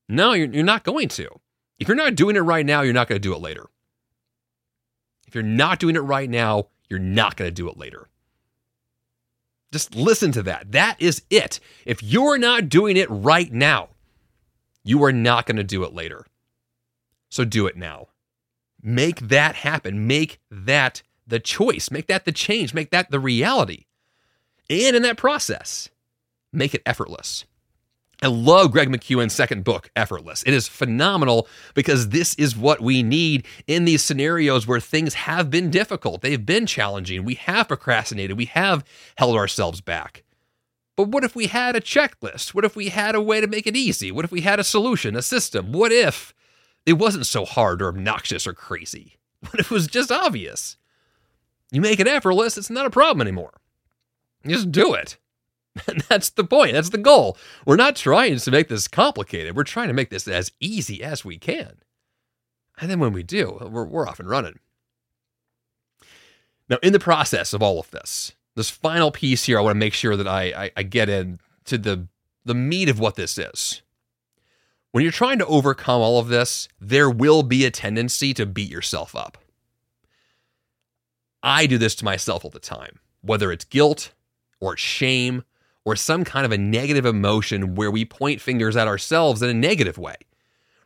no, 0.08 0.32
you're, 0.32 0.48
you're 0.48 0.64
not 0.64 0.84
going 0.84 1.08
to. 1.08 1.28
If 1.78 1.86
you're 1.86 1.96
not 1.96 2.16
doing 2.16 2.34
it 2.34 2.40
right 2.40 2.66
now, 2.66 2.82
you're 2.82 2.92
not 2.92 3.06
going 3.08 3.20
to 3.20 3.28
do 3.28 3.34
it 3.34 3.40
later. 3.40 3.66
If 5.28 5.34
you're 5.34 5.44
not 5.44 5.78
doing 5.78 5.94
it 5.94 6.00
right 6.00 6.28
now, 6.28 6.68
you're 6.88 6.98
not 6.98 7.36
going 7.36 7.48
to 7.48 7.54
do 7.54 7.68
it 7.68 7.76
later. 7.76 8.08
Just 9.70 9.94
listen 9.94 10.32
to 10.32 10.42
that. 10.44 10.72
That 10.72 11.00
is 11.00 11.22
it. 11.28 11.60
If 11.84 12.02
you're 12.02 12.38
not 12.38 12.70
doing 12.70 12.96
it 12.96 13.10
right 13.10 13.52
now, 13.52 13.90
you 14.82 15.04
are 15.04 15.12
not 15.12 15.44
going 15.44 15.58
to 15.58 15.64
do 15.64 15.84
it 15.84 15.92
later. 15.92 16.24
So 17.28 17.44
do 17.44 17.66
it 17.66 17.76
now. 17.76 18.08
Make 18.82 19.20
that 19.28 19.56
happen. 19.56 20.06
Make 20.06 20.40
that 20.50 21.02
the 21.26 21.38
choice. 21.38 21.90
Make 21.90 22.06
that 22.06 22.24
the 22.24 22.32
change. 22.32 22.72
Make 22.72 22.90
that 22.90 23.10
the 23.10 23.20
reality. 23.20 23.84
And 24.70 24.96
in 24.96 25.02
that 25.02 25.18
process, 25.18 25.90
make 26.54 26.74
it 26.74 26.82
effortless. 26.86 27.44
I 28.20 28.26
love 28.26 28.72
Greg 28.72 28.88
McKeown's 28.88 29.32
second 29.32 29.62
book, 29.62 29.90
Effortless. 29.94 30.42
It 30.42 30.52
is 30.52 30.66
phenomenal 30.66 31.46
because 31.74 32.08
this 32.08 32.34
is 32.34 32.56
what 32.56 32.80
we 32.80 33.04
need 33.04 33.46
in 33.68 33.84
these 33.84 34.02
scenarios 34.02 34.66
where 34.66 34.80
things 34.80 35.14
have 35.14 35.50
been 35.50 35.70
difficult. 35.70 36.22
They've 36.22 36.44
been 36.44 36.66
challenging. 36.66 37.24
We 37.24 37.34
have 37.34 37.68
procrastinated. 37.68 38.36
We 38.36 38.46
have 38.46 38.84
held 39.16 39.36
ourselves 39.36 39.80
back. 39.80 40.24
But 40.96 41.08
what 41.08 41.22
if 41.22 41.36
we 41.36 41.46
had 41.46 41.76
a 41.76 41.80
checklist? 41.80 42.54
What 42.54 42.64
if 42.64 42.74
we 42.74 42.88
had 42.88 43.14
a 43.14 43.22
way 43.22 43.40
to 43.40 43.46
make 43.46 43.68
it 43.68 43.76
easy? 43.76 44.10
What 44.10 44.24
if 44.24 44.32
we 44.32 44.40
had 44.40 44.58
a 44.58 44.64
solution, 44.64 45.14
a 45.14 45.22
system? 45.22 45.70
What 45.70 45.92
if 45.92 46.34
it 46.86 46.94
wasn't 46.94 47.26
so 47.26 47.44
hard 47.44 47.80
or 47.80 47.88
obnoxious 47.88 48.46
or 48.46 48.52
crazy? 48.52 49.14
What 49.40 49.60
if 49.60 49.66
it 49.66 49.70
was 49.70 49.86
just 49.86 50.10
obvious? 50.10 50.76
You 51.70 51.80
make 51.80 52.00
it 52.00 52.08
effortless, 52.08 52.58
it's 52.58 52.70
not 52.70 52.86
a 52.86 52.90
problem 52.90 53.20
anymore. 53.20 53.52
Just 54.44 54.72
do 54.72 54.94
it. 54.94 55.18
And 55.86 56.00
that's 56.08 56.30
the 56.30 56.44
point. 56.44 56.72
That's 56.72 56.90
the 56.90 56.98
goal. 56.98 57.36
We're 57.66 57.76
not 57.76 57.96
trying 57.96 58.38
to 58.38 58.50
make 58.50 58.68
this 58.68 58.88
complicated. 58.88 59.56
We're 59.56 59.64
trying 59.64 59.88
to 59.88 59.94
make 59.94 60.10
this 60.10 60.26
as 60.26 60.52
easy 60.60 61.02
as 61.02 61.24
we 61.24 61.38
can. 61.38 61.76
And 62.80 62.90
then 62.90 63.00
when 63.00 63.12
we 63.12 63.22
do, 63.22 63.58
we're, 63.70 63.84
we're 63.84 64.08
off 64.08 64.20
and 64.20 64.28
running. 64.28 64.58
Now, 66.68 66.78
in 66.82 66.92
the 66.92 67.00
process 67.00 67.52
of 67.52 67.62
all 67.62 67.80
of 67.80 67.90
this, 67.90 68.32
this 68.54 68.70
final 68.70 69.10
piece 69.10 69.44
here, 69.44 69.58
I 69.58 69.62
want 69.62 69.74
to 69.74 69.80
make 69.80 69.94
sure 69.94 70.16
that 70.16 70.28
I, 70.28 70.42
I, 70.64 70.70
I 70.76 70.82
get 70.82 71.08
into 71.08 71.78
the, 71.78 72.06
the 72.44 72.54
meat 72.54 72.88
of 72.88 73.00
what 73.00 73.16
this 73.16 73.38
is. 73.38 73.82
When 74.92 75.02
you're 75.02 75.12
trying 75.12 75.38
to 75.38 75.46
overcome 75.46 76.00
all 76.00 76.18
of 76.18 76.28
this, 76.28 76.68
there 76.80 77.10
will 77.10 77.42
be 77.42 77.64
a 77.64 77.70
tendency 77.70 78.32
to 78.34 78.46
beat 78.46 78.70
yourself 78.70 79.14
up. 79.14 79.38
I 81.42 81.66
do 81.66 81.78
this 81.78 81.94
to 81.96 82.04
myself 82.04 82.44
all 82.44 82.50
the 82.50 82.58
time, 82.58 82.98
whether 83.20 83.52
it's 83.52 83.64
guilt 83.64 84.12
or 84.60 84.76
shame 84.76 85.44
or 85.84 85.96
some 85.96 86.24
kind 86.24 86.44
of 86.44 86.52
a 86.52 86.58
negative 86.58 87.06
emotion 87.06 87.74
where 87.74 87.90
we 87.90 88.04
point 88.04 88.40
fingers 88.40 88.76
at 88.76 88.88
ourselves 88.88 89.42
in 89.42 89.48
a 89.48 89.54
negative 89.54 89.98
way. 89.98 90.16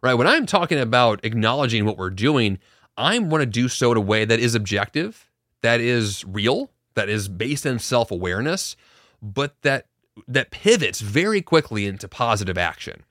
Right? 0.02 0.14
When 0.14 0.26
I'm 0.26 0.46
talking 0.46 0.78
about 0.78 1.24
acknowledging 1.24 1.85
what 1.85 1.98
we're 1.98 2.11
doing, 2.11 2.59
I 2.96 3.18
want 3.18 3.42
to 3.42 3.46
do 3.46 3.68
so 3.68 3.92
in 3.92 3.96
a 3.96 4.00
way 4.00 4.24
that 4.24 4.40
is 4.40 4.55
objective, 4.55 5.28
that 5.62 5.81
is 5.81 6.24
real, 6.24 6.70
that 6.94 7.09
is 7.09 7.28
based 7.28 7.64
in 7.64 7.78
self-awareness, 7.78 8.76
but 9.22 9.57
that 9.62 9.87
that 10.28 10.50
pivots 10.50 11.00
very 11.00 11.40
quickly 11.40 11.87
into 11.87 12.07
positive 12.07 12.59
action 12.59 13.05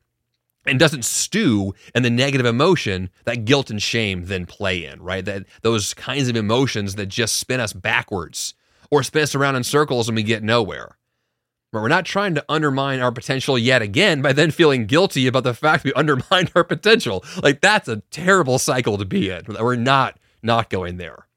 and 0.65 0.80
doesn't 0.80 1.04
stew 1.04 1.74
in 1.96 2.04
the 2.04 2.10
negative 2.10 2.46
emotion 2.46 3.10
that 3.26 3.46
guilt 3.46 3.72
and 3.72 3.82
shame 3.82 4.26
then 4.26 4.46
play 4.46 4.86
in, 4.86 5.02
right? 5.02 5.26
That 5.26 5.46
those 5.63 5.94
kinds 5.94 6.30
of 6.30 6.36
emotions 6.36 6.96
that 6.96 7.08
just 7.08 7.38
spin 7.38 7.60
us 7.60 7.74
backwards 7.74 8.54
or 8.91 9.02
spin 9.02 9.24
us 9.24 9.34
around 9.34 9.56
in 9.56 9.63
circles 9.63 10.08
and 10.08 10.15
we 10.15 10.24
get 10.24 10.44
nowhere. 10.44 10.98
But 11.71 11.81
we're 11.81 11.88
not 11.88 12.05
trying 12.05 12.36
to 12.36 12.45
undermine 12.49 12.99
our 12.99 13.12
potential 13.12 13.57
yet 13.57 13.81
again 13.81 14.21
by 14.21 14.34
then 14.34 14.51
feeling 14.51 14.86
guilty 14.86 15.25
about 15.25 15.43
the 15.43 15.53
fact 15.53 15.86
we 15.86 15.93
undermined 15.95 16.51
our 16.55 16.63
potential. 16.63 17.23
Like 17.41 17.62
that's 17.62 17.88
a 17.88 18.01
terrible 18.12 18.60
cycle 18.60 18.97
to 18.97 19.05
be 19.05 19.29
in. 19.29 19.45
We're 19.47 19.75
not 19.75 20.17
not 20.43 20.69
going 20.69 20.97
there. 20.97 21.27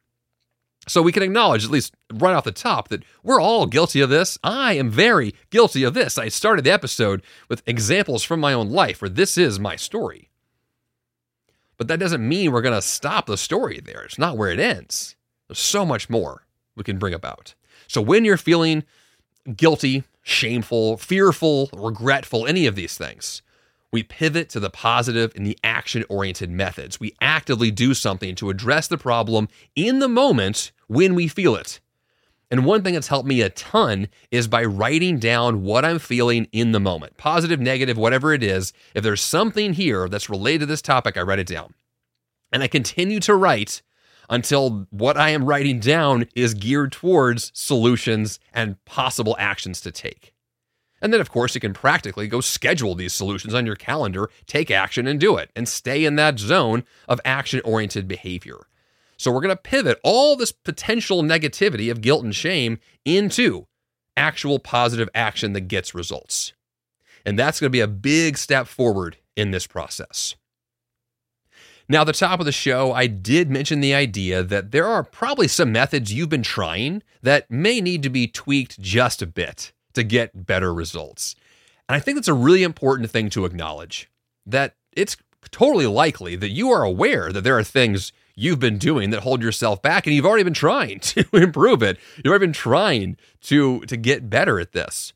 So 0.87 1.01
we 1.01 1.13
can 1.13 1.23
acknowledge, 1.23 1.65
at 1.65 1.71
least 1.71 1.95
right 2.13 2.35
off 2.35 2.45
the 2.45 2.53
top, 2.53 2.89
that 2.89 3.05
we're 3.23 3.41
all 3.41 3.67
guilty 3.67 4.01
of 4.01 4.11
this. 4.11 4.37
I 4.45 4.75
am 4.75 4.91
very 4.91 5.35
guilty 5.51 5.83
of 5.83 5.95
this. 5.95 6.19
I 6.19 6.29
started 6.29 6.65
the 6.65 6.73
episode 6.73 7.23
with 7.49 7.63
examples 7.67 8.23
from 8.23 8.41
my 8.41 8.53
own 8.53 8.71
life 8.71 9.01
where 9.01 9.09
this 9.09 9.39
is 9.39 9.59
my 9.59 9.77
story. 9.77 10.31
But 11.79 11.89
that 11.89 11.99
doesn't 11.99 12.27
mean 12.27 12.53
we're 12.53 12.61
going 12.61 12.75
to 12.75 12.83
stop 12.83 13.27
the 13.27 13.39
story 13.39 13.81
there. 13.81 14.03
It's 14.03 14.19
not 14.19 14.37
where 14.37 14.51
it 14.51 14.61
ends. 14.61 15.17
There's 15.49 15.59
so 15.59 15.87
much 15.87 16.11
more 16.11 16.47
we 16.77 16.85
can 16.85 16.99
bring 16.99 17.15
about. 17.15 17.55
So 17.89 18.03
when 18.03 18.25
you're 18.25 18.37
feeling 18.37 18.85
guilty, 19.57 20.05
shameful, 20.25 20.97
fearful, 20.97 21.71
regretful, 21.73 22.47
any 22.47 22.67
of 22.67 22.75
these 22.75 22.99
things. 22.99 23.43
We 23.93 24.03
pivot 24.03 24.49
to 24.49 24.59
the 24.59 24.71
positive 24.71 25.33
and 25.37 25.47
the 25.47 25.57
action 25.63 26.05
oriented 26.09 26.51
methods. 26.51 26.99
We 26.99 27.15
actively 27.21 27.71
do 27.71 27.95
something 27.95 28.35
to 28.37 28.51
address 28.51 28.89
the 28.89 28.99
problem 28.99 29.49
in 29.77 30.01
the 30.01 30.09
moment 30.09 30.73
when 30.89 31.15
we 31.15 31.29
feel 31.29 31.55
it. 31.55 31.79
And 32.51 32.65
one 32.65 32.83
thing 32.83 32.95
that's 32.95 33.09
helped 33.09 33.29
me 33.29 33.41
a 33.41 33.51
ton 33.51 34.09
is 34.31 34.49
by 34.49 34.65
writing 34.65 35.19
down 35.19 35.63
what 35.63 35.85
I'm 35.85 35.99
feeling 35.99 36.49
in 36.53 36.73
the 36.73 36.81
moment 36.81 37.17
positive, 37.17 37.61
negative, 37.61 37.97
whatever 37.97 38.33
it 38.33 38.43
is. 38.43 38.73
If 38.95 39.05
there's 39.05 39.23
something 39.23 39.75
here 39.75 40.09
that's 40.09 40.31
related 40.31 40.61
to 40.61 40.67
this 40.67 40.83
topic, 40.83 41.17
I 41.17 41.23
write 41.23 41.39
it 41.39 41.47
down. 41.47 41.75
And 42.51 42.63
I 42.63 42.69
continue 42.69 43.21
to 43.21 43.35
write 43.35 43.83
until 44.29 44.87
what 44.91 45.17
I 45.17 45.31
am 45.31 45.45
writing 45.45 45.81
down 45.81 46.27
is 46.35 46.55
geared 46.55 46.93
towards 46.93 47.51
solutions 47.55 48.39
and 48.53 48.83
possible 48.85 49.37
actions 49.39 49.81
to 49.83 49.91
take. 49.91 50.35
And 51.01 51.13
then, 51.13 51.21
of 51.21 51.31
course, 51.31 51.55
you 51.55 51.61
can 51.61 51.75
practically 51.75 52.29
go 52.29 52.41
schedule 52.41 52.95
these 52.95 53.13
solutions 53.13 53.53
on 53.53 53.67
your 53.67 53.77
calendar, 53.77 54.31
take 54.47 54.71
action, 54.71 55.07
and 55.07 55.21
do 55.21 55.37
it, 55.37 55.51
and 55.55 55.69
stay 55.69 56.05
in 56.05 56.17
that 56.17 56.39
zone 56.39 56.85
of 57.09 57.21
action 57.27 57.61
oriented 57.65 58.09
behavior. 58.09 58.67
So, 59.19 59.31
we're 59.31 59.43
going 59.43 59.55
to 59.55 59.63
pivot 59.63 60.01
all 60.03 60.35
this 60.35 60.51
potential 60.53 61.23
negativity 61.23 61.91
of 61.91 62.01
guilt 62.01 62.25
and 62.25 62.35
shame 62.35 62.79
into 63.05 63.67
actual 64.17 64.59
positive 64.59 65.11
action 65.15 65.53
that 65.53 65.69
gets 65.69 65.95
results. 65.95 66.55
And 67.27 67.39
that's 67.39 67.61
going 67.61 67.69
to 67.69 67.77
be 67.77 67.81
a 67.81 67.89
big 67.89 68.39
step 68.39 68.67
forward 68.67 69.19
in 69.37 69.51
this 69.51 69.67
process. 69.67 70.37
Now, 71.89 72.01
at 72.01 72.05
the 72.05 72.13
top 72.13 72.41
of 72.41 72.47
the 72.47 72.53
show, 72.53 72.93
I 72.93 73.07
did 73.07 73.51
mention 73.51 73.81
the 73.81 73.95
idea 73.95 74.43
that 74.43 74.71
there 74.71 74.87
are 74.87 75.03
probably 75.03 75.49
some 75.49 75.71
methods 75.71 76.13
you've 76.13 76.31
been 76.31 76.43
trying 76.43 77.03
that 77.23 77.51
may 77.51 77.81
need 77.81 78.03
to 78.05 78.11
be 78.11 78.27
tweaked 78.27 78.81
just 78.81 79.21
a 79.21 79.27
bit 79.27 79.73
to 79.93 80.03
get 80.03 80.47
better 80.47 80.73
results. 80.73 81.37
And 81.89 81.97
I 81.97 82.01
think 82.01 82.17
that's 82.17 82.29
a 82.29 82.35
really 82.35 82.63
important 82.63 83.11
thing 83.11 83.29
to 83.31 83.45
acknowledge 83.45 84.11
that 84.47 84.77
it's 84.93 85.17
totally 85.51 85.87
likely 85.87 86.37
that 86.37 86.51
you 86.51 86.71
are 86.71 86.83
aware 86.83 87.33
that 87.33 87.43
there 87.43 87.59
are 87.59 87.65
things 87.65 88.13
you've 88.35 88.59
been 88.59 88.79
doing 88.79 89.11
that 89.11 89.23
hold 89.23 89.43
yourself 89.43 89.83
back 89.83 90.07
and 90.07 90.15
you've 90.15 90.27
already 90.27 90.43
been 90.43 90.55
trying 90.55 90.99
to 91.01 91.25
improve 91.35 91.83
it. 91.83 91.99
You've 92.17 92.27
already 92.27 92.47
been 92.47 92.53
trying 92.53 93.17
to 93.43 93.81
to 93.83 93.97
get 93.97 94.31
better 94.31 94.59
at 94.59 94.73
this. 94.73 95.13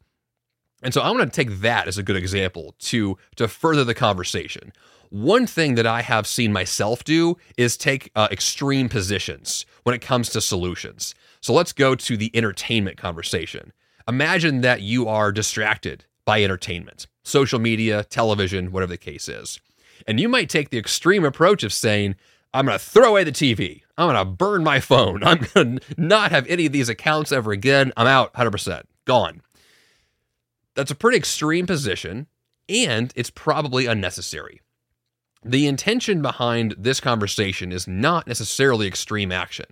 And 0.83 0.95
so 0.95 1.01
I 1.01 1.11
want 1.11 1.33
to 1.33 1.45
take 1.45 1.61
that 1.61 1.89
as 1.89 1.99
a 1.99 2.03
good 2.03 2.17
example 2.17 2.75
to 2.81 3.17
to 3.37 3.49
further 3.49 3.85
the 3.85 3.95
conversation. 3.95 4.73
One 5.11 5.47
thing 5.47 5.75
that 5.77 5.87
I 5.87 6.03
have 6.03 6.27
seen 6.27 6.53
myself 6.53 7.03
do 7.03 7.37
is 7.57 7.77
take 7.77 8.11
uh, 8.15 8.29
extreme 8.31 8.89
positions 8.89 9.65
when 9.83 9.95
it 9.95 10.03
comes 10.03 10.29
to 10.31 10.41
solutions. 10.41 11.15
So 11.41 11.53
let's 11.53 11.73
go 11.73 11.95
to 11.95 12.17
the 12.17 12.31
entertainment 12.35 12.99
conversation. 12.99 13.73
Imagine 14.07 14.61
that 14.63 14.83
you 14.83 15.09
are 15.09 15.33
distracted 15.33 16.05
by 16.25 16.43
entertainment, 16.43 17.07
social 17.23 17.59
media, 17.59 18.05
television, 18.05 18.71
whatever 18.71 18.91
the 18.91 18.99
case 18.99 19.29
is. 19.29 19.61
And 20.07 20.21
you 20.21 20.29
might 20.29 20.51
take 20.51 20.71
the 20.71 20.79
extreme 20.79 21.25
approach 21.25 21.63
of 21.63 21.73
saying, 21.73 22.17
I'm 22.53 22.67
going 22.67 22.79
to 22.79 22.85
throw 22.85 23.11
away 23.11 23.25
the 23.25 23.33
TV. 23.33 23.83
I'm 23.97 24.13
going 24.13 24.27
to 24.27 24.31
burn 24.31 24.63
my 24.63 24.81
phone. 24.81 25.23
I'm 25.25 25.47
going 25.55 25.79
to 25.79 25.95
not 25.97 26.31
have 26.33 26.47
any 26.47 26.67
of 26.67 26.73
these 26.73 26.89
accounts 26.89 27.33
ever 27.33 27.53
again. 27.53 27.93
I'm 27.97 28.07
out 28.07 28.35
100%, 28.35 28.83
gone. 29.05 29.43
That's 30.75 30.91
a 30.91 30.95
pretty 30.95 31.19
extreme 31.19 31.67
position, 31.67 32.27
and 32.69 33.13
it's 33.17 33.31
probably 33.31 33.87
unnecessary. 33.87 34.61
The 35.45 35.67
intention 35.67 36.21
behind 36.21 36.75
this 36.77 37.01
conversation 37.01 37.73
is 37.73 37.87
not 37.87 38.27
necessarily 38.27 38.87
extreme 38.87 39.31
action. 39.31 39.67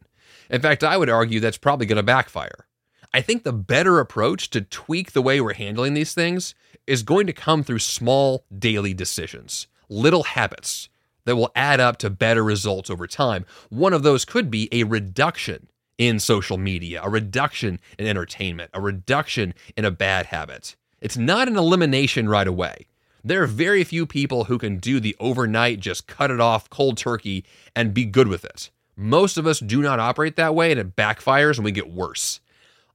In 0.48 0.62
fact, 0.62 0.84
I 0.84 0.96
would 0.96 1.10
argue 1.10 1.40
that's 1.40 1.58
probably 1.58 1.86
going 1.86 1.96
to 1.96 2.02
backfire. 2.02 2.66
I 3.12 3.20
think 3.20 3.42
the 3.42 3.52
better 3.52 3.98
approach 3.98 4.50
to 4.50 4.60
tweak 4.60 5.12
the 5.12 5.22
way 5.22 5.40
we're 5.40 5.54
handling 5.54 5.94
these 5.94 6.14
things 6.14 6.54
is 6.86 7.02
going 7.02 7.26
to 7.26 7.32
come 7.32 7.62
through 7.62 7.80
small 7.80 8.44
daily 8.56 8.94
decisions, 8.94 9.66
little 9.88 10.22
habits 10.22 10.88
that 11.24 11.36
will 11.36 11.50
add 11.56 11.80
up 11.80 11.96
to 11.98 12.10
better 12.10 12.44
results 12.44 12.88
over 12.88 13.06
time. 13.06 13.44
One 13.68 13.92
of 13.92 14.02
those 14.02 14.24
could 14.24 14.50
be 14.50 14.68
a 14.70 14.84
reduction 14.84 15.68
in 15.98 16.20
social 16.20 16.58
media, 16.58 17.00
a 17.02 17.10
reduction 17.10 17.80
in 17.98 18.06
entertainment, 18.06 18.70
a 18.74 18.80
reduction 18.80 19.54
in 19.76 19.84
a 19.84 19.90
bad 19.90 20.26
habit. 20.26 20.76
It's 21.00 21.16
not 21.16 21.48
an 21.48 21.56
elimination 21.56 22.28
right 22.28 22.46
away. 22.46 22.86
There 23.26 23.42
are 23.42 23.46
very 23.46 23.84
few 23.84 24.06
people 24.06 24.44
who 24.44 24.56
can 24.56 24.78
do 24.78 25.00
the 25.00 25.16
overnight, 25.20 25.80
just 25.80 26.06
cut 26.06 26.30
it 26.30 26.40
off 26.40 26.70
cold 26.70 26.96
turkey 26.96 27.44
and 27.74 27.92
be 27.92 28.04
good 28.04 28.28
with 28.28 28.44
it. 28.44 28.70
Most 28.96 29.36
of 29.36 29.46
us 29.46 29.60
do 29.60 29.82
not 29.82 30.00
operate 30.00 30.36
that 30.36 30.54
way 30.54 30.70
and 30.70 30.80
it 30.80 30.96
backfires 30.96 31.56
and 31.56 31.64
we 31.64 31.72
get 31.72 31.90
worse. 31.90 32.40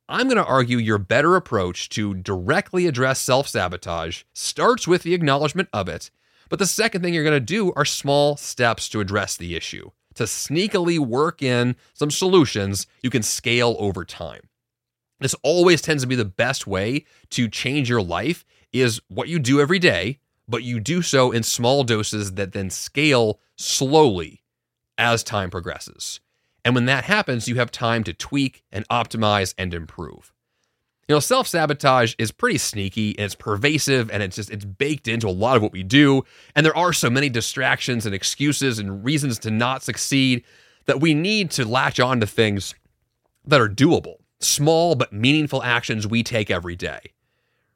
I'm 0.09 0.27
going 0.27 0.37
to 0.37 0.45
argue 0.45 0.77
your 0.77 0.97
better 0.97 1.35
approach 1.35 1.89
to 1.89 2.15
directly 2.15 2.87
address 2.87 3.19
self 3.19 3.47
sabotage 3.47 4.23
starts 4.33 4.87
with 4.87 5.03
the 5.03 5.13
acknowledgement 5.13 5.69
of 5.71 5.87
it 5.87 6.09
but 6.51 6.59
the 6.59 6.67
second 6.67 7.01
thing 7.01 7.13
you're 7.13 7.23
going 7.23 7.33
to 7.33 7.39
do 7.39 7.71
are 7.77 7.85
small 7.85 8.35
steps 8.35 8.89
to 8.89 8.99
address 8.99 9.37
the 9.37 9.55
issue, 9.55 9.89
to 10.15 10.23
sneakily 10.23 10.99
work 10.99 11.41
in 11.41 11.77
some 11.93 12.11
solutions 12.11 12.87
you 13.01 13.09
can 13.09 13.23
scale 13.23 13.77
over 13.79 14.03
time. 14.03 14.41
This 15.21 15.33
always 15.43 15.81
tends 15.81 16.03
to 16.03 16.07
be 16.07 16.17
the 16.17 16.25
best 16.25 16.67
way 16.67 17.05
to 17.29 17.47
change 17.47 17.87
your 17.87 18.01
life 18.01 18.43
is 18.73 19.01
what 19.07 19.27
you 19.27 19.39
do 19.39 19.59
every 19.59 19.79
day, 19.79 20.19
but 20.47 20.63
you 20.63 20.79
do 20.79 21.01
so 21.01 21.31
in 21.31 21.43
small 21.43 21.83
doses 21.83 22.33
that 22.33 22.53
then 22.53 22.69
scale 22.69 23.39
slowly 23.55 24.43
as 24.97 25.23
time 25.23 25.49
progresses. 25.49 26.19
And 26.63 26.75
when 26.75 26.85
that 26.85 27.05
happens, 27.05 27.47
you 27.47 27.55
have 27.55 27.71
time 27.71 28.03
to 28.03 28.13
tweak 28.13 28.63
and 28.71 28.87
optimize 28.89 29.53
and 29.57 29.73
improve. 29.73 30.31
You 31.07 31.15
know, 31.15 31.19
self 31.19 31.47
sabotage 31.47 32.13
is 32.17 32.31
pretty 32.31 32.57
sneaky 32.57 33.17
and 33.17 33.25
it's 33.25 33.35
pervasive 33.35 34.09
and 34.11 34.21
it's 34.23 34.35
just 34.35 34.49
it's 34.49 34.63
baked 34.63 35.07
into 35.07 35.27
a 35.27 35.31
lot 35.31 35.57
of 35.57 35.63
what 35.63 35.73
we 35.73 35.83
do. 35.83 36.23
And 36.55 36.65
there 36.65 36.77
are 36.77 36.93
so 36.93 37.09
many 37.09 37.27
distractions 37.27 38.05
and 38.05 38.15
excuses 38.15 38.79
and 38.79 39.03
reasons 39.03 39.39
to 39.39 39.51
not 39.51 39.83
succeed 39.83 40.43
that 40.85 41.01
we 41.01 41.13
need 41.13 41.51
to 41.51 41.67
latch 41.67 41.99
on 41.99 42.19
to 42.19 42.27
things 42.27 42.75
that 43.45 43.59
are 43.59 43.67
doable, 43.67 44.17
small 44.39 44.95
but 44.95 45.11
meaningful 45.11 45.63
actions 45.63 46.07
we 46.07 46.23
take 46.23 46.49
every 46.51 46.75
day. 46.75 47.11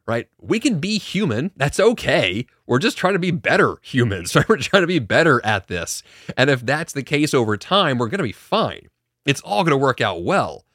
Right? 0.08 0.28
We 0.40 0.60
can 0.60 0.80
be 0.80 1.00
human. 1.00 1.52
That's 1.56 1.80
okay. 1.80 2.46
We're 2.68 2.80
just 2.80 2.98
trying 2.98 3.14
to 3.14 3.20
be 3.20 3.32
better 3.32 3.78
humans. 3.82 4.36
Right? 4.36 4.48
We're 4.48 4.58
trying 4.58 4.84
to 4.84 4.88
be 4.88 5.00
better 5.00 5.44
at 5.44 5.68
this. 5.68 6.04
And 6.38 6.50
if 6.50 6.66
that's 6.66 6.94
the 6.94 7.04
case 7.04 7.34
over 7.34 7.58
time, 7.58 7.98
we're 7.98 8.10
going 8.10 8.20
to 8.20 8.24
be 8.24 8.32
fine. 8.32 8.90
It's 9.26 9.42
all 9.42 9.64
going 9.64 9.72
to 9.72 9.78
work 9.78 10.02
out 10.02 10.24
well 10.24 10.66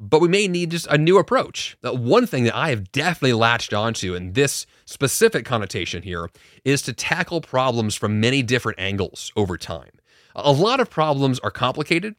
but 0.00 0.20
we 0.20 0.28
may 0.28 0.46
need 0.46 0.70
just 0.70 0.86
a 0.88 0.98
new 0.98 1.18
approach. 1.18 1.76
One 1.82 2.26
thing 2.26 2.44
that 2.44 2.54
I 2.54 2.70
have 2.70 2.92
definitely 2.92 3.32
latched 3.32 3.74
onto 3.74 4.14
in 4.14 4.32
this 4.32 4.66
specific 4.84 5.44
connotation 5.44 6.02
here 6.02 6.30
is 6.64 6.82
to 6.82 6.92
tackle 6.92 7.40
problems 7.40 7.94
from 7.94 8.20
many 8.20 8.42
different 8.42 8.78
angles 8.78 9.32
over 9.34 9.56
time. 9.56 9.90
A 10.36 10.52
lot 10.52 10.78
of 10.78 10.88
problems 10.88 11.40
are 11.40 11.50
complicated 11.50 12.14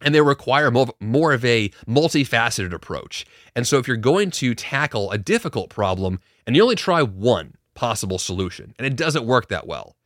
and 0.00 0.14
they 0.14 0.20
require 0.20 0.70
more 0.70 1.32
of 1.32 1.44
a 1.44 1.70
multifaceted 1.86 2.72
approach. 2.72 3.24
And 3.54 3.66
so, 3.66 3.78
if 3.78 3.88
you're 3.88 3.96
going 3.96 4.30
to 4.32 4.54
tackle 4.54 5.10
a 5.10 5.18
difficult 5.18 5.70
problem 5.70 6.20
and 6.46 6.54
you 6.56 6.62
only 6.62 6.76
try 6.76 7.02
one 7.02 7.54
possible 7.74 8.18
solution 8.18 8.74
and 8.78 8.86
it 8.86 8.96
doesn't 8.96 9.26
work 9.26 9.48
that 9.48 9.66
well, 9.66 9.96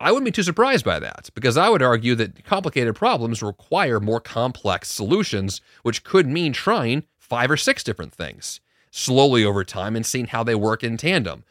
I 0.00 0.10
wouldn't 0.10 0.26
be 0.26 0.32
too 0.32 0.42
surprised 0.42 0.84
by 0.84 0.98
that 1.00 1.30
because 1.34 1.56
I 1.56 1.68
would 1.68 1.82
argue 1.82 2.14
that 2.16 2.44
complicated 2.44 2.94
problems 2.94 3.42
require 3.42 4.00
more 4.00 4.20
complex 4.20 4.90
solutions, 4.90 5.60
which 5.82 6.04
could 6.04 6.26
mean 6.26 6.52
trying 6.52 7.04
five 7.18 7.50
or 7.50 7.56
six 7.56 7.82
different 7.82 8.12
things 8.12 8.60
slowly 8.90 9.44
over 9.44 9.64
time 9.64 9.96
and 9.96 10.06
seeing 10.06 10.26
how 10.26 10.44
they 10.44 10.54
work 10.54 10.84
in 10.84 10.96
tandem. 10.96 11.42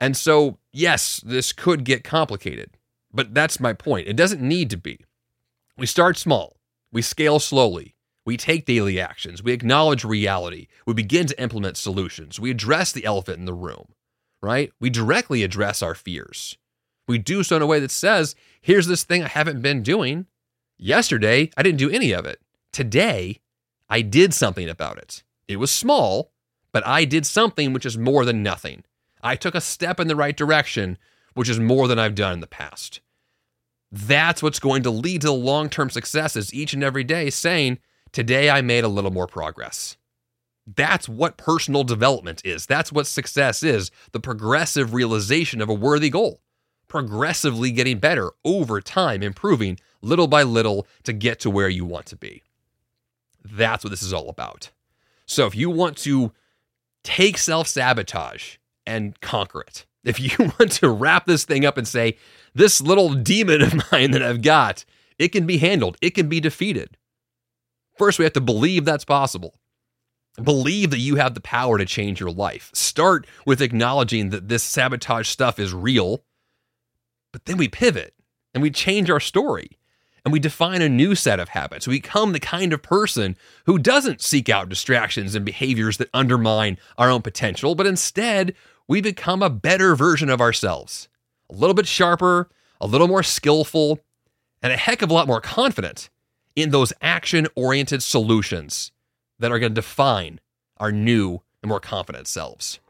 And 0.00 0.16
so, 0.16 0.58
yes, 0.72 1.22
this 1.24 1.52
could 1.52 1.84
get 1.84 2.04
complicated, 2.04 2.70
but 3.12 3.32
that's 3.32 3.60
my 3.60 3.72
point. 3.72 4.08
It 4.08 4.16
doesn't 4.16 4.42
need 4.42 4.68
to 4.70 4.76
be. 4.76 4.98
We 5.78 5.86
start 5.86 6.18
small, 6.18 6.56
we 6.92 7.02
scale 7.02 7.40
slowly, 7.40 7.94
we 8.24 8.36
take 8.36 8.66
daily 8.66 9.00
actions, 9.00 9.42
we 9.42 9.52
acknowledge 9.52 10.04
reality, 10.04 10.68
we 10.86 10.94
begin 10.94 11.26
to 11.26 11.42
implement 11.42 11.76
solutions, 11.76 12.38
we 12.38 12.50
address 12.50 12.92
the 12.92 13.04
elephant 13.04 13.38
in 13.38 13.46
the 13.46 13.54
room, 13.54 13.94
right? 14.40 14.72
We 14.78 14.90
directly 14.90 15.42
address 15.42 15.82
our 15.82 15.94
fears. 15.94 16.56
We 17.08 17.18
do 17.18 17.42
so 17.42 17.56
in 17.56 17.62
a 17.62 17.66
way 17.66 17.80
that 17.80 17.90
says, 17.90 18.36
here's 18.60 18.86
this 18.86 19.02
thing 19.02 19.24
I 19.24 19.28
haven't 19.28 19.62
been 19.62 19.82
doing. 19.82 20.26
Yesterday, 20.78 21.50
I 21.56 21.62
didn't 21.62 21.78
do 21.78 21.90
any 21.90 22.12
of 22.12 22.26
it. 22.26 22.40
Today, 22.72 23.40
I 23.88 24.02
did 24.02 24.32
something 24.32 24.68
about 24.68 24.98
it. 24.98 25.22
It 25.48 25.56
was 25.56 25.70
small, 25.70 26.32
but 26.72 26.86
I 26.86 27.04
did 27.04 27.26
something 27.26 27.72
which 27.72 27.84
is 27.84 27.98
more 27.98 28.24
than 28.24 28.42
nothing. 28.42 28.84
I 29.22 29.36
took 29.36 29.54
a 29.54 29.60
step 29.60 30.00
in 30.00 30.08
the 30.08 30.16
right 30.16 30.36
direction, 30.36 30.96
which 31.34 31.48
is 31.48 31.60
more 31.60 31.88
than 31.88 31.98
I've 31.98 32.14
done 32.14 32.34
in 32.34 32.40
the 32.40 32.46
past. 32.46 33.00
That's 33.92 34.42
what's 34.42 34.58
going 34.58 34.82
to 34.84 34.90
lead 34.90 35.20
to 35.20 35.28
the 35.28 35.32
long 35.34 35.68
term 35.68 35.90
successes 35.90 36.52
each 36.52 36.72
and 36.72 36.82
every 36.82 37.04
day, 37.04 37.30
saying, 37.30 37.78
Today 38.10 38.50
I 38.50 38.62
made 38.62 38.84
a 38.84 38.88
little 38.88 39.12
more 39.12 39.26
progress. 39.26 39.96
That's 40.66 41.08
what 41.08 41.36
personal 41.36 41.84
development 41.84 42.40
is. 42.44 42.66
That's 42.66 42.92
what 42.92 43.06
success 43.06 43.62
is 43.62 43.90
the 44.12 44.20
progressive 44.20 44.94
realization 44.94 45.60
of 45.60 45.68
a 45.68 45.74
worthy 45.74 46.10
goal 46.10 46.40
progressively 46.92 47.70
getting 47.70 47.98
better 47.98 48.32
over 48.44 48.78
time, 48.78 49.22
improving 49.22 49.78
little 50.02 50.26
by 50.26 50.42
little 50.42 50.86
to 51.04 51.14
get 51.14 51.40
to 51.40 51.48
where 51.48 51.70
you 51.70 51.86
want 51.86 52.04
to 52.04 52.14
be. 52.14 52.42
That's 53.42 53.82
what 53.82 53.88
this 53.88 54.02
is 54.02 54.12
all 54.12 54.28
about. 54.28 54.70
So 55.24 55.46
if 55.46 55.54
you 55.56 55.70
want 55.70 55.96
to 55.98 56.32
take 57.02 57.38
self 57.38 57.66
sabotage 57.66 58.56
and 58.86 59.18
conquer 59.22 59.62
it, 59.62 59.86
if 60.04 60.20
you 60.20 60.30
want 60.58 60.72
to 60.72 60.90
wrap 60.90 61.26
this 61.26 61.44
thing 61.44 61.64
up 61.64 61.76
and 61.78 61.86
say, 61.86 62.16
this 62.54 62.80
little 62.80 63.14
demon 63.14 63.62
of 63.62 63.92
mine 63.92 64.10
that 64.12 64.22
I've 64.22 64.42
got, 64.42 64.84
it 65.18 65.28
can 65.28 65.46
be 65.46 65.58
handled, 65.58 65.96
it 66.00 66.10
can 66.10 66.28
be 66.28 66.40
defeated. 66.40 66.96
First, 67.98 68.18
we 68.18 68.24
have 68.24 68.32
to 68.34 68.40
believe 68.40 68.84
that's 68.84 69.04
possible. 69.04 69.58
Believe 70.42 70.90
that 70.90 70.98
you 70.98 71.16
have 71.16 71.34
the 71.34 71.40
power 71.42 71.76
to 71.76 71.84
change 71.84 72.18
your 72.18 72.30
life. 72.30 72.70
Start 72.72 73.26
with 73.44 73.60
acknowledging 73.60 74.30
that 74.30 74.48
this 74.48 74.62
sabotage 74.62 75.28
stuff 75.28 75.58
is 75.58 75.74
real 75.74 76.24
but 77.32 77.46
then 77.46 77.56
we 77.56 77.68
pivot 77.68 78.14
and 78.54 78.62
we 78.62 78.70
change 78.70 79.10
our 79.10 79.20
story 79.20 79.78
and 80.24 80.32
we 80.32 80.38
define 80.38 80.82
a 80.82 80.88
new 80.88 81.14
set 81.14 81.40
of 81.40 81.48
habits. 81.48 81.88
We 81.88 81.96
become 81.96 82.32
the 82.32 82.38
kind 82.38 82.72
of 82.72 82.82
person 82.82 83.36
who 83.66 83.78
doesn't 83.78 84.20
seek 84.20 84.48
out 84.48 84.68
distractions 84.68 85.34
and 85.34 85.44
behaviors 85.44 85.96
that 85.96 86.10
undermine 86.14 86.78
our 86.96 87.10
own 87.10 87.22
potential, 87.22 87.74
but 87.74 87.86
instead 87.86 88.54
we 88.88 89.00
become 89.00 89.42
a 89.42 89.50
better 89.50 89.94
version 89.94 90.28
of 90.28 90.40
ourselves, 90.40 91.08
a 91.50 91.54
little 91.54 91.74
bit 91.74 91.86
sharper, 91.86 92.48
a 92.80 92.86
little 92.86 93.08
more 93.08 93.22
skillful, 93.22 94.00
and 94.62 94.72
a 94.72 94.76
heck 94.76 95.02
of 95.02 95.10
a 95.10 95.14
lot 95.14 95.26
more 95.26 95.40
confident 95.40 96.10
in 96.54 96.70
those 96.70 96.92
action 97.00 97.46
oriented 97.56 98.02
solutions 98.02 98.92
that 99.38 99.50
are 99.50 99.58
going 99.58 99.72
to 99.72 99.74
define 99.74 100.40
our 100.78 100.92
new 100.92 101.40
and 101.62 101.68
more 101.68 101.80
confident 101.80 102.26
selves. 102.26 102.80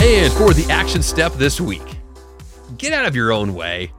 And 0.00 0.32
for 0.32 0.54
the 0.54 0.66
action 0.70 1.02
step 1.02 1.32
this 1.34 1.60
week, 1.60 1.97
get 2.78 2.92
out 2.92 3.04
of 3.04 3.14
your 3.14 3.32
own 3.32 3.54
way. 3.54 3.92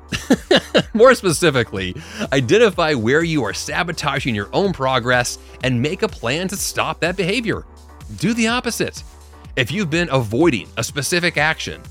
More 0.93 1.13
specifically, 1.13 1.95
identify 2.31 2.93
where 2.93 3.23
you 3.23 3.43
are 3.43 3.53
sabotaging 3.53 4.33
your 4.33 4.49
own 4.53 4.73
progress 4.73 5.37
and 5.63 5.81
make 5.81 6.01
a 6.01 6.07
plan 6.07 6.47
to 6.47 6.55
stop 6.55 6.99
that 7.01 7.15
behavior. 7.15 7.65
Do 8.17 8.33
the 8.33 8.47
opposite. 8.47 9.03
If 9.55 9.71
you've 9.71 9.89
been 9.89 10.09
avoiding 10.11 10.67
a 10.77 10.83
specific 10.83 11.37
action, 11.37 11.81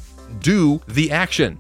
do 0.40 0.80
the 0.88 1.10
action. 1.12 1.58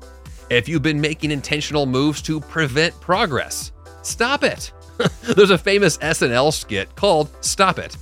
If 0.50 0.68
you've 0.68 0.82
been 0.82 1.00
making 1.00 1.30
intentional 1.30 1.84
moves 1.84 2.22
to 2.22 2.40
prevent 2.40 2.98
progress, 3.00 3.72
stop 4.02 4.42
it. 4.42 4.72
There's 5.22 5.50
a 5.50 5.58
famous 5.58 5.98
SNL 5.98 6.52
skit 6.52 6.94
called 6.96 7.28
Stop 7.44 7.78
It. 7.78 7.96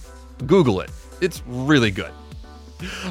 Google 0.46 0.80
it, 0.80 0.90
it's 1.20 1.42
really 1.46 1.90
good. 1.90 2.12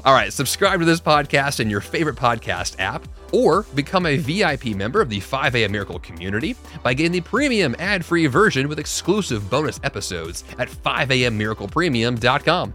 All 0.04 0.14
right, 0.14 0.32
subscribe 0.32 0.80
to 0.80 0.86
this 0.86 1.02
podcast 1.02 1.60
in 1.60 1.70
your 1.70 1.82
favorite 1.82 2.16
podcast 2.16 2.80
app 2.80 3.08
or 3.32 3.66
become 3.74 4.06
a 4.06 4.18
VIP 4.18 4.68
member 4.68 5.02
of 5.02 5.10
the 5.10 5.20
5am 5.20 5.72
Miracle 5.72 6.00
community 6.00 6.56
by 6.84 6.94
getting 6.94 7.12
the 7.12 7.22
premium 7.22 7.76
ad 7.80 8.06
free 8.06 8.28
version 8.28 8.68
with 8.68 8.78
exclusive 8.80 9.50
bonus 9.50 9.80
episodes 9.84 10.44
at 10.60 10.70
5ammiraclepremium.com. 10.70 12.74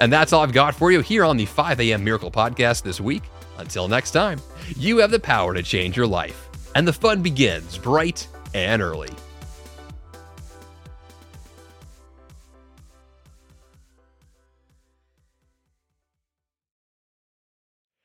And 0.00 0.12
that's 0.12 0.32
all 0.32 0.42
I've 0.42 0.52
got 0.52 0.74
for 0.74 0.90
you 0.90 1.00
here 1.00 1.24
on 1.24 1.36
the 1.36 1.46
5am 1.46 2.02
Miracle 2.02 2.30
podcast 2.30 2.82
this 2.82 3.00
week. 3.00 3.22
Until 3.58 3.86
next 3.86 4.10
time, 4.10 4.40
you 4.76 4.98
have 4.98 5.12
the 5.12 5.20
power 5.20 5.54
to 5.54 5.62
change 5.62 5.96
your 5.96 6.08
life, 6.08 6.48
and 6.74 6.88
the 6.88 6.92
fun 6.92 7.22
begins 7.22 7.78
bright 7.78 8.26
and 8.52 8.82
early. 8.82 9.10